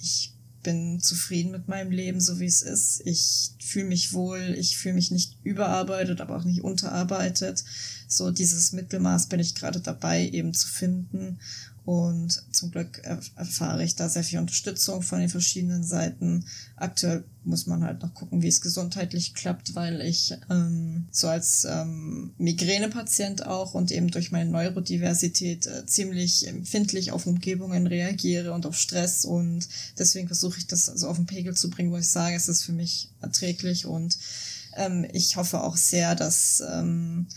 ich 0.00 0.32
bin 0.62 1.00
zufrieden 1.00 1.52
mit 1.52 1.68
meinem 1.68 1.90
Leben, 1.90 2.20
so 2.20 2.40
wie 2.40 2.46
es 2.46 2.62
ist. 2.62 3.02
Ich 3.04 3.50
fühle 3.60 3.86
mich 3.86 4.12
wohl, 4.12 4.54
ich 4.58 4.76
fühle 4.76 4.94
mich 4.94 5.10
nicht 5.10 5.36
überarbeitet, 5.44 6.20
aber 6.20 6.36
auch 6.36 6.44
nicht 6.44 6.62
unterarbeitet. 6.62 7.64
So 8.08 8.30
dieses 8.30 8.72
Mittelmaß 8.72 9.26
bin 9.26 9.38
ich 9.38 9.54
gerade 9.54 9.80
dabei 9.80 10.28
eben 10.28 10.54
zu 10.54 10.66
finden. 10.66 11.38
Und 11.88 12.42
zum 12.52 12.70
Glück 12.70 12.98
erfahre 13.34 13.82
ich 13.82 13.96
da 13.96 14.10
sehr 14.10 14.22
viel 14.22 14.38
Unterstützung 14.38 15.00
von 15.00 15.20
den 15.20 15.30
verschiedenen 15.30 15.82
Seiten. 15.82 16.44
Aktuell 16.76 17.24
muss 17.44 17.66
man 17.66 17.82
halt 17.82 18.02
noch 18.02 18.12
gucken, 18.12 18.42
wie 18.42 18.48
es 18.48 18.60
gesundheitlich 18.60 19.32
klappt, 19.32 19.74
weil 19.74 20.02
ich 20.02 20.34
ähm, 20.50 21.06
so 21.10 21.28
als 21.28 21.64
ähm, 21.64 22.34
Migränepatient 22.36 23.46
auch 23.46 23.72
und 23.72 23.90
eben 23.90 24.10
durch 24.10 24.30
meine 24.32 24.50
Neurodiversität 24.50 25.66
äh, 25.66 25.86
ziemlich 25.86 26.46
empfindlich 26.46 27.12
auf 27.12 27.26
Umgebungen 27.26 27.86
reagiere 27.86 28.52
und 28.52 28.66
auf 28.66 28.76
Stress. 28.76 29.24
Und 29.24 29.66
deswegen 29.98 30.26
versuche 30.26 30.58
ich 30.58 30.66
das 30.66 30.84
so 30.84 31.08
auf 31.08 31.16
den 31.16 31.24
Pegel 31.24 31.56
zu 31.56 31.70
bringen, 31.70 31.90
wo 31.90 31.96
ich 31.96 32.08
sage, 32.10 32.36
es 32.36 32.50
ist 32.50 32.64
für 32.64 32.72
mich 32.72 33.08
erträglich. 33.22 33.86
Und 33.86 34.18
ähm, 34.76 35.06
ich 35.14 35.36
hoffe 35.36 35.62
auch 35.62 35.78
sehr, 35.78 36.14
dass 36.14 36.62
ähm, 36.70 37.28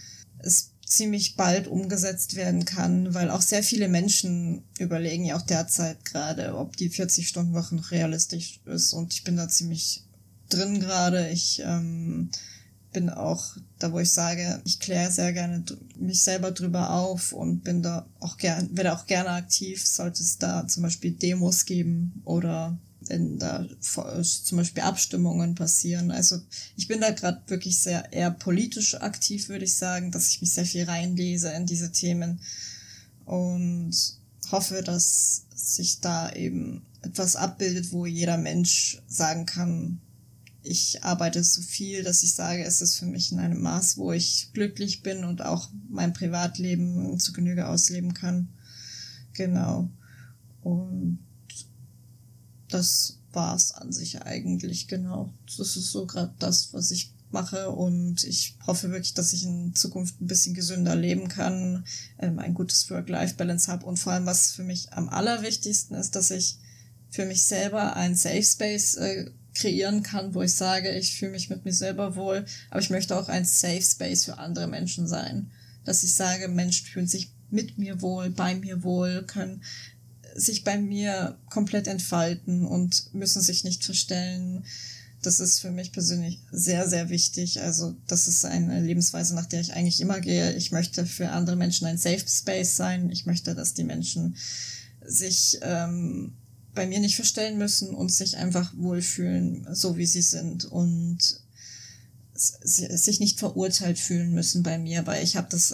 es 0.43 0.71
ziemlich 0.85 1.35
bald 1.37 1.67
umgesetzt 1.67 2.35
werden 2.35 2.65
kann, 2.65 3.13
weil 3.13 3.29
auch 3.29 3.41
sehr 3.41 3.63
viele 3.63 3.87
Menschen 3.87 4.63
überlegen 4.77 5.23
ja 5.23 5.37
auch 5.37 5.41
derzeit 5.41 6.03
gerade, 6.03 6.57
ob 6.57 6.75
die 6.75 6.89
40-Stunden-Woche 6.89 7.75
noch 7.75 7.91
realistisch 7.91 8.59
ist. 8.65 8.93
Und 8.93 9.13
ich 9.13 9.23
bin 9.23 9.37
da 9.37 9.47
ziemlich 9.47 10.03
drin 10.49 10.81
gerade. 10.81 11.29
Ich 11.29 11.61
ähm, 11.65 12.29
bin 12.91 13.09
auch 13.09 13.55
da, 13.79 13.93
wo 13.93 13.99
ich 13.99 14.11
sage, 14.11 14.61
ich 14.65 14.79
kläre 14.79 15.11
sehr 15.11 15.31
gerne 15.33 15.63
mich 15.97 16.23
selber 16.23 16.51
drüber 16.51 16.91
auf 16.91 17.31
und 17.31 17.63
bin 17.63 17.81
da 17.81 18.05
auch 18.19 18.37
gern, 18.37 18.75
werde 18.75 18.93
auch 18.93 19.05
gerne 19.05 19.29
aktiv, 19.29 19.85
sollte 19.85 20.21
es 20.21 20.37
da 20.37 20.67
zum 20.67 20.83
Beispiel 20.83 21.11
Demos 21.11 21.65
geben 21.65 22.21
oder 22.25 22.77
wenn 23.11 23.37
da 23.37 23.67
zum 23.81 24.57
Beispiel 24.57 24.83
Abstimmungen 24.83 25.55
passieren. 25.55 26.11
Also 26.11 26.39
ich 26.77 26.87
bin 26.87 27.01
da 27.01 27.11
gerade 27.11 27.41
wirklich 27.47 27.77
sehr 27.79 28.11
eher 28.13 28.31
politisch 28.31 28.95
aktiv, 28.95 29.49
würde 29.49 29.65
ich 29.65 29.75
sagen, 29.75 30.11
dass 30.11 30.29
ich 30.29 30.41
mich 30.41 30.53
sehr 30.53 30.65
viel 30.65 30.85
reinlese 30.85 31.49
in 31.49 31.65
diese 31.65 31.91
Themen 31.91 32.39
und 33.25 33.93
hoffe, 34.49 34.81
dass 34.81 35.43
sich 35.53 35.99
da 35.99 36.31
eben 36.31 36.83
etwas 37.01 37.35
abbildet, 37.35 37.91
wo 37.91 38.05
jeder 38.05 38.37
Mensch 38.37 39.01
sagen 39.07 39.45
kann, 39.45 39.99
ich 40.63 41.03
arbeite 41.03 41.43
so 41.43 41.61
viel, 41.61 42.03
dass 42.03 42.23
ich 42.23 42.33
sage, 42.33 42.63
es 42.63 42.81
ist 42.81 42.97
für 42.97 43.07
mich 43.07 43.31
in 43.31 43.39
einem 43.39 43.61
Maß, 43.61 43.97
wo 43.97 44.11
ich 44.11 44.51
glücklich 44.53 45.01
bin 45.01 45.25
und 45.25 45.41
auch 45.41 45.69
mein 45.89 46.13
Privatleben 46.13 47.19
zu 47.19 47.33
Genüge 47.33 47.67
ausleben 47.67 48.13
kann. 48.13 48.47
Genau. 49.33 49.89
Und 50.61 51.19
das 52.73 53.17
war's 53.33 53.71
an 53.71 53.91
sich 53.91 54.21
eigentlich, 54.21 54.87
genau. 54.87 55.33
Das 55.57 55.77
ist 55.77 55.91
so 55.91 56.05
gerade 56.05 56.33
das, 56.39 56.73
was 56.73 56.91
ich 56.91 57.13
mache 57.31 57.69
und 57.69 58.23
ich 58.23 58.57
hoffe 58.67 58.91
wirklich, 58.91 59.13
dass 59.13 59.33
ich 59.33 59.45
in 59.45 59.73
Zukunft 59.73 60.19
ein 60.21 60.27
bisschen 60.27 60.53
gesünder 60.53 60.95
leben 60.95 61.29
kann, 61.29 61.85
ähm, 62.19 62.39
ein 62.39 62.53
gutes 62.53 62.89
Work-Life-Balance 62.89 63.71
habe 63.71 63.85
und 63.85 63.97
vor 63.97 64.13
allem, 64.13 64.25
was 64.25 64.51
für 64.51 64.63
mich 64.63 64.91
am 64.93 65.09
allerwichtigsten 65.09 65.95
ist, 65.95 66.15
dass 66.15 66.31
ich 66.31 66.57
für 67.09 67.25
mich 67.25 67.43
selber 67.43 67.95
ein 67.95 68.15
Safe 68.15 68.43
Space 68.43 68.95
äh, 68.95 69.31
kreieren 69.53 70.01
kann, 70.03 70.33
wo 70.33 70.41
ich 70.41 70.53
sage, 70.53 70.91
ich 70.91 71.17
fühle 71.17 71.31
mich 71.31 71.49
mit 71.49 71.65
mir 71.65 71.73
selber 71.73 72.15
wohl, 72.15 72.45
aber 72.69 72.79
ich 72.79 72.89
möchte 72.89 73.17
auch 73.17 73.27
ein 73.27 73.45
Safe 73.45 73.81
Space 73.81 74.25
für 74.25 74.37
andere 74.37 74.67
Menschen 74.67 75.07
sein. 75.07 75.51
Dass 75.83 76.03
ich 76.03 76.13
sage, 76.13 76.47
Menschen 76.47 76.87
fühlen 76.87 77.07
sich 77.07 77.31
mit 77.49 77.77
mir 77.77 78.01
wohl, 78.01 78.29
bei 78.29 78.55
mir 78.55 78.83
wohl, 78.83 79.23
können 79.25 79.61
sich 80.35 80.63
bei 80.63 80.77
mir 80.77 81.37
komplett 81.49 81.87
entfalten 81.87 82.65
und 82.65 83.13
müssen 83.13 83.41
sich 83.41 83.63
nicht 83.63 83.83
verstellen. 83.83 84.65
Das 85.21 85.39
ist 85.39 85.59
für 85.59 85.71
mich 85.71 85.91
persönlich 85.91 86.39
sehr, 86.51 86.89
sehr 86.89 87.09
wichtig. 87.09 87.61
Also 87.61 87.95
das 88.07 88.27
ist 88.27 88.43
eine 88.45 88.81
Lebensweise, 88.81 89.35
nach 89.35 89.45
der 89.45 89.61
ich 89.61 89.73
eigentlich 89.73 90.01
immer 90.01 90.19
gehe. 90.19 90.53
Ich 90.53 90.71
möchte 90.71 91.05
für 91.05 91.29
andere 91.29 91.55
Menschen 91.55 91.85
ein 91.85 91.97
Safe 91.97 92.23
Space 92.27 92.75
sein. 92.75 93.09
Ich 93.11 93.25
möchte, 93.25 93.53
dass 93.53 93.73
die 93.73 93.83
Menschen 93.83 94.35
sich 95.05 95.59
ähm, 95.61 96.33
bei 96.73 96.87
mir 96.87 96.99
nicht 96.99 97.15
verstellen 97.15 97.57
müssen 97.57 97.93
und 97.93 98.11
sich 98.11 98.37
einfach 98.37 98.73
wohlfühlen, 98.77 99.67
so 99.71 99.97
wie 99.97 100.05
sie 100.05 100.21
sind 100.21 100.65
und 100.65 101.19
sich 102.33 103.19
nicht 103.19 103.39
verurteilt 103.39 103.99
fühlen 103.99 104.33
müssen 104.33 104.63
bei 104.63 104.79
mir, 104.79 105.05
weil 105.05 105.23
ich 105.23 105.35
habe 105.35 105.47
das 105.51 105.73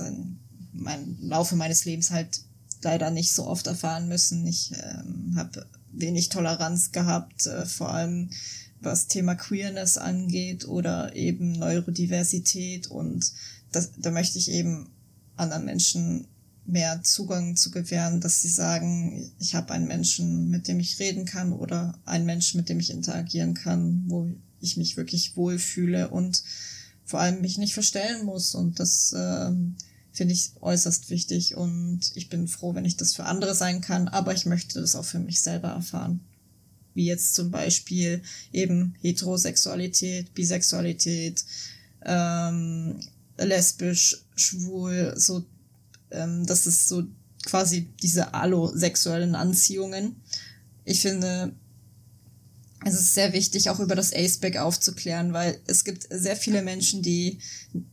meinem 0.74 1.18
Laufe 1.22 1.55
meines 1.55 1.86
Lebens 1.86 2.12
halt 2.12 2.41
leider 2.84 3.11
nicht 3.11 3.34
so 3.34 3.45
oft 3.45 3.67
erfahren 3.67 4.07
müssen. 4.07 4.45
Ich 4.47 4.71
ähm, 4.73 5.34
habe 5.36 5.65
wenig 5.91 6.30
Toleranz 6.30 6.91
gehabt, 6.91 7.47
äh, 7.47 7.65
vor 7.65 7.93
allem 7.93 8.30
was 8.80 9.07
Thema 9.07 9.36
Queerness 9.36 9.97
angeht 9.97 10.67
oder 10.67 11.15
eben 11.15 11.53
Neurodiversität 11.53 12.88
und 12.88 13.32
das, 13.71 13.91
da 13.97 14.11
möchte 14.11 14.38
ich 14.38 14.51
eben 14.51 14.89
anderen 15.36 15.65
Menschen 15.65 16.28
mehr 16.65 17.01
Zugang 17.01 17.55
zu 17.55 17.71
gewähren, 17.71 18.19
dass 18.19 18.41
sie 18.41 18.49
sagen, 18.49 19.32
ich 19.39 19.55
habe 19.55 19.71
einen 19.71 19.88
Menschen, 19.88 20.49
mit 20.49 20.67
dem 20.67 20.80
ich 20.80 20.99
reden 20.99 21.25
kann 21.25 21.53
oder 21.53 21.97
einen 22.05 22.25
Menschen, 22.25 22.57
mit 22.57 22.69
dem 22.69 22.80
ich 22.80 22.91
interagieren 22.91 23.53
kann, 23.53 24.03
wo 24.07 24.30
ich 24.59 24.75
mich 24.75 24.97
wirklich 24.97 25.38
wohlfühle 25.38 26.09
und 26.09 26.43
vor 27.05 27.21
allem 27.21 27.41
mich 27.41 27.57
nicht 27.57 27.73
verstellen 27.73 28.25
muss. 28.25 28.53
Und 28.53 28.80
das 28.80 29.15
ähm, 29.17 29.75
finde 30.18 30.34
ich 30.34 30.51
äußerst 30.59 31.09
wichtig 31.09 31.55
und 31.55 32.01
ich 32.15 32.28
bin 32.28 32.47
froh, 32.47 32.74
wenn 32.74 32.86
ich 32.86 32.97
das 32.97 33.13
für 33.13 33.26
andere 33.26 33.53
sein 33.53 33.82
kann, 33.82 34.07
aber 34.07 34.34
ich 34.34 34.45
möchte 34.45 34.82
das 34.82 34.95
auch 34.95 35.05
für 35.05 35.20
mich 35.20 35.41
selber 35.41 35.70
erfahren. 35.70 36.22
Wie 36.95 37.05
jetzt 37.05 37.36
zum 37.36 37.51
Beispiel 37.51 38.24
eben 38.51 38.95
Heterosexualität, 39.01 40.34
Bisexualität, 40.34 41.45
ähm, 42.03 42.99
lesbisch, 43.38 44.24
schwul, 44.36 45.13
so, 45.15 45.45
ähm, 46.09 46.45
das 46.47 46.65
ist 46.65 46.88
so 46.88 47.03
quasi 47.45 47.88
diese 48.01 48.34
allosexuellen 48.34 49.36
Anziehungen. 49.36 50.15
Ich 50.84 51.01
finde, 51.01 51.53
es 52.88 53.00
ist 53.00 53.14
sehr 53.14 53.34
wichtig, 53.34 53.70
auch 53.70 53.80
über 53.80 53.96
das 53.96 54.14
Aceback 54.14 54.58
aufzuklären, 54.58 55.34
weil 55.34 55.60
es 55.68 55.84
gibt 55.84 56.08
sehr 56.10 56.36
viele 56.36 56.62
Menschen, 56.62 57.02
die 57.02 57.40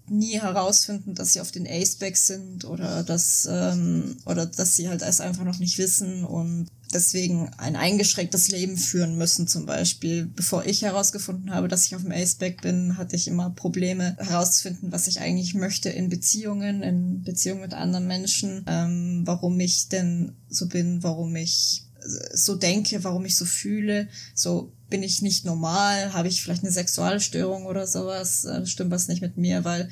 nie 0.09 0.41
herausfinden, 0.41 1.15
dass 1.15 1.33
sie 1.33 1.41
auf 1.41 1.51
den 1.51 1.67
Aceback 1.67 2.17
sind 2.17 2.65
oder 2.65 3.03
dass, 3.03 3.49
ähm, 3.51 4.17
oder 4.27 4.47
dass 4.47 4.77
sie 4.77 4.89
halt 4.89 5.03
es 5.03 5.21
einfach 5.21 5.45
noch 5.45 5.59
nicht 5.59 5.79
wissen 5.79 6.25
und 6.25 6.69
deswegen 6.93 7.51
ein 7.59 7.77
eingeschränktes 7.77 8.51
Leben 8.51 8.77
führen 8.77 9.17
müssen 9.17 9.49
zum 9.49 9.67
Beispiel. 9.67 10.27
Bevor 10.27 10.65
ich 10.65 10.83
herausgefunden 10.83 11.53
habe, 11.53 11.69
dass 11.69 11.87
ich 11.87 11.97
auf 11.97 12.03
dem 12.03 12.13
Aceback 12.13 12.63
bin, 12.63 12.97
hatte 12.97 13.17
ich 13.17 13.29
immer 13.29 13.51
Probleme 13.51 14.17
herauszufinden, 14.19 14.93
was 14.93 15.09
ich 15.09 15.21
eigentlich 15.21 15.55
möchte 15.55 15.91
in 15.91 16.09
Beziehungen, 16.09 16.83
in 16.83 17.23
Beziehungen 17.23 17.63
mit 17.63 17.75
anderen 17.75 18.07
Menschen, 18.07 18.65
ähm, 18.67 19.23
warum 19.25 19.59
ich 19.61 19.89
denn 19.89 20.37
so 20.49 20.69
bin, 20.69 21.03
warum 21.03 21.35
ich 21.37 21.84
so 22.33 22.55
denke, 22.55 23.03
warum 23.05 23.25
ich 23.25 23.37
so 23.37 23.45
fühle, 23.45 24.09
so 24.35 24.73
bin 24.91 25.03
ich 25.03 25.23
nicht 25.23 25.45
normal, 25.45 26.13
habe 26.13 26.29
ich 26.29 26.43
vielleicht 26.43 26.63
eine 26.63 26.73
Sexualstörung 26.73 27.67
oder 27.67 27.87
sowas, 27.87 28.45
äh, 28.45 28.67
stimmt 28.67 28.91
was 28.91 29.09
nicht 29.09 29.23
mit 29.23 29.37
mir, 29.37 29.65
weil 29.65 29.89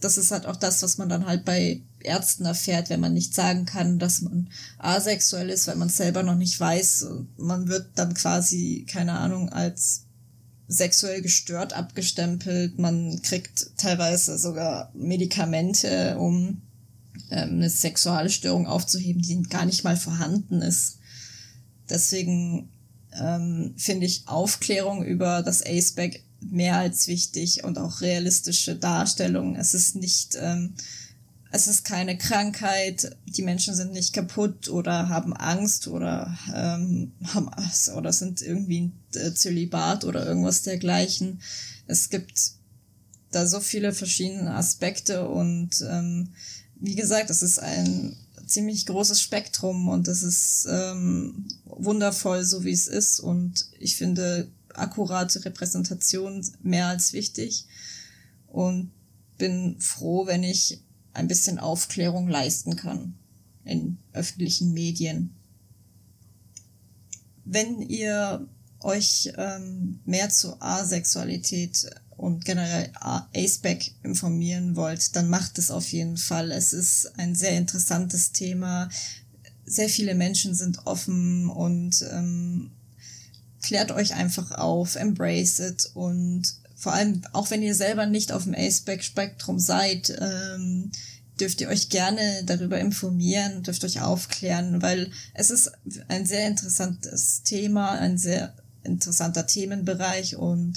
das 0.00 0.18
ist 0.18 0.30
halt 0.30 0.46
auch 0.46 0.56
das, 0.56 0.82
was 0.82 0.98
man 0.98 1.08
dann 1.08 1.26
halt 1.26 1.44
bei 1.44 1.80
Ärzten 2.00 2.44
erfährt, 2.44 2.90
wenn 2.90 3.00
man 3.00 3.14
nicht 3.14 3.34
sagen 3.34 3.64
kann, 3.64 3.98
dass 3.98 4.20
man 4.20 4.48
asexuell 4.78 5.48
ist, 5.48 5.66
weil 5.66 5.76
man 5.76 5.88
selber 5.88 6.22
noch 6.22 6.36
nicht 6.36 6.60
weiß. 6.60 7.06
Man 7.38 7.68
wird 7.68 7.86
dann 7.94 8.12
quasi, 8.12 8.84
keine 8.86 9.12
Ahnung, 9.12 9.48
als 9.48 10.02
sexuell 10.68 11.22
gestört 11.22 11.72
abgestempelt. 11.72 12.78
Man 12.78 13.22
kriegt 13.22 13.78
teilweise 13.78 14.38
sogar 14.38 14.90
Medikamente, 14.94 16.18
um 16.18 16.60
ähm, 17.30 17.50
eine 17.54 17.70
Sexualstörung 17.70 18.66
aufzuheben, 18.66 19.22
die 19.22 19.42
gar 19.44 19.64
nicht 19.64 19.84
mal 19.84 19.96
vorhanden 19.96 20.60
ist. 20.60 20.98
Deswegen 21.88 22.70
ähm, 23.20 23.74
finde 23.76 24.06
ich 24.06 24.24
Aufklärung 24.26 25.04
über 25.04 25.42
das 25.42 25.64
Aceback 25.64 26.24
mehr 26.40 26.76
als 26.76 27.06
wichtig 27.06 27.64
und 27.64 27.78
auch 27.78 28.00
realistische 28.00 28.76
Darstellung. 28.76 29.56
Es 29.56 29.74
ist 29.74 29.96
nicht 29.96 30.36
ähm, 30.40 30.74
es 31.54 31.68
ist 31.68 31.84
keine 31.84 32.18
Krankheit, 32.18 33.16
die 33.26 33.42
Menschen 33.42 33.76
sind 33.76 33.92
nicht 33.92 34.12
kaputt 34.12 34.68
oder 34.68 35.08
haben 35.08 35.32
Angst 35.32 35.86
oder 35.86 36.36
ähm, 36.52 37.12
haben 37.22 37.48
oder 37.96 38.12
sind 38.12 38.42
irgendwie 38.42 38.90
äh, 39.14 39.32
Zölibat 39.32 40.04
oder 40.04 40.26
irgendwas 40.26 40.62
dergleichen. 40.62 41.40
Es 41.86 42.10
gibt 42.10 42.54
da 43.30 43.46
so 43.46 43.60
viele 43.60 43.92
verschiedene 43.92 44.52
Aspekte 44.52 45.28
und 45.28 45.80
ähm, 45.88 46.30
wie 46.74 46.96
gesagt, 46.96 47.30
es 47.30 47.40
ist 47.40 47.60
ein 47.60 48.16
ziemlich 48.54 48.86
großes 48.86 49.20
Spektrum 49.20 49.88
und 49.88 50.08
es 50.08 50.22
ist 50.22 50.66
ähm, 50.70 51.48
wundervoll, 51.64 52.44
so 52.44 52.64
wie 52.64 52.70
es 52.70 52.86
ist 52.86 53.20
und 53.20 53.66
ich 53.78 53.96
finde 53.96 54.48
akkurate 54.72 55.44
Repräsentation 55.44 56.46
mehr 56.62 56.86
als 56.86 57.12
wichtig 57.12 57.66
und 58.46 58.92
bin 59.38 59.80
froh, 59.80 60.26
wenn 60.26 60.44
ich 60.44 60.80
ein 61.12 61.28
bisschen 61.28 61.58
Aufklärung 61.58 62.28
leisten 62.28 62.76
kann 62.76 63.14
in 63.64 63.98
öffentlichen 64.12 64.72
Medien. 64.72 65.34
Wenn 67.44 67.82
ihr 67.82 68.48
euch 68.80 69.32
ähm, 69.36 70.00
mehr 70.04 70.28
zu 70.30 70.60
Asexualität 70.60 71.90
und 72.16 72.44
generell 72.44 72.90
ASPEC 72.94 73.94
informieren 74.02 74.76
wollt, 74.76 75.16
dann 75.16 75.28
macht 75.28 75.58
es 75.58 75.70
auf 75.70 75.92
jeden 75.92 76.16
Fall. 76.16 76.50
Es 76.52 76.72
ist 76.72 77.18
ein 77.18 77.34
sehr 77.34 77.56
interessantes 77.56 78.32
Thema. 78.32 78.88
Sehr 79.64 79.88
viele 79.88 80.14
Menschen 80.14 80.54
sind 80.54 80.86
offen 80.86 81.48
und 81.48 82.04
ähm, 82.12 82.70
klärt 83.62 83.92
euch 83.92 84.14
einfach 84.14 84.50
auf, 84.52 84.96
embrace 84.96 85.60
it 85.60 85.90
und 85.94 86.42
vor 86.76 86.92
allem, 86.92 87.22
auch 87.32 87.50
wenn 87.50 87.62
ihr 87.62 87.74
selber 87.74 88.04
nicht 88.04 88.30
auf 88.30 88.44
dem 88.44 88.54
A-Spektrum 88.54 89.58
seid, 89.58 90.14
ähm, 90.20 90.90
dürft 91.40 91.60
ihr 91.60 91.68
euch 91.68 91.88
gerne 91.88 92.42
darüber 92.44 92.78
informieren, 92.78 93.62
dürft 93.62 93.84
euch 93.84 94.02
aufklären, 94.02 94.82
weil 94.82 95.10
es 95.32 95.50
ist 95.50 95.72
ein 96.08 96.26
sehr 96.26 96.46
interessantes 96.46 97.42
Thema, 97.42 97.92
ein 97.92 98.18
sehr 98.18 98.54
interessanter 98.82 99.46
Themenbereich 99.46 100.36
und 100.36 100.74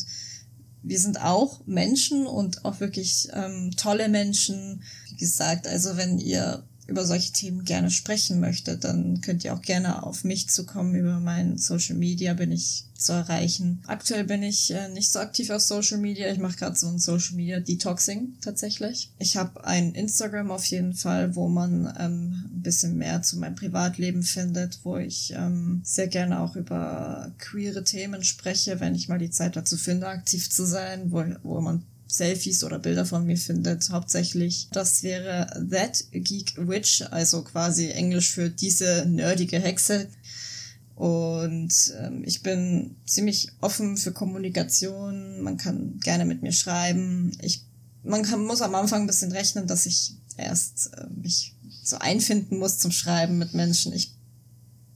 wir 0.84 1.00
sind 1.00 1.22
auch 1.22 1.62
Menschen 1.66 2.26
und 2.26 2.66
auch 2.66 2.80
wirklich 2.80 3.28
ähm, 3.34 3.72
tolle 3.78 4.10
Menschen. 4.10 4.84
Wie 5.10 5.18
gesagt, 5.18 5.68
also 5.68 5.98
wenn 5.98 6.20
ihr 6.20 6.64
über 6.88 7.06
solche 7.06 7.34
Themen 7.34 7.66
gerne 7.66 7.92
sprechen 7.92 8.40
möchte, 8.40 8.78
dann 8.78 9.22
könnt 9.22 9.44
ihr 9.44 9.54
auch 9.54 9.62
gerne 9.62 10.04
auf 10.04 10.24
mich 10.24 10.50
zukommen. 10.50 10.96
Über 10.96 11.20
mein 11.20 11.58
Social 11.58 11.98
Media 11.98 12.34
bin 12.34 12.52
ich 12.52 12.86
zu 12.98 13.12
erreichen. 13.12 13.82
Aktuell 13.86 14.24
bin 14.24 14.42
ich 14.42 14.72
äh, 14.72 14.90
nicht 14.90 15.12
so 15.12 15.20
aktiv 15.20 15.50
auf 15.50 15.62
Social 15.62 15.98
Media. 15.98 16.32
Ich 16.32 16.40
mache 16.40 16.58
gerade 16.58 16.76
so 16.76 16.88
ein 16.88 16.98
Social 16.98 17.36
Media 17.36 17.60
Detoxing 17.60 18.38
tatsächlich. 18.42 19.12
Ich 19.20 19.38
habe 19.38 19.64
ein 19.66 19.94
Instagram 19.94 20.50
auf 20.50 20.66
jeden 20.66 20.94
Fall, 20.94 21.36
wo 21.36 21.48
man 21.48 21.94
ähm, 22.00 22.50
ein 22.52 22.62
bisschen 22.62 22.98
mehr 22.98 23.22
zu 23.22 23.38
meinem 23.38 23.56
Privatleben 23.56 24.24
findet, 24.24 24.80
wo 24.84 24.98
ich 24.98 25.34
ähm, 25.36 25.82
sehr 25.84 26.08
gerne 26.08 26.40
auch 26.40 26.56
über 26.56 27.32
queere 27.38 27.84
Themen 27.84 28.24
spreche, 28.24 28.80
wenn 28.80 28.96
ich 28.96 29.10
mal 29.10 29.20
die 29.20 29.32
Zeit 29.32 29.56
dazu 29.56 29.78
finde, 29.78 30.08
aktiv 30.08 30.50
zu 30.50 30.66
sein, 30.66 31.12
wo, 31.12 31.24
wo 31.44 31.62
man 31.62 31.84
Selfies 32.08 32.64
oder 32.64 32.80
Bilder 32.80 33.06
von 33.06 33.26
mir 33.26 33.38
findet, 33.38 33.90
hauptsächlich. 33.90 34.70
Das 34.72 35.04
wäre 35.04 35.48
That 35.70 36.06
Geek 36.12 36.54
Witch, 36.58 37.04
also 37.12 37.44
quasi 37.44 37.90
Englisch 37.90 38.32
für 38.32 38.50
diese 38.50 39.06
nerdige 39.08 39.60
Hexe. 39.60 40.08
Und 40.96 41.94
ähm, 42.00 42.24
ich 42.26 42.42
bin 42.42 42.96
ziemlich 43.06 43.50
offen 43.62 43.98
für 43.98 44.12
Kommunikation. 44.14 45.42
Man 45.42 45.58
kann 45.58 46.00
gerne 46.00 46.26
mit 46.26 46.42
mir 46.42 46.54
schreiben. 46.54 47.32
Ich, 47.42 47.64
man 48.04 48.24
kann, 48.24 48.44
muss 48.46 48.64
am 48.64 48.74
Anfang 48.74 49.02
ein 49.02 49.08
bisschen 49.08 49.32
rechnen, 49.32 49.68
dass 49.68 49.86
ich 49.86 50.16
erst 50.38 50.92
äh, 50.98 51.06
mich 51.22 51.54
so 51.84 51.98
einfinden 52.00 52.58
muss 52.58 52.80
zum 52.80 52.92
Schreiben 52.92 53.38
mit 53.38 53.54
Menschen. 53.54 53.94
Ich 53.94 54.14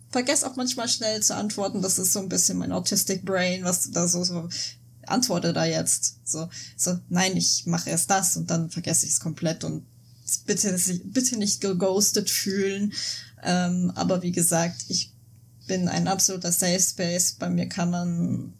vergesse 0.09 0.47
auch 0.47 0.55
manchmal 0.55 0.89
schnell 0.89 1.21
zu 1.21 1.35
antworten. 1.35 1.81
Das 1.81 1.99
ist 1.99 2.13
so 2.13 2.19
ein 2.19 2.29
bisschen 2.29 2.57
mein 2.57 2.71
Autistic 2.71 3.23
Brain, 3.23 3.63
was 3.63 3.91
da 3.91 4.07
so, 4.07 4.23
so 4.23 4.49
antworte 5.07 5.53
da 5.53 5.65
jetzt. 5.65 6.19
So, 6.23 6.49
so, 6.77 6.97
nein, 7.09 7.35
ich 7.35 7.65
mache 7.65 7.89
erst 7.89 8.09
das 8.09 8.37
und 8.37 8.49
dann 8.49 8.69
vergesse 8.69 9.05
ich 9.05 9.13
es 9.13 9.19
komplett 9.19 9.63
und 9.63 9.85
bitte, 10.45 10.77
bitte 11.05 11.37
nicht 11.37 11.61
geghostet 11.61 12.29
fühlen. 12.29 12.93
Ähm, 13.43 13.91
aber 13.95 14.21
wie 14.21 14.31
gesagt, 14.31 14.85
ich 14.87 15.11
bin 15.67 15.87
ein 15.87 16.07
absoluter 16.07 16.51
Safe 16.51 16.79
Space. 16.79 17.33
Bei 17.33 17.49
mir 17.49 17.67
kann 17.67 17.89
man 17.89 18.53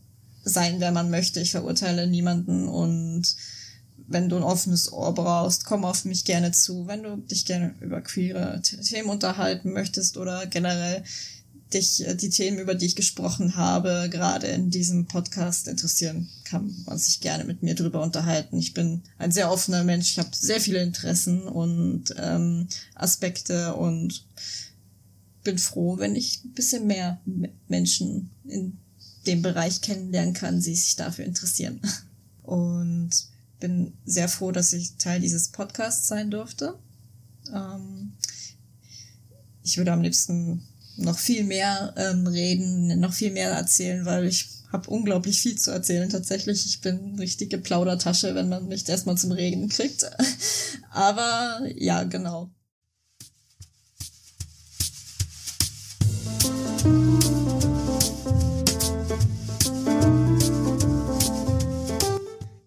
sein, 0.43 0.79
wer 0.79 0.91
man 0.91 1.09
möchte. 1.09 1.39
Ich 1.39 1.51
verurteile 1.51 2.07
niemanden 2.07 2.67
und 2.67 3.35
wenn 4.07 4.29
du 4.29 4.35
ein 4.35 4.43
offenes 4.43 4.91
Ohr 4.91 5.13
brauchst, 5.13 5.65
komm 5.65 5.85
auf 5.85 6.05
mich 6.05 6.25
gerne 6.25 6.51
zu. 6.51 6.87
Wenn 6.87 7.03
du 7.03 7.17
dich 7.17 7.45
gerne 7.45 7.75
über 7.79 8.01
queere 8.01 8.61
Themen 8.61 9.09
unterhalten 9.09 9.71
möchtest 9.71 10.17
oder 10.17 10.45
generell 10.47 11.03
dich 11.73 12.05
äh, 12.05 12.15
die 12.15 12.29
Themen, 12.29 12.59
über 12.59 12.75
die 12.75 12.85
ich 12.85 12.95
gesprochen 12.95 13.55
habe, 13.55 14.09
gerade 14.11 14.47
in 14.47 14.69
diesem 14.69 15.05
Podcast 15.05 15.67
interessieren, 15.67 16.29
kann 16.43 16.75
man 16.85 16.97
sich 16.97 17.19
gerne 17.21 17.43
mit 17.43 17.63
mir 17.63 17.75
drüber 17.75 18.01
unterhalten. 18.01 18.57
Ich 18.57 18.73
bin 18.73 19.01
ein 19.17 19.31
sehr 19.31 19.51
offener 19.51 19.83
Mensch, 19.83 20.11
ich 20.11 20.19
habe 20.19 20.29
sehr 20.33 20.59
viele 20.59 20.81
Interessen 20.81 21.43
und 21.43 22.13
ähm, 22.17 22.67
Aspekte 22.95 23.75
und 23.75 24.25
bin 25.43 25.57
froh, 25.57 25.97
wenn 25.97 26.15
ich 26.15 26.43
ein 26.45 26.53
bisschen 26.53 26.87
mehr 26.87 27.19
Menschen 27.67 28.29
in 28.45 28.77
dem 29.25 29.41
Bereich 29.41 29.81
kennenlernen 29.81 30.33
kann, 30.33 30.59
die 30.59 30.75
sich 30.75 30.95
dafür 30.95 31.25
interessieren. 31.25 31.79
Und 32.43 33.11
bin 33.59 33.93
sehr 34.03 34.27
froh, 34.27 34.51
dass 34.51 34.73
ich 34.73 34.95
Teil 34.95 35.21
dieses 35.21 35.49
Podcasts 35.49 36.07
sein 36.07 36.31
durfte. 36.31 36.73
Ähm, 37.53 38.13
ich 39.63 39.77
würde 39.77 39.93
am 39.93 40.01
liebsten 40.01 40.63
noch 40.97 41.17
viel 41.17 41.43
mehr 41.43 41.93
ähm, 41.97 42.27
reden, 42.27 42.99
noch 42.99 43.13
viel 43.13 43.31
mehr 43.31 43.51
erzählen, 43.51 44.05
weil 44.05 44.25
ich 44.25 44.47
habe 44.71 44.89
unglaublich 44.89 45.41
viel 45.41 45.57
zu 45.57 45.71
erzählen 45.71 46.09
tatsächlich. 46.09 46.65
Ich 46.65 46.81
bin 46.81 47.15
richtige 47.19 47.57
Plaudertasche, 47.57 48.35
wenn 48.35 48.49
man 48.49 48.67
mich 48.67 48.87
erstmal 48.87 49.17
zum 49.17 49.31
Reden 49.31 49.69
kriegt. 49.69 50.09
Aber 50.91 51.61
ja, 51.75 52.03
genau. 52.03 52.49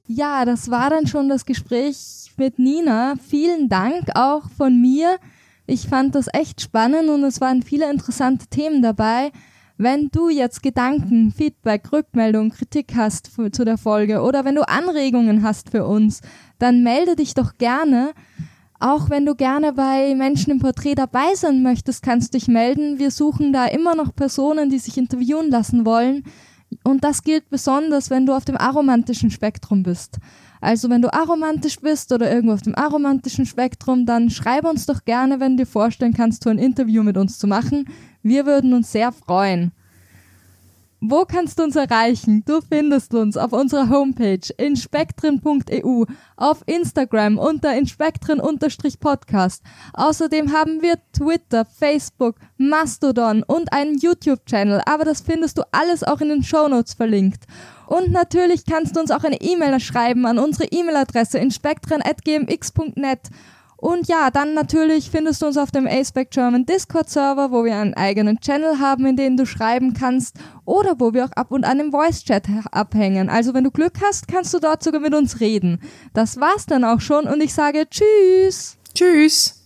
Ja, 0.07 0.45
das 0.45 0.71
war 0.71 0.91
dann 0.91 1.09
schon 1.09 1.29
das 1.29 1.45
Gespräch 1.45 2.31
mit 2.37 2.59
Nina. 2.59 3.17
Vielen 3.29 3.69
Dank 3.69 4.11
auch 4.15 4.49
von 4.57 4.81
mir. 4.81 5.19
Ich 5.67 5.89
fand 5.89 6.15
das 6.15 6.29
echt 6.33 6.61
spannend 6.61 7.09
und 7.09 7.25
es 7.25 7.41
waren 7.41 7.63
viele 7.63 7.91
interessante 7.91 8.47
Themen 8.49 8.83
dabei. 8.83 9.33
Wenn 9.77 10.09
du 10.11 10.29
jetzt 10.29 10.63
Gedanken, 10.63 11.33
Feedback, 11.33 11.91
Rückmeldung, 11.91 12.51
Kritik 12.51 12.95
hast 12.95 13.29
für, 13.29 13.51
zu 13.51 13.65
der 13.65 13.79
Folge 13.79 14.21
oder 14.21 14.45
wenn 14.45 14.55
du 14.55 14.69
Anregungen 14.69 15.43
hast 15.43 15.71
für 15.71 15.87
uns, 15.87 16.21
dann 16.59 16.83
melde 16.83 17.17
dich 17.17 17.35
doch 17.35 17.57
gerne. 17.57 18.13
Auch 18.79 19.09
wenn 19.09 19.25
du 19.25 19.35
gerne 19.35 19.73
bei 19.73 20.15
Menschen 20.15 20.53
im 20.53 20.59
Porträt 20.59 20.95
dabei 20.97 21.35
sein 21.35 21.63
möchtest, 21.63 22.03
kannst 22.03 22.35
du 22.35 22.39
dich 22.39 22.47
melden. 22.47 22.99
Wir 22.99 23.11
suchen 23.11 23.53
da 23.53 23.65
immer 23.65 23.95
noch 23.95 24.15
Personen, 24.15 24.69
die 24.69 24.79
sich 24.79 24.99
interviewen 24.99 25.51
lassen 25.51 25.87
wollen. 25.87 26.25
Und 26.83 27.03
das 27.03 27.23
gilt 27.23 27.49
besonders, 27.49 28.11
wenn 28.11 28.27
du 28.27 28.35
auf 28.35 28.45
dem 28.45 28.57
aromantischen 28.57 29.31
Spektrum 29.31 29.83
bist. 29.83 30.19
Also 30.65 30.89
wenn 30.89 31.03
du 31.03 31.13
aromantisch 31.13 31.79
bist 31.81 32.11
oder 32.11 32.33
irgendwo 32.33 32.55
auf 32.55 32.63
dem 32.63 32.75
aromantischen 32.75 33.45
Spektrum, 33.45 34.07
dann 34.07 34.31
schreib 34.31 34.65
uns 34.65 34.87
doch 34.87 35.05
gerne, 35.05 35.39
wenn 35.39 35.59
du 35.59 35.65
dir 35.65 35.71
vorstellen 35.71 36.15
kannst, 36.15 36.43
so 36.43 36.49
ein 36.49 36.57
Interview 36.57 37.03
mit 37.03 37.19
uns 37.19 37.39
zu 37.39 37.47
machen. 37.47 37.87
Wir 38.23 38.47
würden 38.47 38.73
uns 38.73 38.91
sehr 38.91 39.13
freuen. 39.13 39.73
Wo 41.07 41.27
kannst 41.27 41.59
du 41.59 41.65
uns 41.65 41.77
erreichen? 41.77 42.45
Du 42.47 42.63
findest 42.63 43.13
uns 43.13 43.37
auf 43.37 43.53
unserer 43.53 43.91
Homepage 43.91 44.41
inspektren.eu, 44.57 46.07
auf 46.39 46.63
Instagram 46.65 47.37
unter 47.37 47.77
inspektren-podcast. 47.77 49.63
Außerdem 49.93 50.51
haben 50.55 50.81
wir 50.81 50.95
Twitter, 51.13 51.67
Facebook, 51.67 52.37
Mastodon 52.57 53.43
und 53.43 53.71
einen 53.71 53.99
YouTube-Channel, 53.99 54.81
aber 54.87 55.05
das 55.05 55.21
findest 55.21 55.59
du 55.59 55.63
alles 55.73 56.05
auch 56.05 56.23
in 56.23 56.31
den 56.31 56.43
Shownotes 56.43 56.95
verlinkt. 56.95 57.45
Und 57.87 58.11
natürlich 58.11 58.65
kannst 58.65 58.97
du 58.97 59.01
uns 59.01 59.11
auch 59.11 59.25
eine 59.25 59.43
E-Mail 59.43 59.81
schreiben 59.81 60.25
an 60.25 60.39
unsere 60.39 60.71
E-Mail-Adresse 60.73 61.37
inspektren.gmx.net. 61.37 63.21
Und 63.85 64.09
ja, 64.09 64.31
dann 64.31 64.55
natürlich 64.55 65.11
findest 65.11 65.43
du 65.43 65.47
uns 65.47 65.59
auf 65.59 65.71
dem 65.71 65.87
ASPEC 65.87 66.31
German 66.31 66.65
Discord-Server, 66.65 67.51
wo 67.51 67.65
wir 67.67 67.77
einen 67.77 67.93
eigenen 67.93 68.41
Channel 68.41 68.79
haben, 68.81 69.05
in 69.05 69.17
den 69.17 69.37
du 69.37 69.45
schreiben 69.45 69.93
kannst 69.93 70.39
oder 70.65 70.95
wo 70.99 71.13
wir 71.13 71.27
auch 71.27 71.33
ab 71.33 71.51
und 71.51 71.65
an 71.65 71.81
im 71.81 71.93
Voice-Chat 71.93 72.49
abhängen. 72.73 73.29
Also 73.29 73.53
wenn 73.53 73.65
du 73.65 73.71
Glück 73.71 73.99
hast, 74.03 74.27
kannst 74.27 74.55
du 74.55 74.59
dort 74.59 74.83
sogar 74.83 75.03
mit 75.03 75.13
uns 75.13 75.39
reden. 75.41 75.83
Das 76.15 76.41
war's 76.41 76.65
dann 76.65 76.83
auch 76.83 77.03
schon 77.03 77.27
und 77.27 77.43
ich 77.43 77.53
sage 77.53 77.87
Tschüss. 77.91 78.79
Tschüss. 78.95 79.64